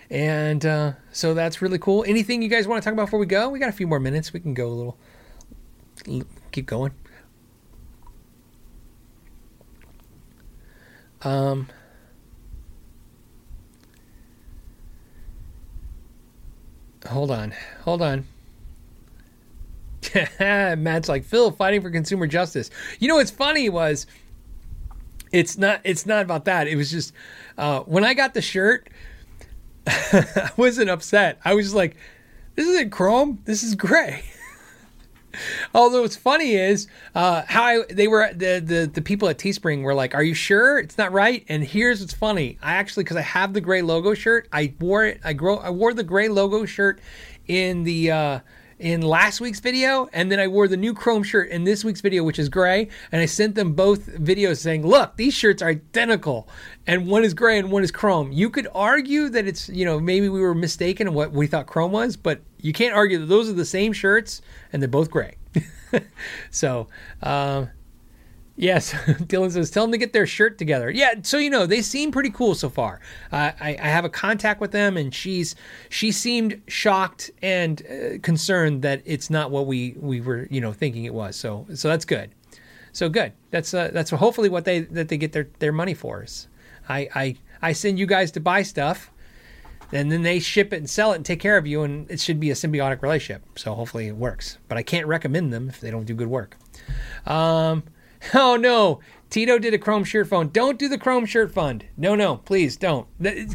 [0.08, 2.04] And uh, so that's really cool.
[2.08, 3.50] Anything you guys want to talk about before we go?
[3.50, 4.32] We got a few more minutes.
[4.32, 4.98] We can go a little.
[6.50, 6.92] Keep going.
[11.20, 11.68] Um.
[17.10, 18.24] Hold on, hold on.
[20.40, 22.70] Matt's like Phil fighting for consumer justice.
[22.98, 24.06] You know what's funny was
[25.32, 26.68] it's not it's not about that.
[26.68, 27.12] It was just
[27.58, 28.88] uh, when I got the shirt,
[29.86, 31.38] I wasn't upset.
[31.44, 31.96] I was like,
[32.54, 33.40] this isn't chrome.
[33.44, 34.24] This is gray.
[35.74, 39.82] Although what's funny is uh, how I, they were the, the the people at Teespring
[39.82, 43.16] were like, "Are you sure it's not right?" And here's what's funny: I actually because
[43.16, 45.20] I have the gray logo shirt, I wore it.
[45.24, 47.00] I grow I wore the gray logo shirt
[47.46, 48.10] in the.
[48.10, 48.40] Uh,
[48.80, 52.00] in last week's video, and then I wore the new chrome shirt in this week's
[52.00, 52.88] video, which is gray.
[53.12, 56.48] And I sent them both videos saying, "Look, these shirts are identical,
[56.86, 60.00] and one is gray and one is chrome." You could argue that it's you know
[60.00, 63.26] maybe we were mistaken in what we thought chrome was, but you can't argue that
[63.26, 64.40] those are the same shirts
[64.72, 65.36] and they're both gray.
[66.50, 66.88] so,
[67.22, 67.68] um,
[68.60, 70.90] Yes, Dylan says, tell them to get their shirt together.
[70.90, 73.00] Yeah, so you know they seem pretty cool so far.
[73.32, 75.56] Uh, I, I, have a contact with them, and she's
[75.88, 80.74] she seemed shocked and uh, concerned that it's not what we we were you know
[80.74, 81.36] thinking it was.
[81.36, 82.32] So so that's good.
[82.92, 83.32] So good.
[83.50, 86.22] That's uh, that's hopefully what they that they get their their money for.
[86.22, 86.46] Is
[86.86, 89.10] I I I send you guys to buy stuff,
[89.90, 92.20] and then they ship it and sell it and take care of you, and it
[92.20, 93.58] should be a symbiotic relationship.
[93.58, 94.58] So hopefully it works.
[94.68, 96.58] But I can't recommend them if they don't do good work.
[97.24, 97.84] Um,
[98.34, 100.52] Oh no, Tito did a Chrome Shirt Fund.
[100.52, 101.84] Don't do the Chrome Shirt Fund.
[101.96, 103.06] No, no, please don't.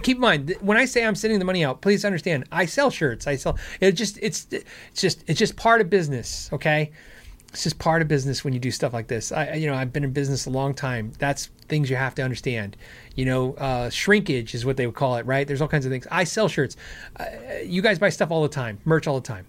[0.01, 2.89] Keep in mind when I say I'm sending the money out, please understand I sell
[2.89, 3.27] shirts.
[3.27, 3.57] I sell.
[3.81, 6.49] It just it's it's just it's just part of business.
[6.53, 6.91] Okay,
[7.49, 9.31] it's just part of business when you do stuff like this.
[9.31, 11.11] I you know I've been in business a long time.
[11.19, 12.77] That's things you have to understand.
[13.15, 15.45] You know, uh, shrinkage is what they would call it, right?
[15.45, 16.07] There's all kinds of things.
[16.09, 16.77] I sell shirts.
[17.19, 17.25] Uh,
[17.63, 19.45] you guys buy stuff all the time, merch all the time.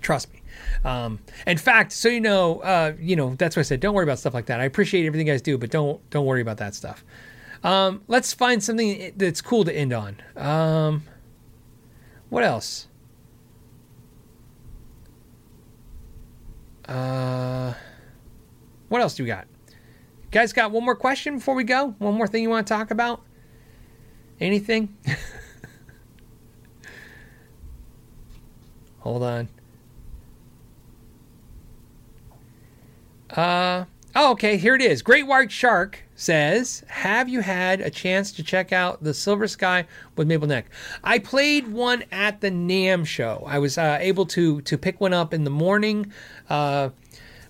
[0.00, 0.39] Trust me.
[0.84, 4.04] Um, in fact, so you know, uh, you know, that's why I said don't worry
[4.04, 4.60] about stuff like that.
[4.60, 7.04] I appreciate everything you guys do, but don't don't worry about that stuff.
[7.62, 10.16] Um, let's find something that's cool to end on.
[10.36, 11.04] Um,
[12.30, 12.86] what else?
[16.86, 17.74] Uh,
[18.88, 19.46] what else do we got?
[19.68, 21.94] You guys got one more question before we go?
[21.98, 23.22] One more thing you want to talk about?
[24.40, 24.96] Anything?
[29.00, 29.48] Hold on.
[33.36, 33.84] Uh,
[34.14, 34.56] oh, okay.
[34.56, 35.02] Here it is.
[35.02, 39.86] Great White Shark says, "Have you had a chance to check out the Silver Sky
[40.16, 40.66] with Maple Neck?"
[41.04, 43.44] I played one at the NAMM show.
[43.46, 46.12] I was uh, able to to pick one up in the morning.
[46.48, 46.90] Uh,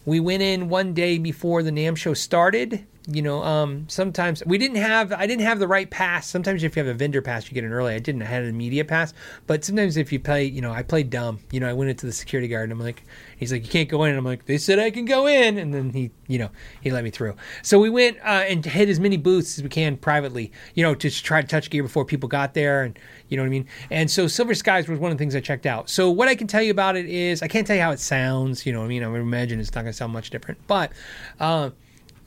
[0.04, 4.58] we went in one day before the NAMM show started, you know, um, sometimes we
[4.58, 6.26] didn't have, I didn't have the right pass.
[6.26, 7.94] Sometimes if you have a vendor pass, you get in early.
[7.94, 9.12] I didn't, I had an media pass.
[9.46, 11.40] But sometimes if you play, you know, I played dumb.
[11.50, 13.02] You know, I went into the security guard and I'm like,
[13.36, 14.10] he's like, you can't go in.
[14.10, 15.58] And I'm like, they said I can go in.
[15.58, 16.50] And then he, you know,
[16.80, 17.36] he let me through.
[17.62, 20.94] So we went uh, and hit as many booths as we can privately, you know,
[20.94, 22.84] to try to touch gear before people got there.
[22.84, 23.66] And, you know what I mean?
[23.90, 25.90] And so Silver Skies was one of the things I checked out.
[25.90, 28.00] So what I can tell you about it is, I can't tell you how it
[28.00, 28.66] sounds.
[28.66, 29.02] You know what I mean?
[29.02, 30.58] I would imagine it's not going to sound much different.
[30.66, 30.92] But,
[31.38, 31.70] uh,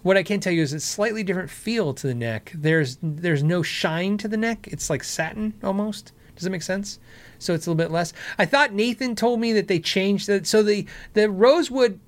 [0.03, 2.51] what I can tell you is it's slightly different feel to the neck.
[2.53, 4.67] There's there's no shine to the neck.
[4.67, 6.11] It's like satin almost.
[6.35, 6.99] Does it make sense?
[7.39, 8.13] So it's a little bit less.
[8.37, 10.45] I thought Nathan told me that they changed that.
[10.45, 11.99] So the the rosewood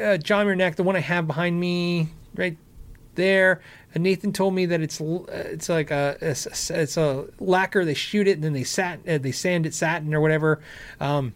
[0.00, 2.56] uh, John Mayer neck, the one I have behind me right
[3.14, 3.60] there.
[3.94, 7.84] And Nathan told me that it's uh, it's like a it's, it's, a lacquer.
[7.84, 10.62] They shoot it and then they sat uh, they sand it satin or whatever.
[10.98, 11.34] Um,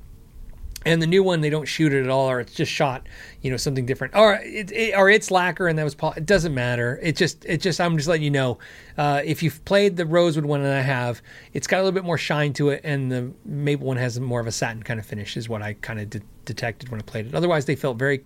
[0.87, 3.07] and the new one they don't shoot it at all or it's just shot
[3.43, 4.15] you know something different.
[4.15, 6.15] Or it, it or it's lacquer and that was Paul.
[6.17, 6.99] it doesn't matter.
[7.03, 8.59] It just it just i'm just letting you know
[8.97, 11.21] uh, if you've played the rosewood one and i have
[11.53, 14.41] it's got a little bit more shine to it and the maple one has more
[14.41, 17.03] of a satin kind of finish is what i kind of de- detected when i
[17.03, 17.35] played it.
[17.35, 18.25] Otherwise they felt very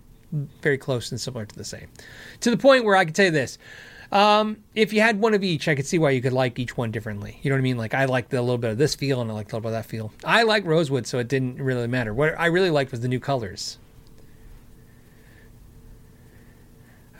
[0.61, 1.87] very close and similar to the same.
[2.41, 3.57] To the point where i can tell you this
[4.11, 6.75] um, if you had one of each, I could see why you could like each
[6.75, 7.39] one differently.
[7.41, 7.77] You know what I mean?
[7.77, 9.77] Like I liked a little bit of this feel and I liked a little bit
[9.77, 10.11] of that feel.
[10.25, 12.13] I like rosewood, so it didn't really matter.
[12.13, 13.77] What I really liked was the new colors.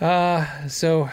[0.01, 1.09] Uh, so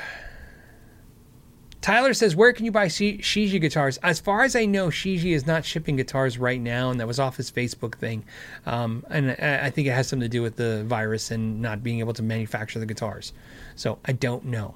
[1.80, 5.46] Tyler says, "Where can you buy Shijie guitars?" As far as I know, Shijie is
[5.46, 8.24] not shipping guitars right now, and that was off his Facebook thing.
[8.66, 12.00] Um, and I think it has something to do with the virus and not being
[12.00, 13.32] able to manufacture the guitars.
[13.76, 14.74] So I don't know.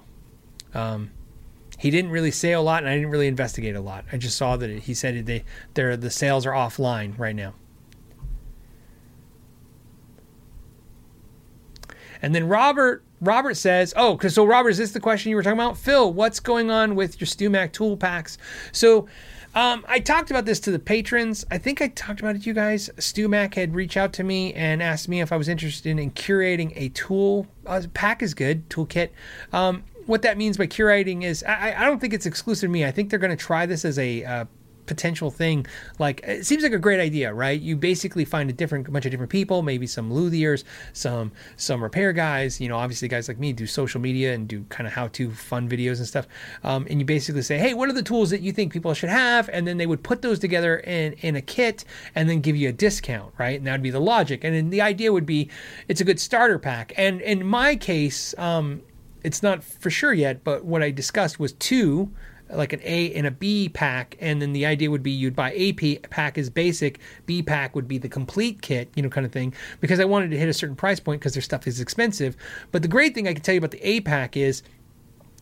[0.74, 1.11] Um,
[1.78, 4.05] he didn't really say a lot, and I didn't really investigate a lot.
[4.12, 5.44] I just saw that he said they
[5.74, 7.55] they the sales are offline right now.
[12.23, 15.43] And then Robert Robert says, "Oh, because so Robert, is this the question you were
[15.43, 16.12] talking about, Phil?
[16.12, 18.39] What's going on with your StewMac tool packs?"
[18.70, 19.09] So.
[19.55, 21.44] Um, I talked about this to the patrons.
[21.51, 22.89] I think I talked about it to you guys.
[22.97, 26.73] StewMac had reached out to me and asked me if I was interested in curating
[26.74, 27.47] a tool.
[27.66, 29.11] Uh, pack is good, toolkit.
[29.53, 32.85] Um, what that means by curating is I, I don't think it's exclusive to me.
[32.85, 34.45] I think they're going to try this as a uh,
[34.87, 35.66] potential thing.
[35.99, 37.61] Like it seems like a great idea, right?
[37.61, 42.12] You basically find a different bunch of different people, maybe some luthiers, some some repair
[42.12, 42.61] guys.
[42.61, 45.31] You know, obviously guys like me do social media and do kind of how to
[45.31, 46.27] fun videos and stuff.
[46.62, 49.09] Um, and you basically say, hey, what are the tools that you think people should
[49.11, 49.49] have?
[49.53, 51.85] And then they would put those together in in a kit
[52.15, 53.59] and then give you a discount, right?
[53.59, 54.45] And that would be the logic.
[54.45, 55.49] And then the idea would be,
[55.89, 56.93] it's a good starter pack.
[56.97, 58.83] And in my case, um,
[59.23, 62.12] it's not for sure yet, but what I discussed was two
[62.57, 65.53] like an A and a B pack, and then the idea would be you'd buy
[65.55, 69.32] A pack is basic, B pack would be the complete kit, you know, kind of
[69.32, 69.55] thing.
[69.81, 72.36] Because I wanted to hit a certain price point because their stuff is expensive.
[72.70, 74.62] But the great thing I can tell you about the A pack is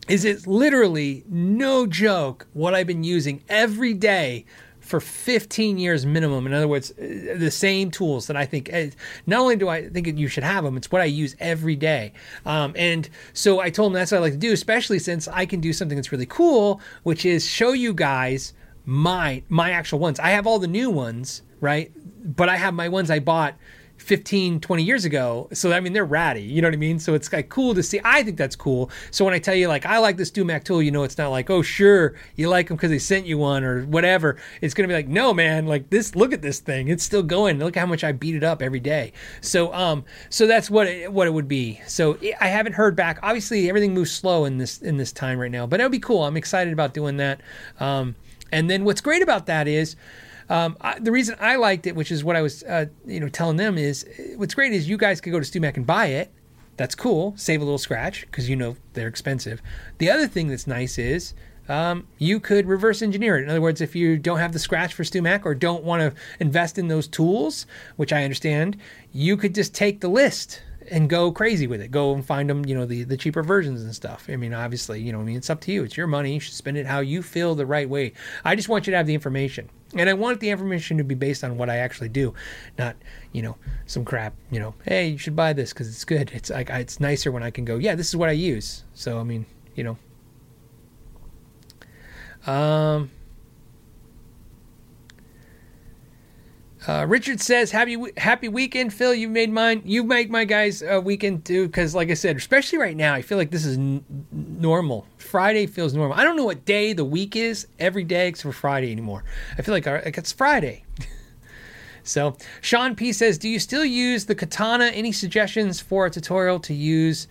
[0.07, 4.45] is it's literally no joke what I've been using every day
[4.91, 6.45] for 15 years minimum.
[6.45, 8.87] In other words, uh, the same tools that I think, uh,
[9.25, 12.11] not only do I think you should have them, it's what I use every day.
[12.45, 15.45] Um, and so I told him that's what I like to do, especially since I
[15.45, 18.53] can do something that's really cool, which is show you guys
[18.85, 20.19] my my actual ones.
[20.19, 21.91] I have all the new ones, right?
[22.35, 23.55] But I have my ones I bought
[24.11, 25.47] 15, 20 years ago.
[25.53, 26.41] So, I mean, they're ratty.
[26.41, 26.99] You know what I mean?
[26.99, 28.01] So it's like cool to see.
[28.03, 28.91] I think that's cool.
[29.09, 31.29] So when I tell you, like, I like this StewMac tool, you know, it's not
[31.29, 34.35] like, oh, sure, you like them because they sent you one or whatever.
[34.59, 36.89] It's going to be like, no, man, like this, look at this thing.
[36.89, 37.57] It's still going.
[37.57, 39.13] Look how much I beat it up every day.
[39.39, 41.79] So, um, so that's what it, what it would be.
[41.87, 43.17] So I haven't heard back.
[43.23, 46.25] Obviously, everything moves slow in this, in this time right now, but it'll be cool.
[46.25, 47.39] I'm excited about doing that.
[47.79, 48.15] Um,
[48.51, 49.95] and then what's great about that is,
[50.51, 53.29] um, I, the reason I liked it, which is what I was, uh, you know,
[53.29, 54.05] telling them is,
[54.35, 56.29] what's great is you guys could go to StewMac and buy it.
[56.75, 57.33] That's cool.
[57.37, 59.61] Save a little scratch because you know they're expensive.
[59.97, 61.33] The other thing that's nice is
[61.69, 63.43] um, you could reverse engineer it.
[63.43, 66.21] In other words, if you don't have the scratch for StewMac or don't want to
[66.41, 67.65] invest in those tools,
[67.95, 68.75] which I understand,
[69.13, 71.91] you could just take the list and go crazy with it.
[71.91, 74.25] Go and find them, you know, the, the cheaper versions and stuff.
[74.27, 75.85] I mean, obviously, you know, I mean, it's up to you.
[75.85, 76.33] It's your money.
[76.33, 78.11] You should spend it how you feel the right way.
[78.43, 79.69] I just want you to have the information.
[79.93, 82.33] And I want the information to be based on what I actually do,
[82.77, 82.95] not,
[83.33, 83.57] you know,
[83.87, 86.31] some crap, you know, hey, you should buy this because it's good.
[86.33, 88.85] It's like, it's nicer when I can go, yeah, this is what I use.
[88.93, 89.45] So, I mean,
[89.75, 89.97] you know.
[92.51, 93.11] Um,
[96.87, 99.13] Uh, Richard says, "Happy happy weekend, Phil.
[99.13, 99.83] You made mine.
[99.85, 101.67] You make my guys' uh, weekend too.
[101.67, 105.05] Because, like I said, especially right now, I feel like this is n- normal.
[105.17, 106.17] Friday feels normal.
[106.17, 109.23] I don't know what day the week is every day except for Friday anymore.
[109.57, 110.83] I feel like, like it's Friday.
[112.03, 114.85] so, Sean P says, "Do you still use the katana?
[114.85, 117.27] Any suggestions for a tutorial to use?"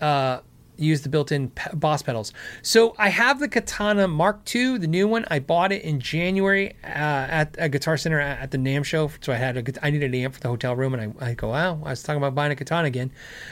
[0.00, 0.40] Uh,
[0.76, 2.32] use the built-in boss pedals.
[2.62, 5.24] So I have the Katana Mark II, the new one.
[5.30, 9.10] I bought it in January uh, at a Guitar Center at, the NAMM show.
[9.20, 11.34] So I had a I needed an amp for the hotel room, and I, I
[11.34, 13.10] go, wow, I was talking about buying a Katana again.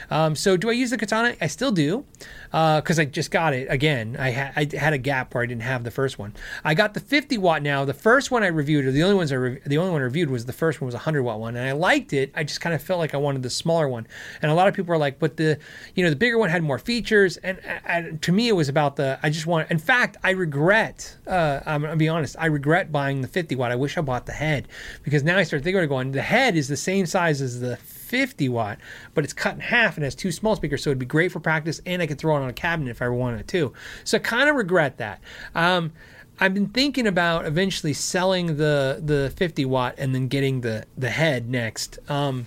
[0.09, 1.35] Um, so do I use the Katana?
[1.41, 2.05] I still do
[2.45, 4.15] because uh, I just got it again.
[4.17, 6.33] I, ha- I had a gap where I didn't have the first one.
[6.63, 7.85] I got the 50 watt now.
[7.85, 10.05] The first one I reviewed, or the only ones I re- the only one I
[10.05, 12.31] reviewed was the first one was a 100 watt one, and I liked it.
[12.35, 14.07] I just kind of felt like I wanted the smaller one.
[14.41, 15.57] And a lot of people are like, but the
[15.95, 18.95] you know the bigger one had more features, and, and to me it was about
[18.95, 19.19] the.
[19.23, 19.69] I just want.
[19.71, 21.15] In fact, I regret.
[21.27, 22.35] Uh, I'm gonna be honest.
[22.39, 23.71] I regret buying the 50 watt.
[23.71, 24.67] I wish I bought the head
[25.03, 27.77] because now I start thinking, about going, the head is the same size as the
[27.77, 28.79] 50 watt,
[29.13, 31.39] but it's cut in half and has two small speakers, so it'd be great for
[31.39, 33.73] practice, and I could throw it on a cabinet if I wanted to.
[34.03, 35.21] So I kind of regret that.
[35.53, 35.91] Um,
[36.39, 41.09] I've been thinking about eventually selling the the 50 watt and then getting the the
[41.09, 41.97] head next.
[42.09, 42.45] Um,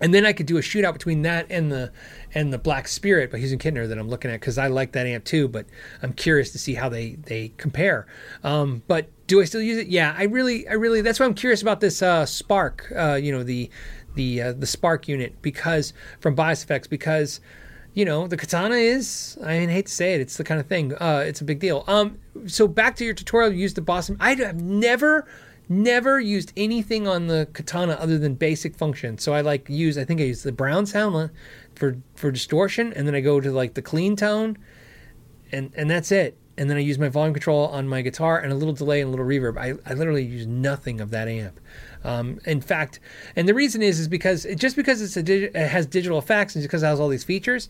[0.00, 1.92] and then I could do a shootout between that and the
[2.34, 4.92] and the Black Spirit by Hughes and Kettner that I'm looking at because I like
[4.92, 5.48] that amp too.
[5.48, 5.66] But
[6.02, 8.06] I'm curious to see how they they compare.
[8.44, 9.88] Um, but do I still use it?
[9.88, 12.90] Yeah, I really I really that's why I'm curious about this uh, Spark.
[12.94, 13.70] Uh, you know the
[14.14, 17.40] the uh, the Spark unit because from BIAS FX because
[17.94, 20.60] you know the katana is I mean, I hate to say it it's the kind
[20.60, 21.84] of thing uh, it's a big deal.
[21.86, 24.16] Um, so back to your tutorial, you used the Boston.
[24.20, 25.26] I have never
[25.68, 29.18] never used anything on the katana other than basic function.
[29.18, 31.30] So I like use I think I use the brown sound
[31.78, 34.58] for for distortion, and then I go to like the clean tone,
[35.52, 36.36] and and that's it.
[36.56, 39.06] And then I use my volume control on my guitar and a little delay and
[39.06, 39.56] a little reverb.
[39.56, 41.60] I, I literally use nothing of that amp.
[42.02, 42.98] Um, in fact,
[43.36, 46.56] and the reason is is because it, just because it's a it has digital effects
[46.56, 47.68] and because it has all these features,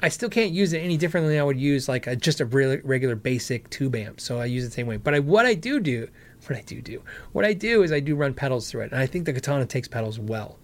[0.00, 2.44] I still can't use it any differently than I would use like a, just a
[2.44, 4.20] regular basic tube amp.
[4.20, 4.98] So I use it the same way.
[4.98, 6.08] But I, what I do do,
[6.46, 7.02] what I do do,
[7.32, 9.64] what I do is I do run pedals through it, and I think the Katana
[9.64, 10.58] takes pedals well,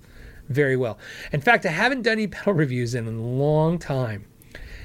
[0.48, 0.98] very well.
[1.32, 4.26] In fact, I haven't done any pedal reviews in a long time.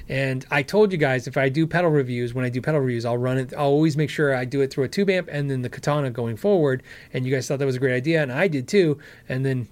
[0.08, 3.04] And I told you guys if I do pedal reviews, when I do pedal reviews,
[3.04, 3.52] I'll run it.
[3.52, 6.10] I'll always make sure I do it through a tube amp and then the Katana
[6.10, 6.82] going forward.
[7.12, 8.98] And you guys thought that was a great idea, and I did too.
[9.28, 9.68] And then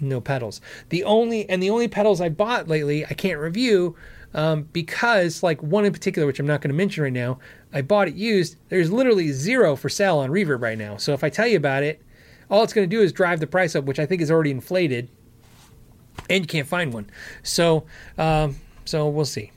[0.00, 0.60] no pedals.
[0.88, 3.94] The only and the only pedals I bought lately I can't review
[4.34, 7.38] um, because like one in particular, which I'm not going to mention right now,
[7.72, 8.56] I bought it used.
[8.68, 10.96] There's literally zero for sale on Reverb right now.
[10.96, 12.02] So if I tell you about it,
[12.52, 14.50] all it's going to do is drive the price up, which I think is already
[14.50, 15.08] inflated,
[16.28, 17.08] and you can't find one.
[17.42, 17.84] So,
[18.18, 19.50] um, so we'll see.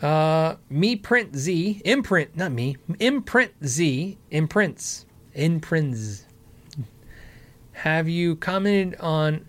[0.00, 2.76] Uh, me print Z imprint, not me.
[3.00, 6.24] Imprint Z imprints imprints.
[7.72, 9.44] Have you commented on?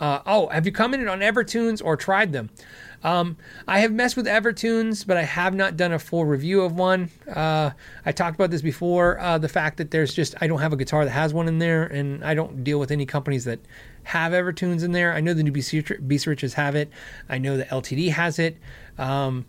[0.00, 2.50] Uh, oh, have you commented on Evertunes or tried them?
[3.04, 3.36] Um,
[3.68, 7.10] I have messed with Evertunes, but I have not done a full review of one.
[7.30, 7.70] Uh,
[8.04, 9.20] I talked about this before.
[9.20, 11.58] Uh, the fact that there's just I don't have a guitar that has one in
[11.58, 13.60] there, and I don't deal with any companies that
[14.04, 15.12] have Evertunes in there.
[15.12, 16.88] I know the new BC Riches have it.
[17.28, 18.56] I know the LTD has it.
[18.96, 19.44] Um,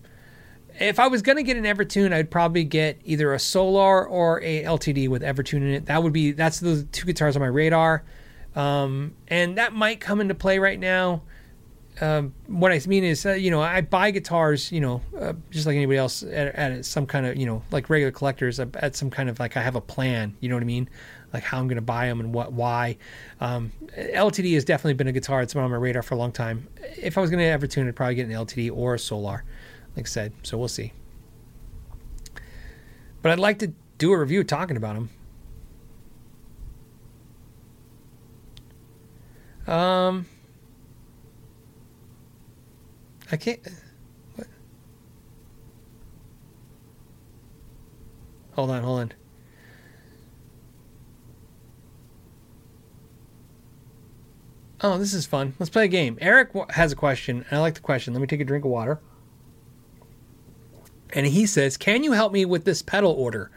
[0.78, 4.64] if I was gonna get an Evertune, I'd probably get either a Solar or a
[4.64, 5.86] LTD with Evertune in it.
[5.86, 8.04] That would be that's the two guitars on my radar,
[8.54, 11.22] um, and that might come into play right now.
[12.02, 15.66] Um, what I mean is, uh, you know, I buy guitars, you know, uh, just
[15.66, 18.98] like anybody else at, at, some kind of, you know, like regular collectors uh, at
[18.98, 20.36] some kind of like I have a plan.
[20.42, 20.90] You know what I mean?
[21.32, 22.98] Like how I'm going to buy them and what, why.
[23.40, 26.34] Um, LTD has definitely been a guitar that's been on my radar for a long
[26.34, 26.68] time.
[26.98, 29.46] If I was going to Evertune, I'd probably get an LTD or a Solar,
[29.96, 30.34] like I said.
[30.44, 30.92] So we'll see.
[33.22, 35.10] But I'd like to do a review talking about them.
[39.68, 40.26] Um,
[43.32, 43.60] I can't.
[44.36, 44.48] What?
[48.54, 49.14] Hold on, hold on.
[54.82, 55.56] Oh, this is fun.
[55.58, 56.18] Let's play a game.
[56.22, 58.14] Eric has a question, and I like the question.
[58.14, 59.00] Let me take a drink of water.
[61.14, 63.50] And he says, Can you help me with this pedal order?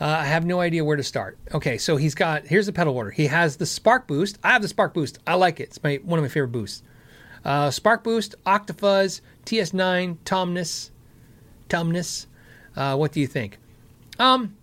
[0.00, 1.38] Uh, I have no idea where to start.
[1.52, 3.10] Okay, so he's got, here's the pedal order.
[3.10, 4.38] He has the Spark Boost.
[4.42, 5.18] I have the Spark Boost.
[5.26, 5.64] I like it.
[5.64, 6.82] It's my one of my favorite boosts.
[7.44, 10.90] Uh, Spark Boost, Octafuzz, TS9, Tumnus,
[11.68, 12.26] Tumnus.
[12.76, 13.58] Uh, what do you think?
[14.18, 14.56] Um,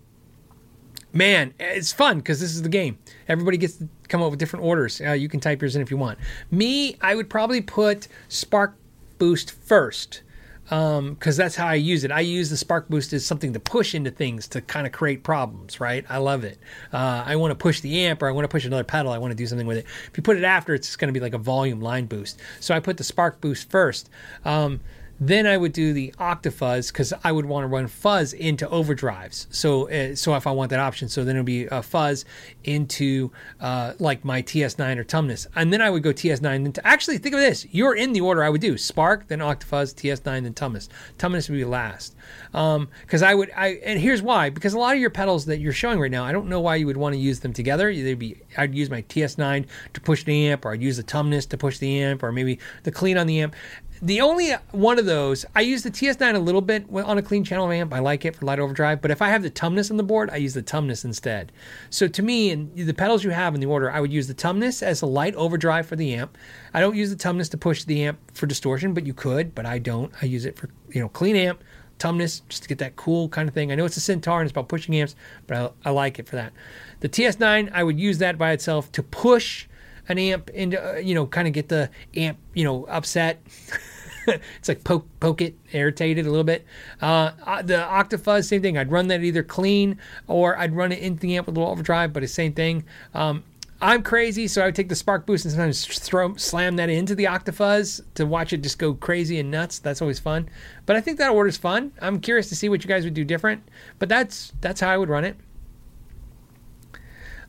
[1.12, 2.98] man, it's fun because this is the game.
[3.28, 5.00] Everybody gets to come up with different orders.
[5.00, 6.18] Uh, you can type yours in if you want.
[6.50, 8.76] Me, I would probably put Spark
[9.18, 10.22] Boost first
[10.70, 10.98] because
[11.40, 12.12] um, that's how I use it.
[12.12, 15.24] I use the spark boost as something to push into things to kind of create
[15.24, 16.04] problems, right?
[16.08, 16.58] I love it.
[16.92, 19.10] Uh, I want to push the amp or I want to push another pedal.
[19.10, 19.86] I want to do something with it.
[20.06, 22.38] If you put it after, it's going to be like a volume line boost.
[22.60, 24.10] So I put the spark boost first.
[24.44, 24.78] Um,
[25.20, 29.46] then I would do the Octafuzz because I would want to run fuzz into overdrives.
[29.50, 32.24] So, uh, so if I want that option, so then it would be a fuzz
[32.64, 33.30] into
[33.60, 36.40] uh, like my TS9 or Tumnus, and then I would go TS9.
[36.42, 39.40] Then to, actually think of this: you're in the order I would do Spark, then
[39.40, 40.88] Octafuzz, TS9, then Tumnus.
[41.18, 42.16] Tumnus would be last
[42.52, 43.50] because um, I would.
[43.54, 46.24] I and here's why: because a lot of your pedals that you're showing right now,
[46.24, 47.92] I don't know why you would want to use them together.
[47.92, 51.46] They'd be I'd use my TS9 to push the amp, or I'd use the Tumnus
[51.50, 53.54] to push the amp, or maybe the clean on the amp.
[54.02, 57.44] The only one of those, I use the TS9 a little bit on a clean
[57.44, 57.92] channel amp.
[57.92, 60.30] I like it for light overdrive, but if I have the Tumnus on the board,
[60.30, 61.52] I use the Tumnus instead.
[61.90, 64.32] So to me, and the pedals you have in the order, I would use the
[64.32, 66.38] Tumnus as a light overdrive for the amp.
[66.72, 69.66] I don't use the Tumnus to push the amp for distortion, but you could, but
[69.66, 70.10] I don't.
[70.22, 71.62] I use it for you know clean amp,
[71.98, 73.70] Tumnus, just to get that cool kind of thing.
[73.70, 75.14] I know it's a Centaur and it's about pushing amps,
[75.46, 76.54] but I, I like it for that.
[77.00, 79.66] The TS9, I would use that by itself to push
[80.08, 83.42] an amp into, uh, you know, kind of get the amp, you know, upset.
[84.58, 86.66] it's like poke poke it, irritated a little bit.
[87.00, 88.78] Uh, the Octafuzz, same thing.
[88.78, 91.72] I'd run that either clean or I'd run it into the amp with a little
[91.72, 92.84] overdrive, but it's the same thing.
[93.14, 93.44] Um,
[93.82, 97.14] I'm crazy, so I would take the spark boost and sometimes throw slam that into
[97.14, 99.78] the Octafuzz to watch it just go crazy and nuts.
[99.78, 100.50] That's always fun.
[100.84, 101.92] But I think that order's fun.
[102.00, 103.62] I'm curious to see what you guys would do different.
[103.98, 105.36] But that's that's how I would run it.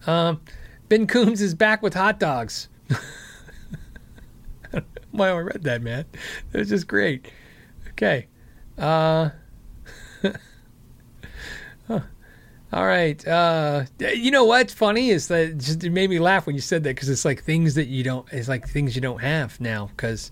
[0.07, 0.39] Um,
[0.88, 2.69] ben Coombs is back with hot dogs.
[5.18, 6.06] why I read that, man.
[6.54, 7.28] It was just great.
[7.90, 8.28] Okay.
[8.78, 9.30] Uh,
[11.88, 12.00] huh.
[12.74, 13.26] All right.
[13.28, 16.84] Uh, you know what's funny is that just it made me laugh when you said
[16.84, 18.26] that because it's like things that you don't.
[18.32, 20.32] It's like things you don't have now because,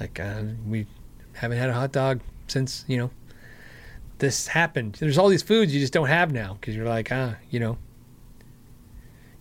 [0.00, 0.86] like, uh, we
[1.34, 3.10] haven't had a hot dog since you know
[4.18, 4.96] this happened.
[4.98, 7.76] There's all these foods you just don't have now because you're like, ah, you know,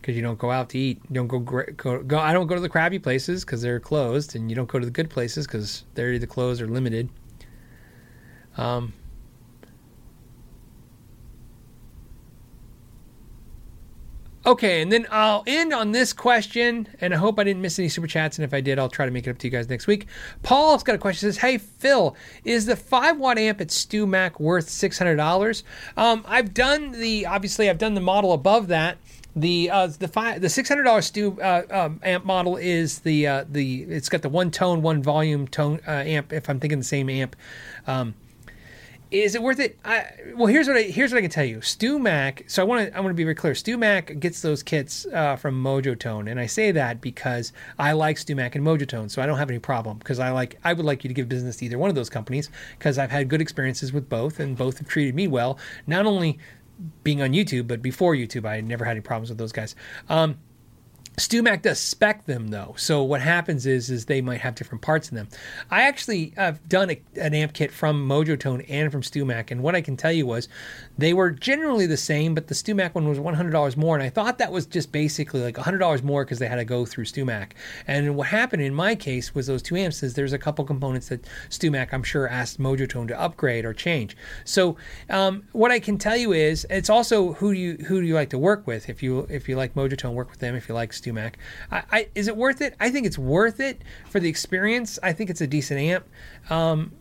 [0.05, 1.01] because you don't go out to eat.
[1.09, 4.35] You don't go, go, go I don't go to the crappy places because they're closed,
[4.35, 7.09] and you don't go to the good places because they're either closed or limited.
[8.55, 8.93] Um,
[14.45, 17.89] Okay, and then I'll end on this question, and I hope I didn't miss any
[17.89, 18.37] super chats.
[18.37, 20.05] And if I did, I'll try to make it up to you guys next week.
[20.43, 21.27] Paul's got a question.
[21.27, 25.63] Says, "Hey Phil, is the five watt amp at StewMac worth six hundred dollars?"
[25.97, 28.99] Um, I've done the obviously I've done the model above that.
[29.35, 33.27] The uh, the five the six hundred dollars Stew uh, um, amp model is the
[33.27, 36.31] uh, the it's got the one tone one volume tone uh, amp.
[36.31, 37.35] If I'm thinking the same amp.
[37.85, 38.15] Um,
[39.11, 39.77] is it worth it?
[39.85, 41.57] I, well, here's what I here's what I can tell you.
[41.57, 42.49] StewMac.
[42.49, 43.53] So I want to I want to be very clear.
[43.53, 48.55] StewMac gets those kits uh, from Mojotone, and I say that because I like StewMac
[48.55, 51.07] and Mojotone, so I don't have any problem because I like I would like you
[51.07, 54.09] to give business to either one of those companies because I've had good experiences with
[54.09, 55.59] both, and both have treated me well.
[55.87, 56.39] Not only
[57.03, 59.75] being on YouTube, but before YouTube, I never had any problems with those guys.
[60.09, 60.37] Um,
[61.17, 65.09] StewMac does spec them though, so what happens is is they might have different parts
[65.09, 65.29] in them.
[65.71, 69.75] I actually have done a, an amp kit from Mojotone and from StewMac, and what
[69.75, 70.49] I can tell you was
[70.97, 74.03] they were generally the same, but the StewMac one was one hundred dollars more, and
[74.03, 76.85] I thought that was just basically like hundred dollars more because they had to go
[76.85, 77.51] through StewMac.
[77.87, 81.09] And what happened in my case was those two amps is there's a couple components
[81.09, 84.15] that StewMac, I'm sure asked Mojotone to upgrade or change.
[84.43, 84.77] So
[85.09, 88.15] um, what I can tell you is it's also who do you who do you
[88.15, 88.89] like to work with?
[88.89, 90.55] If you if you like Mojotone, work with them.
[90.55, 91.33] If you like StewMac,
[91.71, 92.75] I, I, is it worth it?
[92.79, 94.97] I think it's worth it for the experience.
[95.03, 96.05] I think it's a decent amp.
[96.49, 96.93] Um,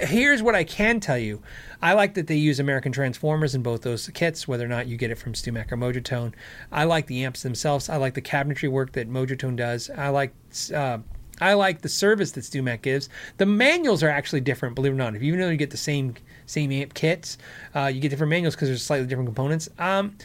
[0.00, 1.42] here's what I can tell you.
[1.80, 4.96] I like that they use American Transformers in both those kits, whether or not you
[4.96, 6.34] get it from StewMac or Mojotone.
[6.72, 7.88] I like the amps themselves.
[7.88, 9.90] I like the cabinetry work that Mojotone does.
[9.90, 10.34] I like
[10.74, 10.98] uh,
[11.40, 13.08] I like the service that StewMac gives.
[13.36, 15.14] The manuals are actually different, believe it or not.
[15.14, 16.14] If even though you get the same
[16.46, 17.38] same amp kits,
[17.74, 19.68] uh, you get different manuals because there's slightly different components.
[19.78, 20.16] Um,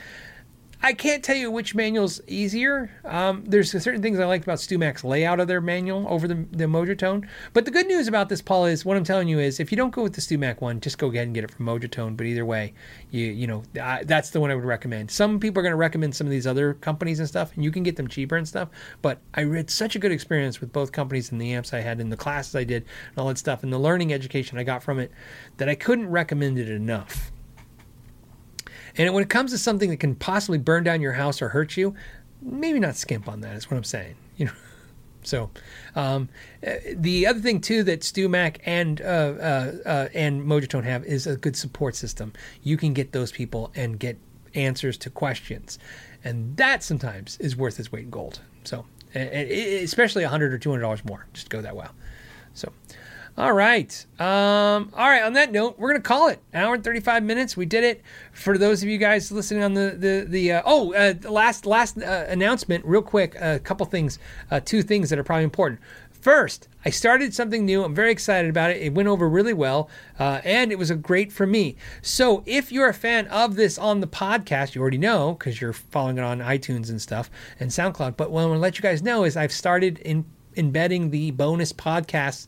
[0.86, 2.92] I can't tell you which manual's easier.
[3.06, 6.66] Um, there's certain things I liked about StewMac's layout of their manual over the, the
[6.66, 7.26] Mojotone.
[7.54, 9.78] But the good news about this, Paul, is what I'm telling you is if you
[9.78, 12.18] don't go with the StewMac one, just go ahead and get it from Mojotone.
[12.18, 12.74] But either way,
[13.12, 15.10] you you know I, that's the one I would recommend.
[15.10, 17.72] Some people are going to recommend some of these other companies and stuff, and you
[17.72, 18.68] can get them cheaper and stuff.
[19.02, 22.02] But I had such a good experience with both companies and the amps I had
[22.02, 24.84] in the classes I did and all that stuff and the learning education I got
[24.84, 25.14] from it
[25.58, 27.32] that I couldn't recommend it enough.
[28.98, 31.78] And when it comes to something that can possibly burn down your house or hurt
[31.78, 31.96] you,
[32.42, 33.56] maybe not skimp on that.
[33.56, 34.16] Is what I'm saying.
[34.36, 34.54] You know.
[35.26, 35.52] So,
[35.96, 36.30] um,
[36.96, 41.38] the other thing too that StewMac and uh, uh, uh, and Mojotone have is a
[41.38, 42.34] good support system.
[42.62, 44.18] You can get those people and get
[44.56, 45.80] answers to questions,
[46.24, 48.42] and that sometimes is worth its weight in gold.
[48.64, 51.94] So, especially a hundred or two hundred dollars more, just go that well.
[52.54, 52.72] So,
[53.36, 54.06] all right.
[54.20, 55.24] Um, all right.
[55.24, 57.58] On that note, we're gonna call it hour and thirty five minutes.
[57.58, 58.04] We did it.
[58.32, 61.98] For those of you guys listening on the the the uh, oh uh, last last
[61.98, 63.36] uh, announcement, real quick.
[63.40, 64.20] A couple things,
[64.52, 65.80] uh, two things that are probably important.
[66.12, 67.84] First, I started something new.
[67.84, 68.82] I'm very excited about it.
[68.82, 69.90] It went over really well,
[70.20, 71.76] uh, and it was a great for me.
[72.02, 75.74] So, if you're a fan of this on the podcast, you already know because you're
[75.74, 77.30] following it on iTunes and stuff
[77.60, 78.16] and SoundCloud.
[78.16, 80.24] But what I want to let you guys know is I've started in
[80.56, 82.48] embedding the bonus podcasts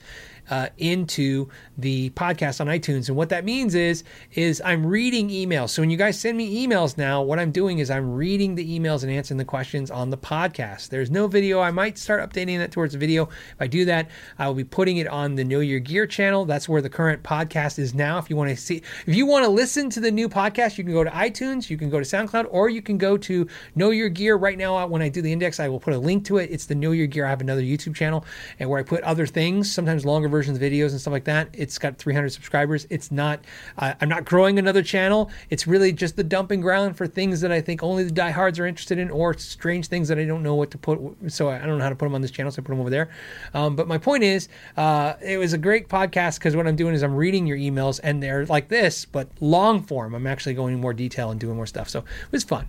[0.50, 3.08] uh, into the podcast on iTunes.
[3.08, 4.04] And what that means is,
[4.34, 5.70] is I'm reading emails.
[5.70, 8.80] So when you guys send me emails now, what I'm doing is I'm reading the
[8.80, 10.90] emails and answering the questions on the podcast.
[10.90, 11.60] There's no video.
[11.60, 13.24] I might start updating that towards a video.
[13.26, 16.46] If I do that, I will be putting it on the Know Your Gear channel.
[16.46, 18.18] That's where the current podcast is now.
[18.18, 20.84] If you want to see, if you want to listen to the new podcast, you
[20.84, 23.90] can go to iTunes, you can go to SoundCloud, or you can go to Know
[23.90, 24.38] Your Gear.
[24.38, 26.50] Right now, when I do the index, I will put a link to it.
[26.52, 27.26] It's the Know Your Gear.
[27.26, 28.26] I have another YouTube channel
[28.60, 31.50] and where I put other things, sometimes longer versions of videos and stuff like that.
[31.78, 32.88] Got 300 subscribers.
[32.90, 33.44] It's not,
[33.78, 35.32] uh, I'm not growing another channel.
[35.50, 38.66] It's really just the dumping ground for things that I think only the diehards are
[38.66, 41.00] interested in or strange things that I don't know what to put.
[41.28, 42.80] So I don't know how to put them on this channel, so I put them
[42.80, 43.10] over there.
[43.54, 44.48] Um, but my point is,
[44.78, 48.00] uh, it was a great podcast because what I'm doing is I'm reading your emails
[48.04, 50.16] and they're like this, but long form.
[50.16, 51.90] I'm actually going in more detail and doing more stuff.
[51.90, 52.68] So it was fun.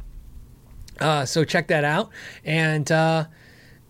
[1.00, 2.10] Uh, so check that out.
[2.44, 3.26] And, uh,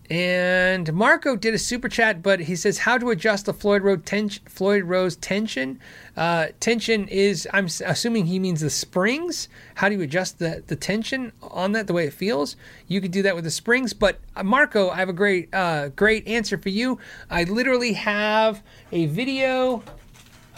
[0.09, 4.03] and Marco did a super chat, but he says how to adjust the Floyd Rose,
[4.05, 4.43] tension.
[4.45, 5.79] Floyd Rose tension.
[6.15, 9.49] Uh, tension is I'm assuming he means the springs.
[9.75, 12.55] How do you adjust the, the tension on that the way it feels?
[12.87, 13.93] You could do that with the springs.
[13.93, 16.99] But uh, Marco, I have a great uh, great answer for you.
[17.29, 18.63] I literally have
[18.93, 19.83] a video.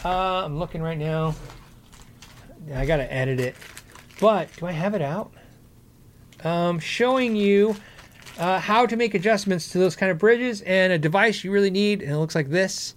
[0.04, 1.34] Uh, I'm looking right now.
[2.72, 3.56] I gotta edit it,
[4.20, 5.32] but do I have it out?
[6.44, 7.76] Um, showing you
[8.40, 11.70] uh, how to make adjustments to those kind of bridges and a device you really
[11.70, 12.02] need.
[12.02, 12.94] And it looks like this.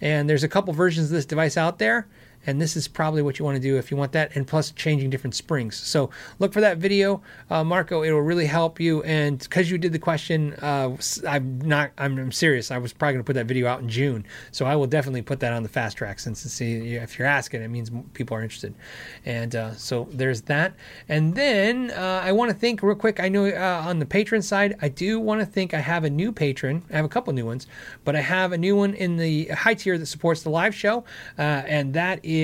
[0.00, 2.08] And there's a couple versions of this device out there.
[2.46, 4.70] And this is probably what you want to do if you want that, and plus
[4.72, 5.76] changing different springs.
[5.76, 8.02] So look for that video, uh, Marco.
[8.02, 9.02] It will really help you.
[9.02, 10.96] And because you did the question, uh,
[11.28, 11.90] I'm not.
[11.98, 12.70] I'm, I'm serious.
[12.70, 15.22] I was probably going to put that video out in June, so I will definitely
[15.22, 18.42] put that on the fast track since see if you're asking, it means people are
[18.42, 18.74] interested.
[19.24, 20.74] And uh, so there's that.
[21.08, 23.20] And then uh, I want to thank real quick.
[23.20, 26.10] I know uh, on the Patreon side, I do want to think I have a
[26.10, 26.82] new patron.
[26.90, 27.66] I have a couple new ones,
[28.04, 31.04] but I have a new one in the high tier that supports the live show,
[31.38, 32.35] uh, and that is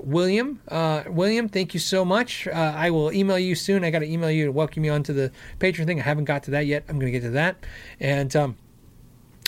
[0.00, 0.60] William.
[0.68, 2.46] Uh, William, thank you so much.
[2.46, 3.84] Uh, I will email you soon.
[3.84, 6.00] I got to email you to welcome you onto the Patreon thing.
[6.00, 6.84] I haven't got to that yet.
[6.88, 7.64] I'm going to get to that.
[7.98, 8.56] And um,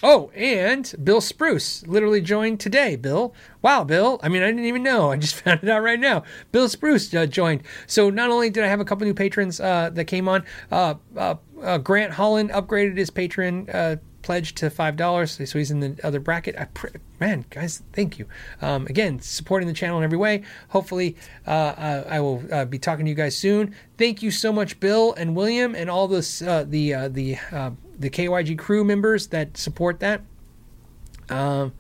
[0.05, 2.97] Oh, and Bill Spruce literally joined today.
[2.97, 3.33] Bill,
[3.63, 4.19] wow, Bill.
[4.21, 5.13] I mean, I didn't even know.
[5.13, 6.25] I just found it out right now.
[6.51, 7.63] Bill Spruce uh, joined.
[7.87, 10.95] So not only did I have a couple new patrons uh, that came on, uh,
[11.17, 15.81] uh, uh Grant Holland upgraded his Patreon uh, pledge to five dollars, so he's in
[15.81, 16.57] the other bracket.
[16.59, 16.89] I pr-
[17.21, 18.27] man, guys, thank you
[18.61, 20.43] um, again, supporting the channel in every way.
[20.69, 21.17] Hopefully,
[21.47, 23.75] uh, uh, I will uh, be talking to you guys soon.
[23.99, 27.71] Thank you so much, Bill and William, and all this uh, the uh, the uh,
[27.99, 30.23] the KYG crew members that support that.
[31.29, 31.73] Um,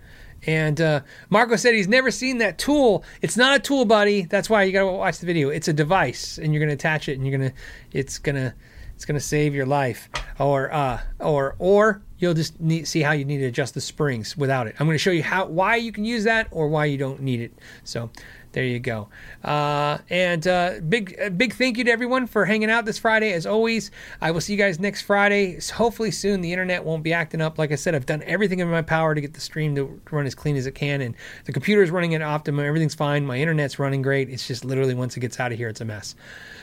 [0.44, 1.00] and uh,
[1.30, 3.04] Marco said he's never seen that tool.
[3.20, 4.22] It's not a tool, buddy.
[4.22, 5.50] That's why you gotta watch the video.
[5.50, 7.52] It's a device, and you're gonna attach it, and you're gonna,
[7.92, 8.54] it's gonna,
[8.94, 10.08] it's gonna save your life.
[10.40, 14.36] Or, uh, or, or you'll just need, see how you need to adjust the springs
[14.36, 14.76] without it.
[14.78, 17.20] I'm going to show you how why you can use that or why you don't
[17.20, 17.52] need it.
[17.82, 18.10] So
[18.52, 19.08] there you go.
[19.42, 23.32] Uh, and uh, big big thank you to everyone for hanging out this Friday.
[23.32, 23.90] As always,
[24.20, 25.58] I will see you guys next Friday.
[25.74, 26.42] Hopefully soon.
[26.42, 27.58] The internet won't be acting up.
[27.58, 30.26] Like I said, I've done everything in my power to get the stream to run
[30.26, 31.16] as clean as it can, and
[31.46, 32.64] the computer is running at optimum.
[32.64, 33.26] Everything's fine.
[33.26, 34.28] My internet's running great.
[34.28, 36.14] It's just literally once it gets out of here, it's a mess.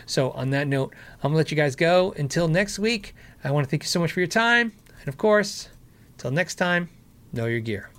[0.05, 2.13] So on that note, I'm gonna let you guys go.
[2.17, 4.73] Until next week, I want to thank you so much for your time.
[4.99, 5.69] And of course,
[6.17, 6.89] till next time,
[7.33, 7.89] know your gear.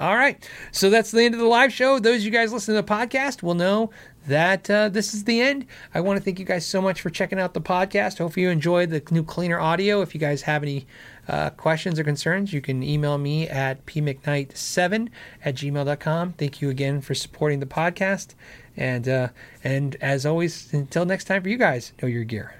[0.00, 0.48] All right.
[0.70, 1.98] So that's the end of the live show.
[1.98, 3.90] Those of you guys listening to the podcast will know
[4.28, 5.66] that uh, this is the end.
[5.92, 8.18] I want to thank you guys so much for checking out the podcast.
[8.18, 10.00] Hopefully, you enjoyed the new cleaner audio.
[10.00, 10.86] If you guys have any
[11.26, 15.08] uh, questions or concerns, you can email me at pmcknight7
[15.44, 16.32] at gmail.com.
[16.34, 18.34] Thank you again for supporting the podcast.
[18.76, 19.28] And, uh,
[19.64, 22.57] and as always, until next time for you guys, know your gear.